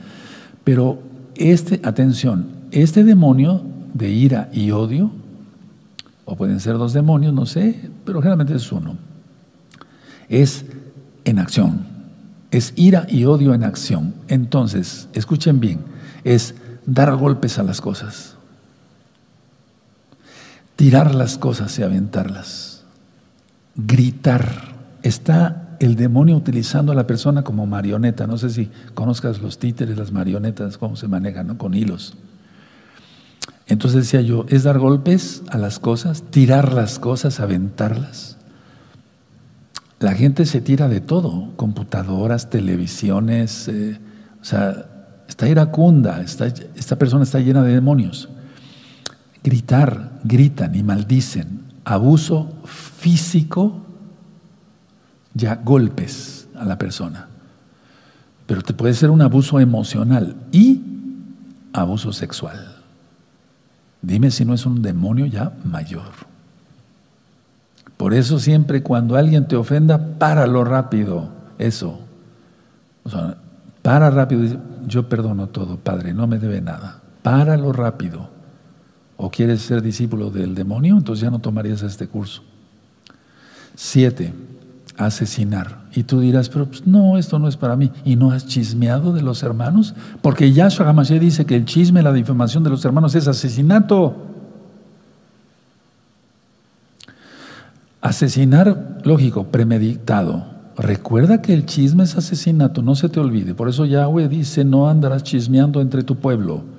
Pero 0.65 0.99
este, 1.37 1.81
atención, 1.85 2.47
este 2.71 3.05
demonio 3.05 3.63
de 3.95 4.11
ira 4.11 4.51
y 4.53 4.71
odio, 4.71 5.11
o 6.25 6.37
pueden 6.37 6.61
ser 6.61 6.79
dos 6.79 6.93
demonios, 6.93 7.33
no 7.35 7.47
sé, 7.47 7.91
pero 8.05 8.21
generalmente 8.21 8.55
es 8.55 8.71
uno, 8.73 8.97
es 10.29 10.65
en 11.25 11.39
acción. 11.39 11.93
Es 12.51 12.75
ira 12.77 13.07
y 13.09 13.25
odio 13.25 13.55
en 13.55 13.65
acción. 13.65 14.15
Entonces, 14.29 15.09
escuchen 15.15 15.59
bien, 15.59 15.81
es 16.23 16.55
dar 16.85 17.15
golpes 17.17 17.59
a 17.59 17.63
las 17.63 17.81
cosas, 17.81 18.37
tirar 20.77 21.15
las 21.15 21.39
cosas 21.39 21.79
y 21.79 21.83
aventarlas, 21.83 22.72
gritar. 23.77 24.73
Está 25.03 25.77
el 25.81 25.97
demonio 25.97 26.37
utilizando 26.37 26.93
a 26.93 26.95
la 26.95 27.07
persona 27.07 27.43
como 27.43 27.67
marioneta. 27.67 28.27
No 28.27 28.39
sé 28.39 28.51
si 28.51 28.71
conozcas 28.95 29.41
los 29.41 29.59
títeres, 29.59 29.97
las 29.97 30.13
marionetas, 30.13 30.79
cómo 30.79 30.97
se 30.97 31.09
manejan, 31.09 31.57
Con 31.57 31.75
hilos. 31.75 32.15
Entonces 33.67 34.05
decía 34.05 34.21
yo, 34.21 34.45
es 34.49 34.65
dar 34.65 34.79
golpes 34.79 35.43
a 35.49 35.59
las 35.59 35.79
cosas, 35.79 36.23
tirar 36.31 36.73
las 36.73 36.99
cosas, 36.99 37.41
aventarlas. 37.41 38.37
La 39.99 40.15
gente 40.15 40.47
se 40.47 40.61
tira 40.61 40.89
de 40.89 41.01
todo, 41.01 41.53
computadoras, 41.57 42.51
televisiones, 42.51 43.69
eh, 43.69 43.99
o 44.41 44.45
sea, 44.45 44.87
está 45.29 45.49
iracunda, 45.49 46.21
esta 46.23 46.99
persona 46.99 47.23
está 47.23 47.39
llena 47.39 47.63
de 47.63 47.75
demonios. 47.75 48.29
Gritar, 49.45 50.21
gritan 50.25 50.75
y 50.75 50.83
maldicen, 50.83 51.63
abuso 51.85 52.53
físico, 52.65 53.81
ya 55.35 55.57
golpes 55.57 56.49
a 56.57 56.65
la 56.65 56.79
persona. 56.79 57.29
Pero 58.47 58.63
te 58.63 58.75
puede 58.75 58.95
ser 58.95 59.11
un 59.11 59.23
abuso 59.23 59.61
emocional 59.61 60.37
y 60.53 60.81
abuso 61.73 62.13
sexual. 62.13 62.77
Dime 64.03 64.31
si 64.31 64.45
no 64.45 64.55
es 64.55 64.67
un 64.67 64.83
demonio 64.83 65.27
ya 65.27 65.53
mayor. 65.65 66.33
Por 67.97 68.15
eso 68.15 68.39
siempre 68.41 68.83
cuando 68.83 69.17
alguien 69.17 69.47
te 69.47 69.57
ofenda, 69.57 70.19
páralo 70.19 70.65
rápido. 70.65 71.29
Eso. 71.59 72.01
O 73.05 73.11
sea, 73.11 73.37
para 73.83 74.11
rápido. 74.11 74.59
Yo 74.87 75.09
perdono 75.09 75.49
todo, 75.49 75.77
Padre, 75.77 76.13
no 76.13 76.27
me 76.27 76.39
debe 76.39 76.61
nada. 76.61 77.01
Páralo 77.23 77.73
rápido. 77.73 78.29
¿O 79.23 79.31
quieres 79.31 79.63
ser 79.63 79.83
discípulo 79.83 80.31
del 80.31 80.57
demonio? 80.57 80.99
Entonces 80.99 81.23
ya 81.23 81.31
no 81.31 81.39
tomarías 81.39 81.81
este 81.83 82.09
curso. 82.09 82.43
Siete, 83.77 84.35
asesinar. 84.97 85.85
Y 85.95 86.03
tú 86.03 86.19
dirás, 86.19 86.49
pero 86.49 86.67
pues, 86.67 86.89
no, 86.89 87.17
esto 87.17 87.39
no 87.39 87.47
es 87.47 87.57
para 87.57 87.77
mí. 87.77 87.93
¿Y 88.05 88.17
no 88.17 88.33
has 88.33 88.49
chismeado 88.49 89.13
de 89.13 89.23
los 89.23 89.45
hermanos? 89.45 89.95
Porque 90.23 90.53
Yahshua 90.53 90.89
Hamashiach 90.89 91.21
dice 91.21 91.47
que 91.47 91.55
el 91.55 91.67
chisme, 91.67 92.03
la 92.03 92.13
difamación 92.13 92.65
de 92.65 92.71
los 92.71 92.85
hermanos 92.85 93.15
es 93.15 93.29
asesinato. 93.29 94.17
Asesinar, 98.01 98.99
lógico, 99.05 99.45
premeditado. 99.45 100.47
Recuerda 100.77 101.43
que 101.43 101.55
el 101.55 101.65
chisme 101.65 102.03
es 102.03 102.17
asesinato, 102.17 102.83
no 102.83 102.97
se 102.97 103.09
te 103.09 103.21
olvide. 103.21 103.55
Por 103.55 103.69
eso 103.69 103.85
Yahweh 103.85 104.27
dice, 104.29 104.65
no 104.65 104.89
andarás 104.89 105.23
chismeando 105.23 105.81
entre 105.81 106.03
tu 106.03 106.17
pueblo. 106.17 106.72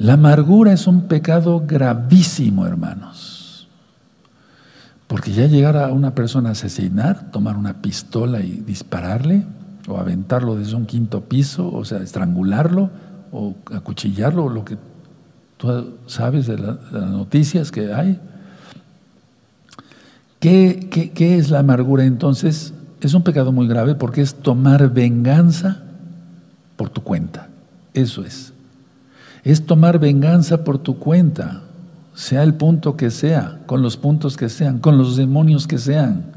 La 0.00 0.14
amargura 0.14 0.72
es 0.72 0.86
un 0.86 1.08
pecado 1.08 1.62
gravísimo, 1.66 2.66
hermanos. 2.66 3.68
Porque 5.06 5.30
ya 5.30 5.46
llegar 5.46 5.76
a 5.76 5.88
una 5.88 6.14
persona 6.14 6.48
a 6.48 6.52
asesinar, 6.52 7.30
tomar 7.30 7.58
una 7.58 7.82
pistola 7.82 8.40
y 8.40 8.62
dispararle, 8.66 9.44
o 9.86 9.98
aventarlo 9.98 10.56
desde 10.56 10.74
un 10.74 10.86
quinto 10.86 11.24
piso, 11.24 11.70
o 11.70 11.84
sea, 11.84 11.98
estrangularlo, 11.98 12.88
o 13.30 13.56
acuchillarlo, 13.74 14.48
lo 14.48 14.64
que 14.64 14.78
tú 15.58 15.98
sabes 16.06 16.46
de, 16.46 16.56
las 16.56 16.92
noticias 16.92 17.70
que 17.70 17.92
hay. 17.92 18.18
¿Qué, 20.38 21.12
qué 21.14 21.36
es 21.36 21.50
la 21.50 21.58
amargura 21.58 22.04
entonces? 22.04 22.72
Es 23.02 23.12
un 23.12 23.22
pecado 23.22 23.52
muy 23.52 23.68
grave 23.68 23.96
porque 23.96 24.22
es 24.22 24.34
tomar 24.34 24.88
venganza 24.88 25.82
por 26.78 26.88
tu 26.88 27.02
cuenta. 27.02 27.48
Eso 27.92 28.24
es. 28.24 28.54
Es 29.42 29.66
tomar 29.66 29.98
venganza 29.98 30.64
por 30.64 30.78
tu 30.78 30.98
cuenta 30.98 31.62
sea 32.20 32.42
el 32.42 32.54
punto 32.54 32.96
que 32.96 33.10
sea, 33.10 33.60
con 33.64 33.80
los 33.80 33.96
puntos 33.96 34.36
que 34.36 34.50
sean, 34.50 34.78
con 34.78 34.98
los 34.98 35.16
demonios 35.16 35.66
que 35.66 35.78
sean. 35.78 36.32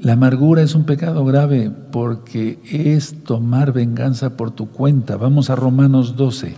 La 0.00 0.14
amargura 0.14 0.62
es 0.62 0.74
un 0.74 0.84
pecado 0.84 1.24
grave 1.24 1.70
porque 1.70 2.58
es 2.64 3.22
tomar 3.24 3.72
venganza 3.72 4.36
por 4.36 4.50
tu 4.50 4.68
cuenta. 4.68 5.16
Vamos 5.16 5.50
a 5.50 5.56
Romanos 5.56 6.16
12, 6.16 6.56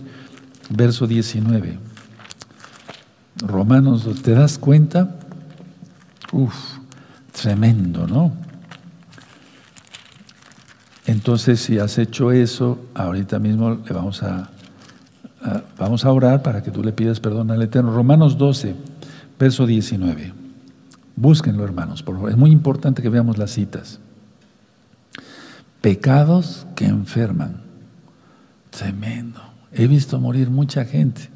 verso 0.69 1.05
19. 1.05 1.77
Romanos, 3.37 4.07
¿te 4.23 4.31
das 4.31 4.57
cuenta? 4.57 5.19
Uf, 6.31 6.55
tremendo, 7.31 8.07
¿no? 8.07 8.31
Entonces, 11.05 11.59
si 11.59 11.77
has 11.77 11.97
hecho 11.99 12.31
eso, 12.31 12.79
ahorita 12.95 13.37
mismo 13.37 13.81
le 13.85 13.93
vamos 13.93 14.23
a 14.23 14.49
vamos 15.77 16.05
a 16.05 16.11
orar 16.11 16.41
para 16.41 16.61
que 16.63 16.71
tú 16.71 16.83
le 16.83 16.93
pidas 16.93 17.19
perdón 17.19 17.51
al 17.51 17.61
Eterno. 17.61 17.93
Romanos 17.93 18.37
12, 18.37 18.75
verso 19.39 19.65
19. 19.65 20.33
Búsquenlo, 21.15 21.63
hermanos, 21.63 22.03
por 22.03 22.15
favor. 22.15 22.31
Es 22.31 22.37
muy 22.37 22.51
importante 22.51 23.01
que 23.01 23.09
veamos 23.09 23.37
las 23.37 23.51
citas. 23.51 23.99
Pecados 25.81 26.65
que 26.75 26.85
enferman. 26.85 27.61
Tremendo. 28.69 29.41
He 29.73 29.87
visto 29.87 30.19
morir 30.19 30.49
mucha 30.49 30.85
gente. 30.85 31.29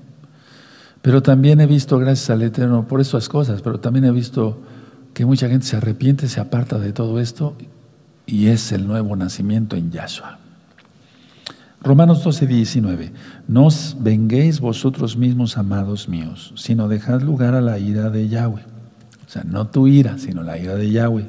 Pero 1.02 1.22
también 1.22 1.62
he 1.62 1.68
visto, 1.68 2.00
gracias 2.00 2.30
al 2.32 2.42
Eterno, 2.42 2.88
por 2.88 3.00
esas 3.00 3.30
cosas, 3.30 3.62
pero 3.62 3.80
también 3.80 4.06
he 4.06 4.12
visto 4.12 4.60
que 5.14 5.26
mucha 5.26 5.48
gente 5.48 5.66
se 5.66 5.78
arrepiente, 5.78 6.28
se 6.28 6.40
aparta 6.40 6.80
de 6.80 6.94
todo 6.94 7.20
esto 7.20 7.56
y 8.26 8.48
es 8.48 8.72
el 8.72 8.88
nuevo 8.88 9.16
nacimiento 9.16 9.76
en 9.76 9.92
Yahshua. 9.92 10.40
Romanos 11.86 12.24
12, 12.24 12.48
19. 12.48 13.12
No 13.48 13.68
venguéis 14.00 14.60
vosotros 14.60 15.18
mismos, 15.18 15.56
amados 15.56 16.10
míos, 16.10 16.52
sino 16.56 16.88
dejad 16.88 17.22
lugar 17.22 17.54
a 17.54 17.62
la 17.62 17.78
ira 17.78 18.10
de 18.10 18.28
Yahweh. 18.28 18.64
O 18.64 19.30
sea, 19.30 19.44
no 19.44 19.68
tu 19.68 19.88
ira, 19.88 20.18
sino 20.18 20.42
la 20.42 20.58
ira 20.58 20.74
de 20.76 20.90
Yahweh. 20.90 21.28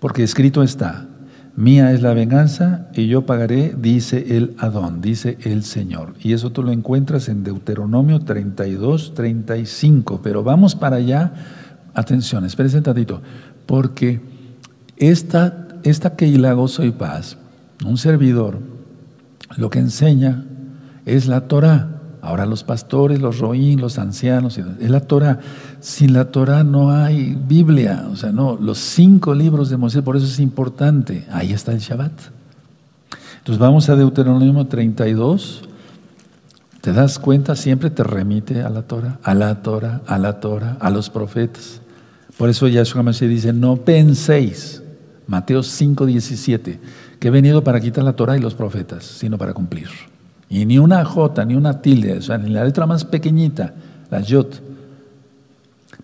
Porque 0.00 0.22
escrito 0.22 0.62
está, 0.62 1.08
mía 1.56 1.92
es 1.92 2.00
la 2.00 2.14
venganza 2.14 2.88
y 2.94 3.06
yo 3.06 3.26
pagaré, 3.26 3.74
dice 3.78 4.34
el 4.38 4.56
Adón, 4.58 5.02
dice 5.02 5.36
el 5.42 5.62
Señor. 5.62 6.14
Y 6.22 6.32
eso 6.32 6.50
tú 6.50 6.62
lo 6.62 6.72
encuentras 6.72 7.28
en 7.28 7.44
Deuteronomio 7.44 8.20
32, 8.20 9.12
35. 9.12 10.22
Pero 10.22 10.42
vamos 10.42 10.74
para 10.74 10.96
allá. 10.96 11.34
Atención, 11.92 12.46
espérense 12.46 12.78
un 12.78 12.82
tantito. 12.82 13.20
Porque 13.66 14.22
esta, 14.96 15.68
esta 15.82 16.16
Keilah 16.16 16.54
Gozo 16.54 16.82
y 16.82 16.92
Paz, 16.92 17.36
un 17.84 17.98
servidor, 17.98 18.73
lo 19.56 19.70
que 19.70 19.78
enseña 19.78 20.44
es 21.06 21.26
la 21.26 21.42
Torah. 21.42 21.90
Ahora 22.22 22.46
los 22.46 22.64
pastores, 22.64 23.20
los 23.20 23.38
roín, 23.38 23.80
los 23.80 23.98
ancianos, 23.98 24.58
es 24.58 24.90
la 24.90 25.00
Torah. 25.00 25.40
Sin 25.80 26.14
la 26.14 26.26
Torah 26.26 26.64
no 26.64 26.90
hay 26.90 27.34
Biblia, 27.34 28.06
o 28.10 28.16
sea, 28.16 28.32
no, 28.32 28.56
los 28.58 28.78
cinco 28.78 29.34
libros 29.34 29.68
de 29.68 29.76
Moisés, 29.76 30.02
por 30.02 30.16
eso 30.16 30.26
es 30.26 30.40
importante. 30.40 31.26
Ahí 31.30 31.52
está 31.52 31.72
el 31.72 31.80
Shabbat. 31.80 32.12
Entonces 33.38 33.58
vamos 33.58 33.90
a 33.90 33.96
Deuteronomio 33.96 34.66
32. 34.66 35.68
¿Te 36.80 36.94
das 36.94 37.18
cuenta? 37.18 37.56
Siempre 37.56 37.90
te 37.90 38.02
remite 38.02 38.62
a 38.62 38.70
la 38.70 38.82
Torah, 38.82 39.18
a 39.22 39.34
la 39.34 39.62
Torah, 39.62 40.00
a 40.06 40.18
la 40.18 40.40
Torah, 40.40 40.78
a 40.80 40.88
los 40.88 41.10
profetas. 41.10 41.80
Por 42.38 42.48
eso 42.48 42.68
Yahshua 42.68 43.02
Mashiach 43.02 43.28
dice, 43.28 43.52
no 43.52 43.76
penséis, 43.76 44.82
Mateo 45.26 45.62
5, 45.62 46.06
17 46.06 46.80
que 47.24 47.28
he 47.28 47.30
venido 47.30 47.64
para 47.64 47.80
quitar 47.80 48.04
la 48.04 48.12
Torah 48.12 48.36
y 48.36 48.40
los 48.40 48.54
profetas, 48.54 49.02
sino 49.02 49.38
para 49.38 49.54
cumplir. 49.54 49.88
Y 50.50 50.66
ni 50.66 50.78
una 50.78 51.02
J, 51.06 51.46
ni 51.46 51.54
una 51.54 51.80
tilde, 51.80 52.18
o 52.18 52.20
sea, 52.20 52.36
ni 52.36 52.50
la 52.50 52.62
letra 52.62 52.84
más 52.84 53.06
pequeñita, 53.06 53.72
la 54.10 54.20
Yot, 54.20 54.60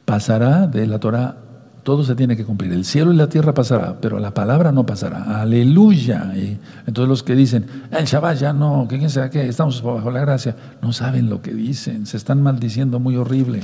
pasará 0.07 0.67
de 0.67 0.87
la 0.87 0.99
Torah, 0.99 1.37
todo 1.83 2.05
se 2.05 2.15
tiene 2.15 2.39
que 2.39 2.47
cumplir. 2.47 2.73
El 2.73 2.87
cielo 2.87 3.13
y 3.13 3.17
la 3.17 3.29
tierra 3.29 3.53
pasará, 3.53 3.99
pero 4.01 4.19
la 4.19 4.33
palabra 4.33 4.73
no 4.73 4.87
pasará. 4.87 5.43
Aleluya. 5.43 6.33
Y 6.35 6.57
entonces 6.87 7.11
los 7.11 7.23
que 7.23 7.35
dicen, 7.35 7.67
el 7.91 8.07
Shabbat 8.07 8.39
ya 8.39 8.55
no, 8.55 8.87
que 8.89 8.97
quién 8.97 9.11
sabe 9.11 9.29
qué, 9.29 9.47
estamos 9.47 9.83
bajo 9.83 10.11
la 10.11 10.21
gracia, 10.21 10.57
no 10.81 10.95
saben 10.95 11.29
lo 11.29 11.43
que 11.43 11.53
dicen, 11.53 12.07
se 12.07 12.17
están 12.17 12.43
maldiciendo 12.43 12.99
muy 12.99 13.17
horrible. 13.17 13.61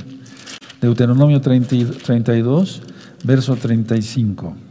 Deuteronomio 0.79 1.41
32, 1.41 2.83
verso 3.23 3.55
35. 3.55 4.66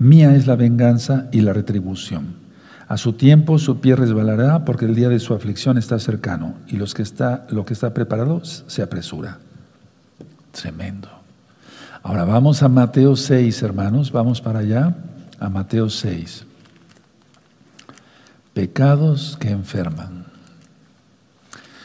Mía 0.00 0.34
es 0.34 0.46
la 0.46 0.56
venganza 0.56 1.28
y 1.30 1.42
la 1.42 1.52
retribución. 1.52 2.34
A 2.88 2.96
su 2.96 3.12
tiempo 3.12 3.58
su 3.58 3.80
pie 3.80 3.96
resbalará 3.96 4.64
porque 4.64 4.86
el 4.86 4.94
día 4.94 5.10
de 5.10 5.20
su 5.20 5.34
aflicción 5.34 5.76
está 5.76 5.98
cercano 5.98 6.54
y 6.66 6.76
los 6.78 6.94
que 6.94 7.02
está, 7.02 7.46
lo 7.50 7.66
que 7.66 7.74
está 7.74 7.92
preparado 7.92 8.42
se 8.42 8.82
apresura. 8.82 9.38
Tremendo. 10.52 11.10
Ahora 12.02 12.24
vamos 12.24 12.62
a 12.62 12.68
Mateo 12.70 13.14
6, 13.14 13.62
hermanos, 13.62 14.10
vamos 14.10 14.40
para 14.40 14.60
allá, 14.60 14.96
a 15.38 15.50
Mateo 15.50 15.90
6. 15.90 16.46
Pecados 18.54 19.36
que 19.38 19.50
enferman. 19.50 20.24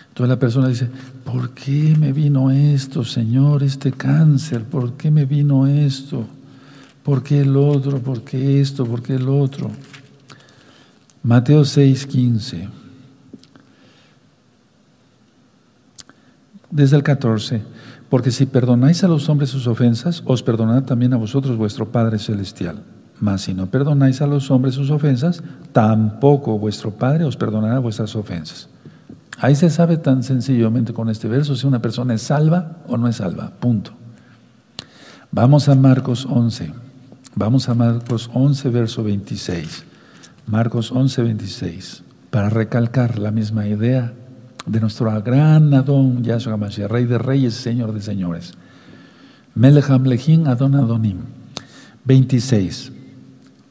Entonces 0.07 0.30
la 0.30 0.39
persona 0.39 0.70
dice, 0.70 0.89
¿por 1.26 1.49
qué 1.49 1.97
me 1.99 2.13
vino 2.13 2.49
esto, 2.49 3.03
Señor, 3.03 3.61
este 3.61 3.91
cáncer? 3.91 4.63
¿Por 4.63 4.93
qué 4.93 5.11
me 5.11 5.26
vino 5.26 5.68
esto? 5.68 6.26
¿Por 7.06 7.22
qué 7.22 7.41
el 7.41 7.56
otro? 7.56 7.99
¿Por 7.99 8.24
qué 8.24 8.60
esto? 8.60 8.84
¿Por 8.84 9.03
qué 9.03 9.14
el 9.14 9.30
otro? 9.30 9.70
Mateo 11.22 11.64
6, 11.64 12.08
15. 12.08 12.68
Desde 16.72 16.97
el 16.97 17.03
14. 17.03 17.62
Porque 18.10 18.32
si 18.32 18.47
perdonáis 18.47 19.03
a 19.03 19.08
los 19.08 19.30
hombres 19.30 19.51
sus 19.51 19.68
ofensas, 19.68 20.24
os 20.26 20.41
perdonará 20.41 20.84
también 20.84 21.14
a 21.14 21.18
vosotros 21.18 21.58
vuestro 21.58 21.91
Padre 21.91 22.18
Celestial. 22.18 22.82
Mas 23.20 23.41
si 23.41 23.53
no 23.53 23.68
perdonáis 23.68 24.24
a 24.24 24.28
los 24.28 24.49
hombres 24.49 24.74
sus 24.74 24.89
ofensas, 24.89 25.43
tampoco 25.74 26.58
vuestro 26.58 26.89
Padre 26.89 27.26
os 27.26 27.38
perdonará 27.38 27.78
vuestras 27.78 28.16
ofensas. 28.16 28.68
Ahí 29.38 29.56
se 29.56 29.70
sabe 29.70 29.97
tan 29.97 30.24
sencillamente 30.24 30.91
con 30.91 31.12
este 31.12 31.28
verso 31.28 31.56
si 31.56 31.68
una 31.68 31.84
persona 31.84 32.16
es 32.16 32.24
salva 32.24 32.78
o 32.88 32.97
no 32.97 33.08
es 33.08 33.18
salva. 33.18 33.51
Punto. 33.60 33.91
Vamos 35.30 35.70
a 35.70 35.76
Marcos 35.76 36.26
11. 36.28 36.85
Vamos 37.38 37.68
a 37.68 37.74
Marcos 37.74 38.30
11, 38.34 38.70
verso 38.70 39.04
26. 39.04 39.84
Marcos 40.48 40.90
11, 40.94 41.22
26. 41.22 42.04
Para 42.30 42.50
recalcar 42.50 43.20
la 43.20 43.32
misma 43.32 43.68
idea 43.68 44.14
de 44.66 44.80
nuestro 44.80 45.12
gran 45.22 45.74
Adón 45.74 46.24
Yahshua 46.24 46.56
Mashiach, 46.56 46.90
Rey 46.90 47.04
de 47.04 47.18
Reyes, 47.18 47.54
Señor 47.54 47.92
de 47.92 48.02
Señores. 48.02 48.54
Melech 49.54 49.90
Adon 49.90 50.76
Adonim. 50.76 51.18
26 52.06 52.94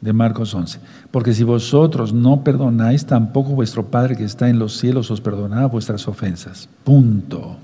de 0.03 0.13
Marcos 0.13 0.53
11. 0.53 0.79
Porque 1.11 1.33
si 1.33 1.43
vosotros 1.43 2.13
no 2.13 2.45
perdonáis, 2.45 3.07
tampoco 3.07 3.51
vuestro 3.51 3.87
Padre 3.87 4.15
que 4.15 4.25
está 4.25 4.51
en 4.51 4.59
los 4.59 4.77
cielos 4.77 5.11
os 5.11 5.23
perdonará 5.23 5.65
vuestras 5.67 6.07
ofensas. 6.07 6.69
Punto. 6.85 7.57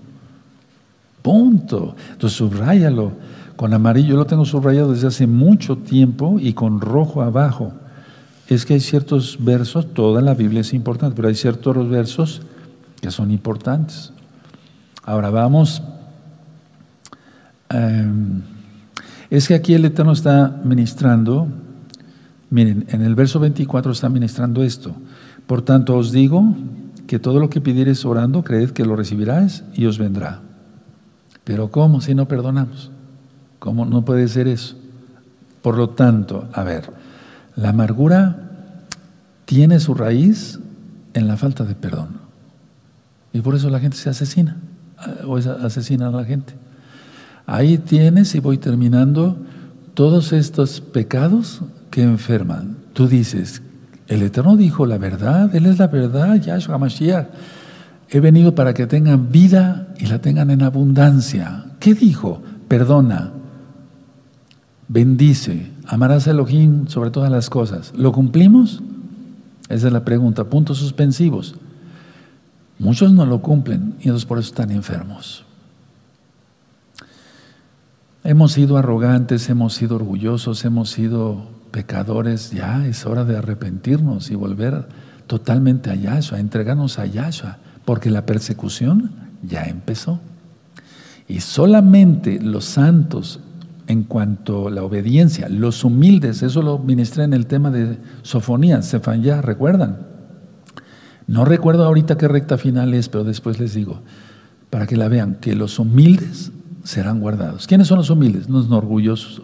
Punto. 1.21 1.95
Entonces 2.13 2.39
subráyalo 2.39 3.13
con 3.61 3.75
amarillo. 3.75 4.09
Yo 4.09 4.17
lo 4.17 4.25
tengo 4.25 4.47
subrayado 4.47 4.91
desde 4.91 5.09
hace 5.09 5.27
mucho 5.27 5.77
tiempo 5.77 6.39
y 6.41 6.55
con 6.55 6.81
rojo 6.81 7.21
abajo. 7.21 7.75
Es 8.49 8.65
que 8.65 8.73
hay 8.73 8.81
ciertos 8.81 9.37
versos, 9.39 9.93
toda 9.93 10.23
la 10.23 10.33
Biblia 10.33 10.63
es 10.63 10.73
importante, 10.73 11.15
pero 11.15 11.29
hay 11.29 11.35
ciertos 11.35 11.87
versos 11.91 12.41
que 13.03 13.11
son 13.11 13.31
importantes. 13.31 14.15
Ahora 15.05 15.29
vamos. 15.29 15.83
Em, 17.69 18.41
es 19.29 19.47
que 19.47 19.53
aquí 19.53 19.75
el 19.75 19.85
Eterno 19.85 20.13
está 20.13 20.59
ministrando 20.65 21.47
Miren, 22.49 22.87
en 22.89 23.03
el 23.03 23.15
verso 23.15 23.41
24 23.41 23.93
está 23.93 24.09
ministrando 24.09 24.63
esto. 24.63 24.95
Por 25.47 25.61
tanto 25.61 25.99
os 25.99 26.13
digo 26.13 26.57
que 27.07 27.19
todo 27.19 27.41
lo 27.41 27.51
que 27.51 27.61
pidiereis 27.61 28.07
orando, 28.07 28.43
creed 28.43 28.71
que 28.71 28.87
lo 28.87 28.97
recibiráis 28.97 29.65
y 29.75 29.85
os 29.85 29.99
vendrá. 29.99 30.41
Pero 31.45 31.71
¿cómo 31.71 32.01
si 32.01 32.15
no 32.15 32.27
perdonamos? 32.27 32.91
¿Cómo 33.61 33.85
no 33.85 34.05
puede 34.05 34.27
ser 34.27 34.49
eso? 34.49 34.75
Por 35.63 35.77
lo 35.77 35.91
tanto, 35.91 36.49
a 36.53 36.65
ver, 36.65 36.91
la 37.55 37.69
amargura 37.69 38.51
tiene 39.45 39.79
su 39.81 39.95
raíz 39.95 40.59
en 41.13 41.29
la 41.29 41.37
falta 41.37 41.65
de 41.65 41.75
perdón. 41.75 42.19
Y 43.33 43.43
por 43.43 43.55
eso 43.55 43.69
la 43.71 43.79
gente 43.79 43.97
se 43.97 44.09
asesina, 44.09 44.57
o 45.27 45.37
asesina 45.37 46.09
a 46.09 46.11
la 46.11 46.25
gente. 46.25 46.55
Ahí 47.47 47.79
tienes, 47.79 48.35
y 48.35 48.41
voy 48.41 48.59
terminando, 48.59 49.37
todos 49.95 50.33
estos 50.33 50.81
pecados 50.81 51.61
que 51.91 52.03
enferman. 52.03 52.77
Tú 52.95 53.09
dices, 53.09 53.61
el 54.09 54.23
Eterno 54.23 54.57
dijo 54.57 54.87
la 54.87 54.97
verdad, 54.97 55.55
Él 55.55 55.67
es 55.67 55.79
la 55.79 55.89
verdad, 55.89 56.37
Yahshua 56.37 56.79
Mashiach. 56.79 57.27
He 58.09 58.21
venido 58.21 58.55
para 58.55 58.73
que 58.73 58.87
tengan 58.87 59.31
vida 59.31 59.89
y 59.99 60.07
la 60.07 60.21
tengan 60.21 60.51
en 60.51 60.63
abundancia. 60.63 61.67
¿Qué 61.79 61.95
dijo? 61.95 62.43
Perdona, 62.67 63.33
bendice, 64.91 65.71
amarás 65.87 66.27
a 66.27 66.33
Elohim 66.33 66.89
sobre 66.89 67.11
todas 67.11 67.31
las 67.31 67.49
cosas. 67.49 67.93
¿Lo 67.97 68.11
cumplimos? 68.11 68.83
Esa 69.69 69.87
es 69.87 69.93
la 69.93 70.05
pregunta. 70.05 70.45
Puntos 70.45 70.79
suspensivos. 70.79 71.55
Muchos 72.81 73.13
no 73.13 73.25
lo 73.25 73.41
cumplen 73.41 73.95
y 74.01 74.05
entonces 74.05 74.27
por 74.27 74.39
eso 74.39 74.49
están 74.49 74.73
enfermos. 74.73 75.45
Hemos 78.25 78.53
sido 78.53 78.77
arrogantes, 78.77 79.49
hemos 79.49 79.75
sido 79.75 79.95
orgullosos, 79.95 80.65
hemos 80.65 80.91
sido 80.91 81.47
pecadores, 81.71 82.51
ya 82.51 82.85
es 82.87 83.07
hora 83.07 83.25
de 83.25 83.37
arrepentirnos 83.37 84.31
y 84.31 84.35
volver 84.35 84.89
totalmente 85.29 85.91
a 85.91 85.95
Yahshua, 85.95 86.41
entregarnos 86.41 86.99
a 86.99 87.07
Yahshua, 87.07 87.59
porque 87.85 88.11
la 88.11 88.27
persecución 88.27 89.13
ya 89.43 89.65
empezó. 89.65 90.21
Y 91.29 91.41
solamente 91.41 92.41
los 92.41 92.65
santos, 92.65 93.39
en 93.91 94.05
cuanto 94.05 94.69
a 94.69 94.71
la 94.71 94.85
obediencia, 94.85 95.49
los 95.49 95.83
humildes, 95.83 96.45
eso 96.45 96.63
lo 96.63 96.79
ministré 96.79 97.25
en 97.25 97.33
el 97.33 97.47
tema 97.47 97.73
de 97.73 97.99
Sofonías, 98.23 98.97
ya 99.21 99.43
¿recuerdan? 99.43 100.07
No 101.27 101.45
recuerdo 101.45 101.85
ahorita 101.85 102.17
qué 102.17 102.29
recta 102.29 102.57
final 102.57 102.95
es, 102.95 103.09
pero 103.09 103.25
después 103.25 103.59
les 103.59 103.75
digo, 103.75 104.03
para 104.71 104.87
que 104.87 104.97
la 104.97 105.09
vean, 105.09 105.39
que 105.41 105.57
los 105.57 105.81
humildes 105.81 106.53
serán 106.85 107.19
guardados. 107.19 107.67
¿Quiénes 107.67 107.89
son 107.89 107.99
los 107.99 108.11
humildes? 108.11 108.49
Los 108.49 108.71
orgullosos. 108.71 109.43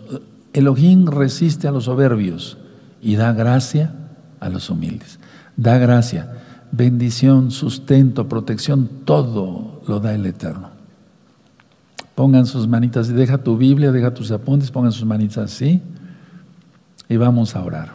Elohim 0.53 1.07
resiste 1.07 1.67
a 1.67 1.73
los 1.73 1.85
soberbios 1.85 2.57
y 3.03 3.17
da 3.17 3.33
gracia 3.33 3.95
a 4.39 4.49
los 4.49 4.71
humildes. 4.71 5.19
Da 5.57 5.79
gracia, 5.79 6.33
bendición, 6.71 7.51
sustento, 7.51 8.29
protección, 8.29 8.89
todo 9.05 9.83
lo 9.89 9.99
da 9.99 10.15
el 10.15 10.25
Eterno. 10.25 10.76
Pongan 12.17 12.47
sus 12.47 12.67
manitas, 12.67 13.09
deja 13.09 13.39
tu 13.39 13.57
Biblia, 13.57 13.93
deja 13.93 14.13
tus 14.13 14.33
apuntes, 14.33 14.71
pongan 14.73 14.91
sus 14.91 15.05
manitas 15.05 15.53
así 15.53 15.83
y 17.09 17.17
vamos 17.17 17.55
a 17.55 17.63
orar. 17.63 17.93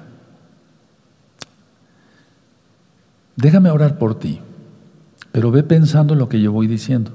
Déjame 3.36 3.72
orar 3.72 3.98
por 3.98 4.20
ti, 4.20 4.40
pero 5.32 5.50
ve 5.50 5.64
pensando 5.64 6.14
lo 6.14 6.30
que 6.30 6.40
yo 6.40 6.52
voy 6.52 6.68
diciendo. 6.68 7.12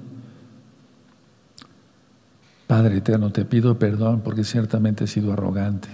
Padre 2.66 2.96
eterno, 2.96 3.30
te 3.30 3.44
pido 3.44 3.78
perdón 3.78 4.22
porque 4.24 4.42
ciertamente 4.42 5.04
he 5.04 5.07
sido 5.07 5.32
arrogante. 5.32 5.88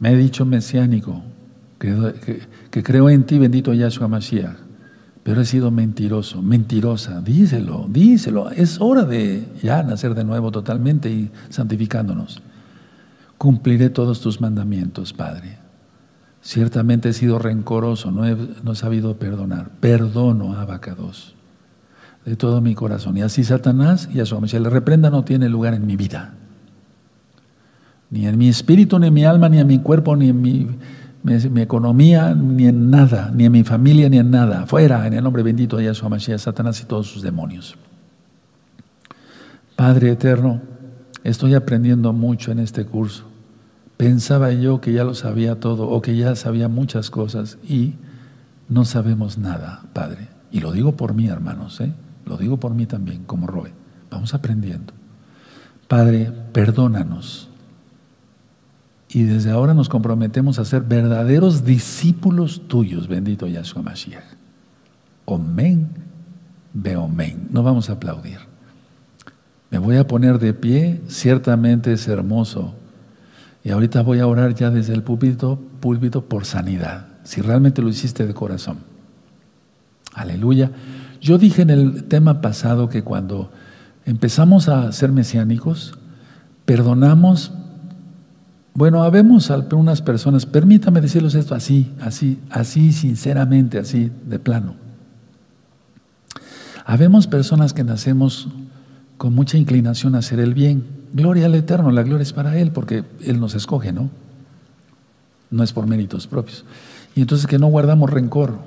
Me 0.00 0.10
he 0.10 0.16
dicho 0.16 0.44
mesiánico, 0.44 1.22
que, 1.78 2.82
creo 2.82 3.08
en 3.08 3.24
ti, 3.24 3.38
bendito 3.38 3.72
Yahshua 3.72 4.08
Mashiach, 4.08 4.56
pero 5.26 5.40
he 5.40 5.44
sido 5.44 5.72
mentiroso, 5.72 6.40
mentirosa. 6.40 7.20
Díselo, 7.20 7.86
díselo. 7.88 8.48
Es 8.50 8.80
hora 8.80 9.02
de 9.02 9.44
ya 9.60 9.82
nacer 9.82 10.14
de 10.14 10.22
nuevo 10.22 10.52
totalmente 10.52 11.10
y 11.10 11.32
santificándonos. 11.48 12.40
Cumpliré 13.36 13.90
todos 13.90 14.20
tus 14.20 14.40
mandamientos, 14.40 15.12
Padre. 15.12 15.58
Ciertamente 16.42 17.08
he 17.08 17.12
sido 17.12 17.40
rencoroso, 17.40 18.12
no 18.12 18.24
he, 18.24 18.36
no 18.62 18.70
he 18.70 18.76
sabido 18.76 19.16
perdonar. 19.16 19.70
Perdono, 19.80 20.52
Abacados 20.52 21.34
de 22.24 22.36
todo 22.36 22.60
mi 22.60 22.76
corazón. 22.76 23.16
Y 23.16 23.22
así 23.22 23.42
Satanás 23.42 24.08
y 24.14 24.20
a 24.20 24.26
su 24.26 24.40
le 24.40 24.70
reprenda 24.70 25.10
no 25.10 25.24
tiene 25.24 25.48
lugar 25.48 25.74
en 25.74 25.86
mi 25.86 25.96
vida. 25.96 26.34
Ni 28.10 28.28
en 28.28 28.38
mi 28.38 28.48
espíritu, 28.48 29.00
ni 29.00 29.08
en 29.08 29.14
mi 29.14 29.24
alma, 29.24 29.48
ni 29.48 29.58
en 29.58 29.66
mi 29.66 29.80
cuerpo, 29.80 30.14
ni 30.14 30.28
en 30.28 30.40
mi, 30.40 30.68
mi, 31.26 31.60
economía, 31.60 32.34
ni 32.34 32.68
en 32.68 32.90
nada, 32.90 33.30
ni 33.34 33.44
en 33.44 33.52
mi 33.52 33.64
familia, 33.64 34.08
ni 34.08 34.18
en 34.18 34.30
nada. 34.30 34.66
Fuera, 34.66 35.06
en 35.06 35.12
el 35.12 35.24
nombre 35.24 35.42
bendito 35.42 35.76
de 35.76 35.84
Yahshua 35.84 36.08
Mashiach, 36.08 36.40
Satanás 36.40 36.80
y 36.80 36.84
todos 36.84 37.08
sus 37.10 37.22
demonios. 37.22 37.76
Padre 39.74 40.12
eterno, 40.12 40.62
estoy 41.24 41.54
aprendiendo 41.54 42.12
mucho 42.12 42.52
en 42.52 42.60
este 42.60 42.86
curso. 42.86 43.24
Pensaba 43.96 44.52
yo 44.52 44.80
que 44.80 44.92
ya 44.92 45.04
lo 45.04 45.14
sabía 45.14 45.58
todo 45.58 45.88
o 45.88 46.00
que 46.00 46.16
ya 46.16 46.36
sabía 46.36 46.68
muchas 46.68 47.10
cosas 47.10 47.58
y 47.68 47.94
no 48.68 48.84
sabemos 48.84 49.36
nada, 49.36 49.82
Padre. 49.92 50.28
Y 50.52 50.60
lo 50.60 50.72
digo 50.72 50.96
por 50.96 51.14
mí, 51.14 51.26
hermanos, 51.26 51.80
¿eh? 51.80 51.92
Lo 52.24 52.36
digo 52.36 52.58
por 52.58 52.74
mí 52.74 52.86
también, 52.86 53.24
como 53.24 53.46
Roe. 53.46 53.72
Vamos 54.10 54.32
aprendiendo. 54.34 54.92
Padre, 55.88 56.32
perdónanos. 56.52 57.45
Y 59.08 59.22
desde 59.22 59.50
ahora 59.50 59.72
nos 59.74 59.88
comprometemos 59.88 60.58
a 60.58 60.64
ser 60.64 60.82
verdaderos 60.82 61.64
discípulos 61.64 62.62
tuyos, 62.66 63.08
bendito 63.08 63.46
Yahshua 63.46 63.82
Mashiach. 63.82 64.24
Omen, 65.24 65.88
omen. 66.96 67.48
No 67.50 67.62
vamos 67.62 67.88
a 67.88 67.94
aplaudir. 67.94 68.38
Me 69.70 69.78
voy 69.78 69.96
a 69.96 70.06
poner 70.06 70.38
de 70.38 70.54
pie, 70.54 71.00
ciertamente 71.08 71.92
es 71.92 72.06
hermoso. 72.08 72.74
Y 73.64 73.70
ahorita 73.70 74.02
voy 74.02 74.20
a 74.20 74.26
orar 74.26 74.54
ya 74.54 74.70
desde 74.70 74.94
el 74.94 75.02
púlpito, 75.02 75.60
púlpito 75.80 76.24
por 76.24 76.44
sanidad, 76.44 77.08
si 77.24 77.40
realmente 77.40 77.82
lo 77.82 77.88
hiciste 77.88 78.26
de 78.26 78.34
corazón. 78.34 78.78
Aleluya. 80.14 80.70
Yo 81.20 81.38
dije 81.38 81.62
en 81.62 81.70
el 81.70 82.04
tema 82.04 82.40
pasado 82.40 82.88
que 82.88 83.02
cuando 83.02 83.50
empezamos 84.04 84.68
a 84.68 84.92
ser 84.92 85.12
mesiánicos, 85.12 85.98
perdonamos. 86.64 87.52
Bueno, 88.76 89.02
habemos 89.02 89.50
algunas 89.50 90.02
personas, 90.02 90.44
permítame 90.44 91.00
decirles 91.00 91.34
esto 91.34 91.54
así, 91.54 91.94
así, 91.98 92.38
así, 92.50 92.92
sinceramente, 92.92 93.78
así, 93.78 94.12
de 94.26 94.38
plano. 94.38 94.74
Habemos 96.84 97.26
personas 97.26 97.72
que 97.72 97.84
nacemos 97.84 98.48
con 99.16 99.34
mucha 99.34 99.56
inclinación 99.56 100.14
a 100.14 100.18
hacer 100.18 100.40
el 100.40 100.52
bien. 100.52 100.84
Gloria 101.14 101.46
al 101.46 101.54
Eterno, 101.54 101.90
la 101.90 102.02
gloria 102.02 102.22
es 102.22 102.34
para 102.34 102.58
Él, 102.58 102.70
porque 102.70 103.02
Él 103.22 103.40
nos 103.40 103.54
escoge, 103.54 103.94
¿no? 103.94 104.10
No 105.50 105.62
es 105.62 105.72
por 105.72 105.86
méritos 105.86 106.26
propios. 106.26 106.66
Y 107.14 107.22
entonces 107.22 107.46
que 107.46 107.58
no 107.58 107.68
guardamos 107.68 108.10
rencor. 108.10 108.58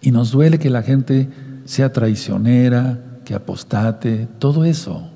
Y 0.00 0.12
nos 0.12 0.30
duele 0.30 0.58
que 0.58 0.70
la 0.70 0.80
gente 0.80 1.28
sea 1.66 1.92
traicionera, 1.92 3.20
que 3.26 3.34
apostate, 3.34 4.28
todo 4.38 4.64
eso. 4.64 5.10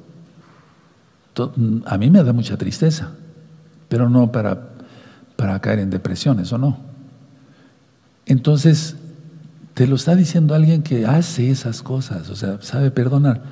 A 1.87 1.97
mí 1.97 2.11
me 2.11 2.23
da 2.23 2.35
mucha 2.35 2.59
tristeza, 2.59 3.13
pero 3.89 4.09
no 4.09 4.33
para, 4.33 4.71
para 5.37 5.61
caer 5.61 5.81
en 5.81 5.91
depresión, 5.91 6.41
eso 6.41 6.59
no. 6.59 6.79
Entonces, 8.27 8.97
te 9.75 9.87
lo 9.87 9.97
está 9.97 10.17
diciendo 10.17 10.55
alguien 10.55 10.83
que 10.83 11.07
hace 11.07 11.51
esas 11.51 11.83
cosas, 11.83 12.31
o 12.31 12.37
sea, 12.37 12.59
sabe 12.63 12.91
perdonar 12.91 13.43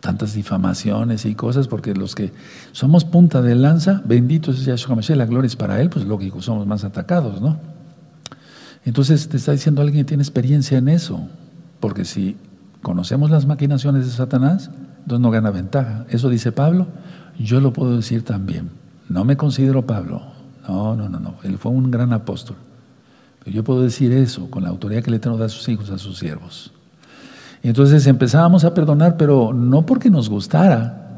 tantas 0.00 0.32
difamaciones 0.34 1.24
y 1.24 1.34
cosas, 1.34 1.66
porque 1.68 1.94
los 1.94 2.14
que 2.14 2.32
somos 2.72 3.04
punta 3.04 3.42
de 3.42 3.54
lanza, 3.54 4.00
bendito 4.04 4.52
es 4.52 4.64
Yahshua 4.64 4.94
Mashiach, 4.94 5.18
la 5.18 5.26
gloria 5.26 5.48
es 5.48 5.56
para 5.56 5.80
Él, 5.80 5.90
pues 5.90 6.04
lógico, 6.04 6.40
somos 6.40 6.66
más 6.66 6.84
atacados, 6.84 7.40
¿no? 7.40 7.58
Entonces 8.84 9.28
te 9.28 9.36
está 9.36 9.52
diciendo 9.52 9.82
alguien 9.82 10.04
que 10.04 10.08
tiene 10.08 10.22
experiencia 10.22 10.78
en 10.78 10.88
eso, 10.88 11.28
porque 11.80 12.04
si 12.04 12.36
conocemos 12.80 13.30
las 13.30 13.44
maquinaciones 13.44 14.06
de 14.06 14.12
Satanás, 14.12 14.70
entonces 15.00 15.20
no 15.20 15.30
gana 15.30 15.50
ventaja. 15.50 16.06
Eso 16.10 16.28
dice 16.28 16.52
Pablo, 16.52 16.86
yo 17.38 17.60
lo 17.60 17.72
puedo 17.72 17.96
decir 17.96 18.22
también. 18.22 18.70
No 19.08 19.24
me 19.24 19.36
considero 19.36 19.86
Pablo, 19.86 20.22
no, 20.66 20.94
no, 20.94 21.08
no, 21.08 21.18
no, 21.18 21.34
él 21.42 21.58
fue 21.58 21.72
un 21.72 21.90
gran 21.90 22.12
apóstol. 22.12 22.56
Pero 23.38 23.50
yo 23.54 23.64
puedo 23.64 23.82
decir 23.82 24.12
eso 24.12 24.50
con 24.50 24.62
la 24.62 24.68
autoridad 24.68 25.02
que 25.02 25.10
le 25.10 25.18
tengo 25.18 25.42
a 25.42 25.48
sus 25.48 25.68
hijos, 25.68 25.90
a 25.90 25.98
sus 25.98 26.18
siervos. 26.18 26.72
Entonces 27.62 28.06
empezábamos 28.06 28.64
a 28.64 28.74
perdonar, 28.74 29.16
pero 29.16 29.52
no 29.52 29.84
porque 29.86 30.10
nos 30.10 30.28
gustara, 30.28 31.08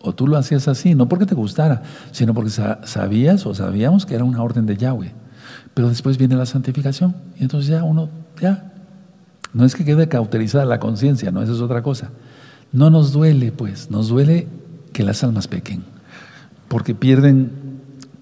o 0.00 0.12
tú 0.12 0.26
lo 0.26 0.36
hacías 0.36 0.68
así, 0.68 0.94
no 0.94 1.08
porque 1.08 1.26
te 1.26 1.34
gustara, 1.34 1.82
sino 2.10 2.34
porque 2.34 2.50
sabías 2.50 3.46
o 3.46 3.54
sabíamos 3.54 4.04
que 4.04 4.14
era 4.14 4.24
una 4.24 4.42
orden 4.42 4.66
de 4.66 4.76
Yahweh. 4.76 5.12
Pero 5.74 5.88
después 5.88 6.18
viene 6.18 6.34
la 6.34 6.46
santificación, 6.46 7.14
y 7.38 7.44
entonces 7.44 7.70
ya 7.70 7.84
uno, 7.84 8.08
ya, 8.40 8.72
no 9.54 9.64
es 9.64 9.74
que 9.74 9.84
quede 9.84 10.08
cauterizada 10.08 10.64
la 10.64 10.80
conciencia, 10.80 11.30
no, 11.30 11.42
eso 11.42 11.54
es 11.54 11.60
otra 11.60 11.82
cosa. 11.82 12.10
No 12.72 12.90
nos 12.90 13.12
duele, 13.12 13.52
pues, 13.52 13.90
nos 13.90 14.08
duele 14.08 14.48
que 14.92 15.02
las 15.02 15.22
almas 15.24 15.46
pequen, 15.46 15.84
porque 16.72 16.94
pierden 16.94 17.50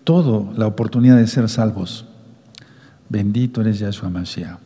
todo 0.02 0.52
la 0.56 0.66
oportunidad 0.66 1.16
de 1.16 1.28
ser 1.28 1.48
salvos. 1.48 2.06
Bendito 3.08 3.60
eres 3.60 3.78
Yahshua 3.78 4.10
Mashiach. 4.10 4.58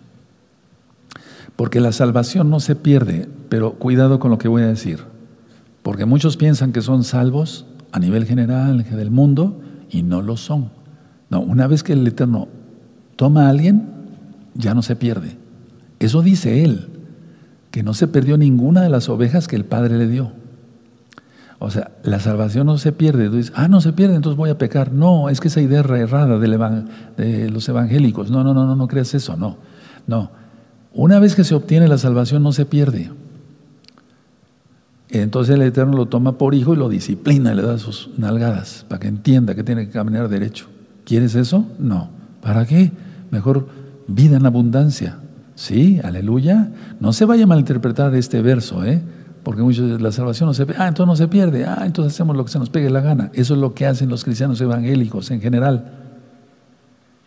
Porque 1.55 1.80
la 1.80 1.93
salvación 1.93 2.49
no 2.49 2.61
se 2.61 2.76
pierde, 2.76 3.28
pero 3.51 3.74
cuidado 3.74 4.18
con 4.20 4.30
lo 4.30 4.39
que 4.39 4.49
voy 4.49 4.62
a 4.62 4.68
decir. 4.68 5.01
Porque 5.82 6.07
muchos 6.07 6.39
piensan 6.39 6.72
que 6.72 6.80
son 6.80 7.05
salvos 7.05 7.66
a 7.93 7.99
nivel 7.99 8.24
general 8.24 8.82
del 8.85 9.11
mundo 9.11 9.61
y 9.91 10.03
no 10.03 10.22
lo 10.22 10.39
son. 10.39 10.70
No, 11.28 11.41
una 11.41 11.66
vez 11.66 11.82
que 11.82 11.93
el 11.93 12.07
Eterno 12.07 12.49
toma 13.16 13.49
a 13.49 13.51
alguien, 13.51 13.85
ya 14.55 14.72
no 14.72 14.80
se 14.80 14.97
pierde. 14.97 15.37
Eso 15.99 16.22
dice 16.22 16.64
él, 16.64 16.89
que 17.70 17.82
no 17.82 17.93
se 17.93 18.09
perdió 18.09 18.39
ninguna 18.39 18.80
de 18.80 18.89
las 18.89 19.11
ovejas 19.11 19.47
que 19.47 19.57
el 19.57 19.66
Padre 19.66 19.99
le 19.99 20.09
dio. 20.09 20.32
O 21.65 21.71
sea, 21.71 21.93
la 22.03 22.21
salvación 22.21 22.67
no 22.67 22.77
se 22.77 22.93
pierde. 22.93 23.31
Tú 23.31 23.37
dices, 23.37 23.53
ah, 23.57 23.69
no 23.69 23.81
se 23.81 23.95
pierde, 23.95 24.17
entonces 24.17 24.37
voy 24.37 24.51
a 24.51 24.59
pecar. 24.59 24.93
No, 24.93 25.31
es 25.31 25.41
que 25.41 25.49
esa 25.49 25.62
idea 25.62 25.81
errada 25.81 26.39
de 26.39 27.51
los 27.51 27.67
evangélicos. 27.71 28.31
No, 28.31 28.45
no, 28.45 28.53
no, 28.53 28.67
no, 28.67 28.77
no 28.77 28.87
creas 28.87 29.15
eso, 29.15 29.35
no. 29.39 29.57
No. 30.07 30.31
Una 30.93 31.19
vez 31.21 31.35
que 31.35 31.43
se 31.43 31.55
obtiene 31.55 31.89
la 31.89 31.97
salvación 31.97 32.43
no 32.43 32.53
se 32.53 32.67
pierde. 32.67 33.11
Entonces 35.09 35.55
el 35.55 35.62
Eterno 35.62 35.97
lo 35.97 36.05
toma 36.07 36.37
por 36.37 36.55
hijo 36.55 36.75
y 36.75 36.77
lo 36.77 36.91
disciplina 36.91 37.55
le 37.55 37.62
da 37.62 37.79
sus 37.79 38.11
nalgadas 38.19 38.85
para 38.87 39.01
que 39.01 39.09
entienda 39.09 39.55
que 39.55 39.65
tiene 39.65 39.87
que 39.87 39.93
caminar 39.93 40.29
derecho. 40.29 40.67
¿Quieres 41.07 41.35
eso? 41.35 41.67
No. 41.79 42.11
¿Para 42.43 42.67
qué? 42.67 42.93
Mejor 43.31 43.69
vida 44.07 44.37
en 44.37 44.45
abundancia. 44.45 45.17
Sí, 45.55 45.99
aleluya. 46.05 46.73
No 47.01 47.15
se 47.15 47.25
vaya 47.25 47.45
a 47.45 47.47
malinterpretar 47.47 48.15
este 48.17 48.43
verso, 48.43 48.85
¿eh? 48.85 49.01
Porque 49.45 49.62
muchos 49.62 50.01
la 50.01 50.11
salvación 50.11 50.49
no 50.49 50.55
se 50.55 50.66
pierde. 50.66 50.82
Ah, 50.82 50.88
entonces 50.88 51.07
no 51.07 51.16
se 51.16 51.28
pierde. 51.28 51.66
Ah, 51.66 51.82
entonces 51.84 52.14
hacemos 52.14 52.36
lo 52.36 52.45
que 52.45 52.51
se 52.51 52.59
nos 52.59 52.70
pegue 52.70 52.90
la 52.90 53.01
gana. 53.01 53.30
Eso 53.34 53.55
es 53.55 53.61
lo 53.61 53.74
que 53.74 53.86
hacen 53.86 54.09
los 54.09 54.24
cristianos 54.24 54.61
evangélicos 54.61 55.30
en 55.30 55.40
general. 55.40 56.01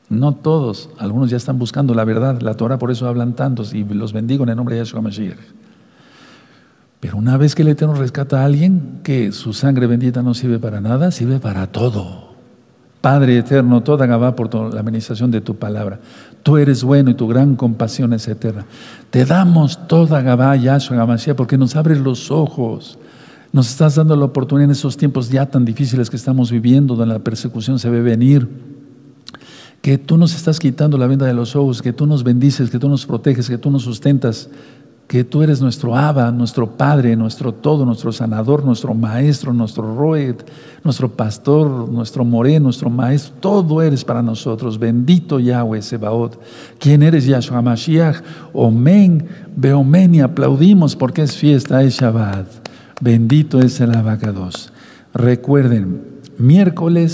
No 0.09 0.33
todos, 0.33 0.89
algunos 0.97 1.29
ya 1.29 1.37
están 1.37 1.59
buscando 1.59 1.93
la 1.93 2.05
verdad. 2.05 2.41
La 2.41 2.55
Torah 2.55 2.79
por 2.79 2.91
eso 2.91 3.07
hablan 3.07 3.33
tantos 3.33 3.73
y 3.73 3.83
los 3.83 4.13
bendigo 4.13 4.43
en 4.43 4.49
el 4.49 4.55
nombre 4.55 4.75
de 4.75 4.81
Yahshua 4.81 5.01
Mashiach. 5.01 5.37
Pero 6.99 7.17
una 7.17 7.37
vez 7.37 7.53
que 7.53 7.61
el 7.61 7.67
Eterno 7.67 7.93
rescata 7.93 8.41
a 8.41 8.45
alguien, 8.45 9.01
que 9.03 9.31
su 9.31 9.53
sangre 9.53 9.85
bendita 9.85 10.23
no 10.23 10.33
sirve 10.33 10.57
para 10.57 10.81
nada, 10.81 11.11
sirve 11.11 11.39
para 11.39 11.67
todo. 11.67 12.26
Padre 13.07 13.37
eterno, 13.37 13.81
toda 13.83 14.05
Gabá 14.05 14.35
por 14.35 14.53
la 14.53 14.81
administración 14.81 15.31
de 15.31 15.39
tu 15.39 15.55
palabra. 15.55 15.97
Tú 16.43 16.57
eres 16.57 16.83
bueno 16.83 17.09
y 17.09 17.13
tu 17.13 17.25
gran 17.25 17.55
compasión 17.55 18.11
es 18.11 18.27
eterna. 18.27 18.65
Te 19.11 19.23
damos 19.23 19.87
toda 19.87 20.21
Gabá, 20.21 20.57
Yahshua 20.57 21.05
Mashiach, 21.05 21.37
porque 21.37 21.57
nos 21.57 21.77
abres 21.77 21.99
los 21.99 22.31
ojos. 22.31 22.99
Nos 23.53 23.69
estás 23.69 23.95
dando 23.95 24.13
la 24.17 24.25
oportunidad 24.25 24.65
en 24.65 24.71
esos 24.71 24.97
tiempos 24.97 25.29
ya 25.29 25.45
tan 25.45 25.63
difíciles 25.63 26.09
que 26.09 26.17
estamos 26.17 26.51
viviendo, 26.51 26.97
donde 26.97 27.13
la 27.13 27.19
persecución 27.19 27.79
se 27.79 27.89
ve 27.89 28.01
venir 28.01 28.45
que 29.81 29.97
tú 29.97 30.17
nos 30.17 30.35
estás 30.35 30.59
quitando 30.59 30.97
la 30.97 31.07
venda 31.07 31.25
de 31.25 31.33
los 31.33 31.55
ojos, 31.55 31.81
que 31.81 31.93
tú 31.93 32.07
nos 32.07 32.25
bendices, 32.25 32.69
que 32.69 32.77
tú 32.77 32.89
nos 32.89 33.05
proteges, 33.05 33.47
que 33.47 33.57
tú 33.57 33.71
nos 33.71 33.83
sustentas, 33.83 34.49
que 35.07 35.23
tú 35.23 35.41
eres 35.41 35.61
nuestro 35.61 35.95
Abba, 35.95 36.31
nuestro 36.31 36.75
Padre, 36.75 37.15
nuestro 37.15 37.53
todo, 37.53 37.85
nuestro 37.85 38.11
sanador, 38.11 38.65
nuestro 38.65 38.93
maestro, 38.93 39.53
nuestro 39.53 39.95
roed, 39.95 40.35
nuestro 40.83 41.09
pastor, 41.09 41.89
nuestro 41.89 42.25
moré, 42.25 42.59
nuestro 42.59 42.89
maestro, 42.89 43.33
todo 43.39 43.81
eres 43.81 44.03
para 44.03 44.21
nosotros. 44.21 44.77
Bendito 44.77 45.39
Yahweh 45.39 45.81
Sebaot. 45.81 46.37
¿Quién 46.77 47.03
eres 47.03 47.25
Yahshua 47.25 47.61
Mashiach? 47.61 48.21
Omen, 48.51 49.27
Beomen 49.55 50.15
y 50.15 50.19
aplaudimos 50.19 50.95
porque 50.97 51.21
es 51.21 51.37
fiesta, 51.37 51.83
es 51.83 51.95
Shabbat. 51.95 52.47
Bendito 52.99 53.59
es 53.59 53.79
el 53.79 53.95
abacados. 53.95 54.73
Recuerden, 55.13 56.01
miércoles 56.37 57.13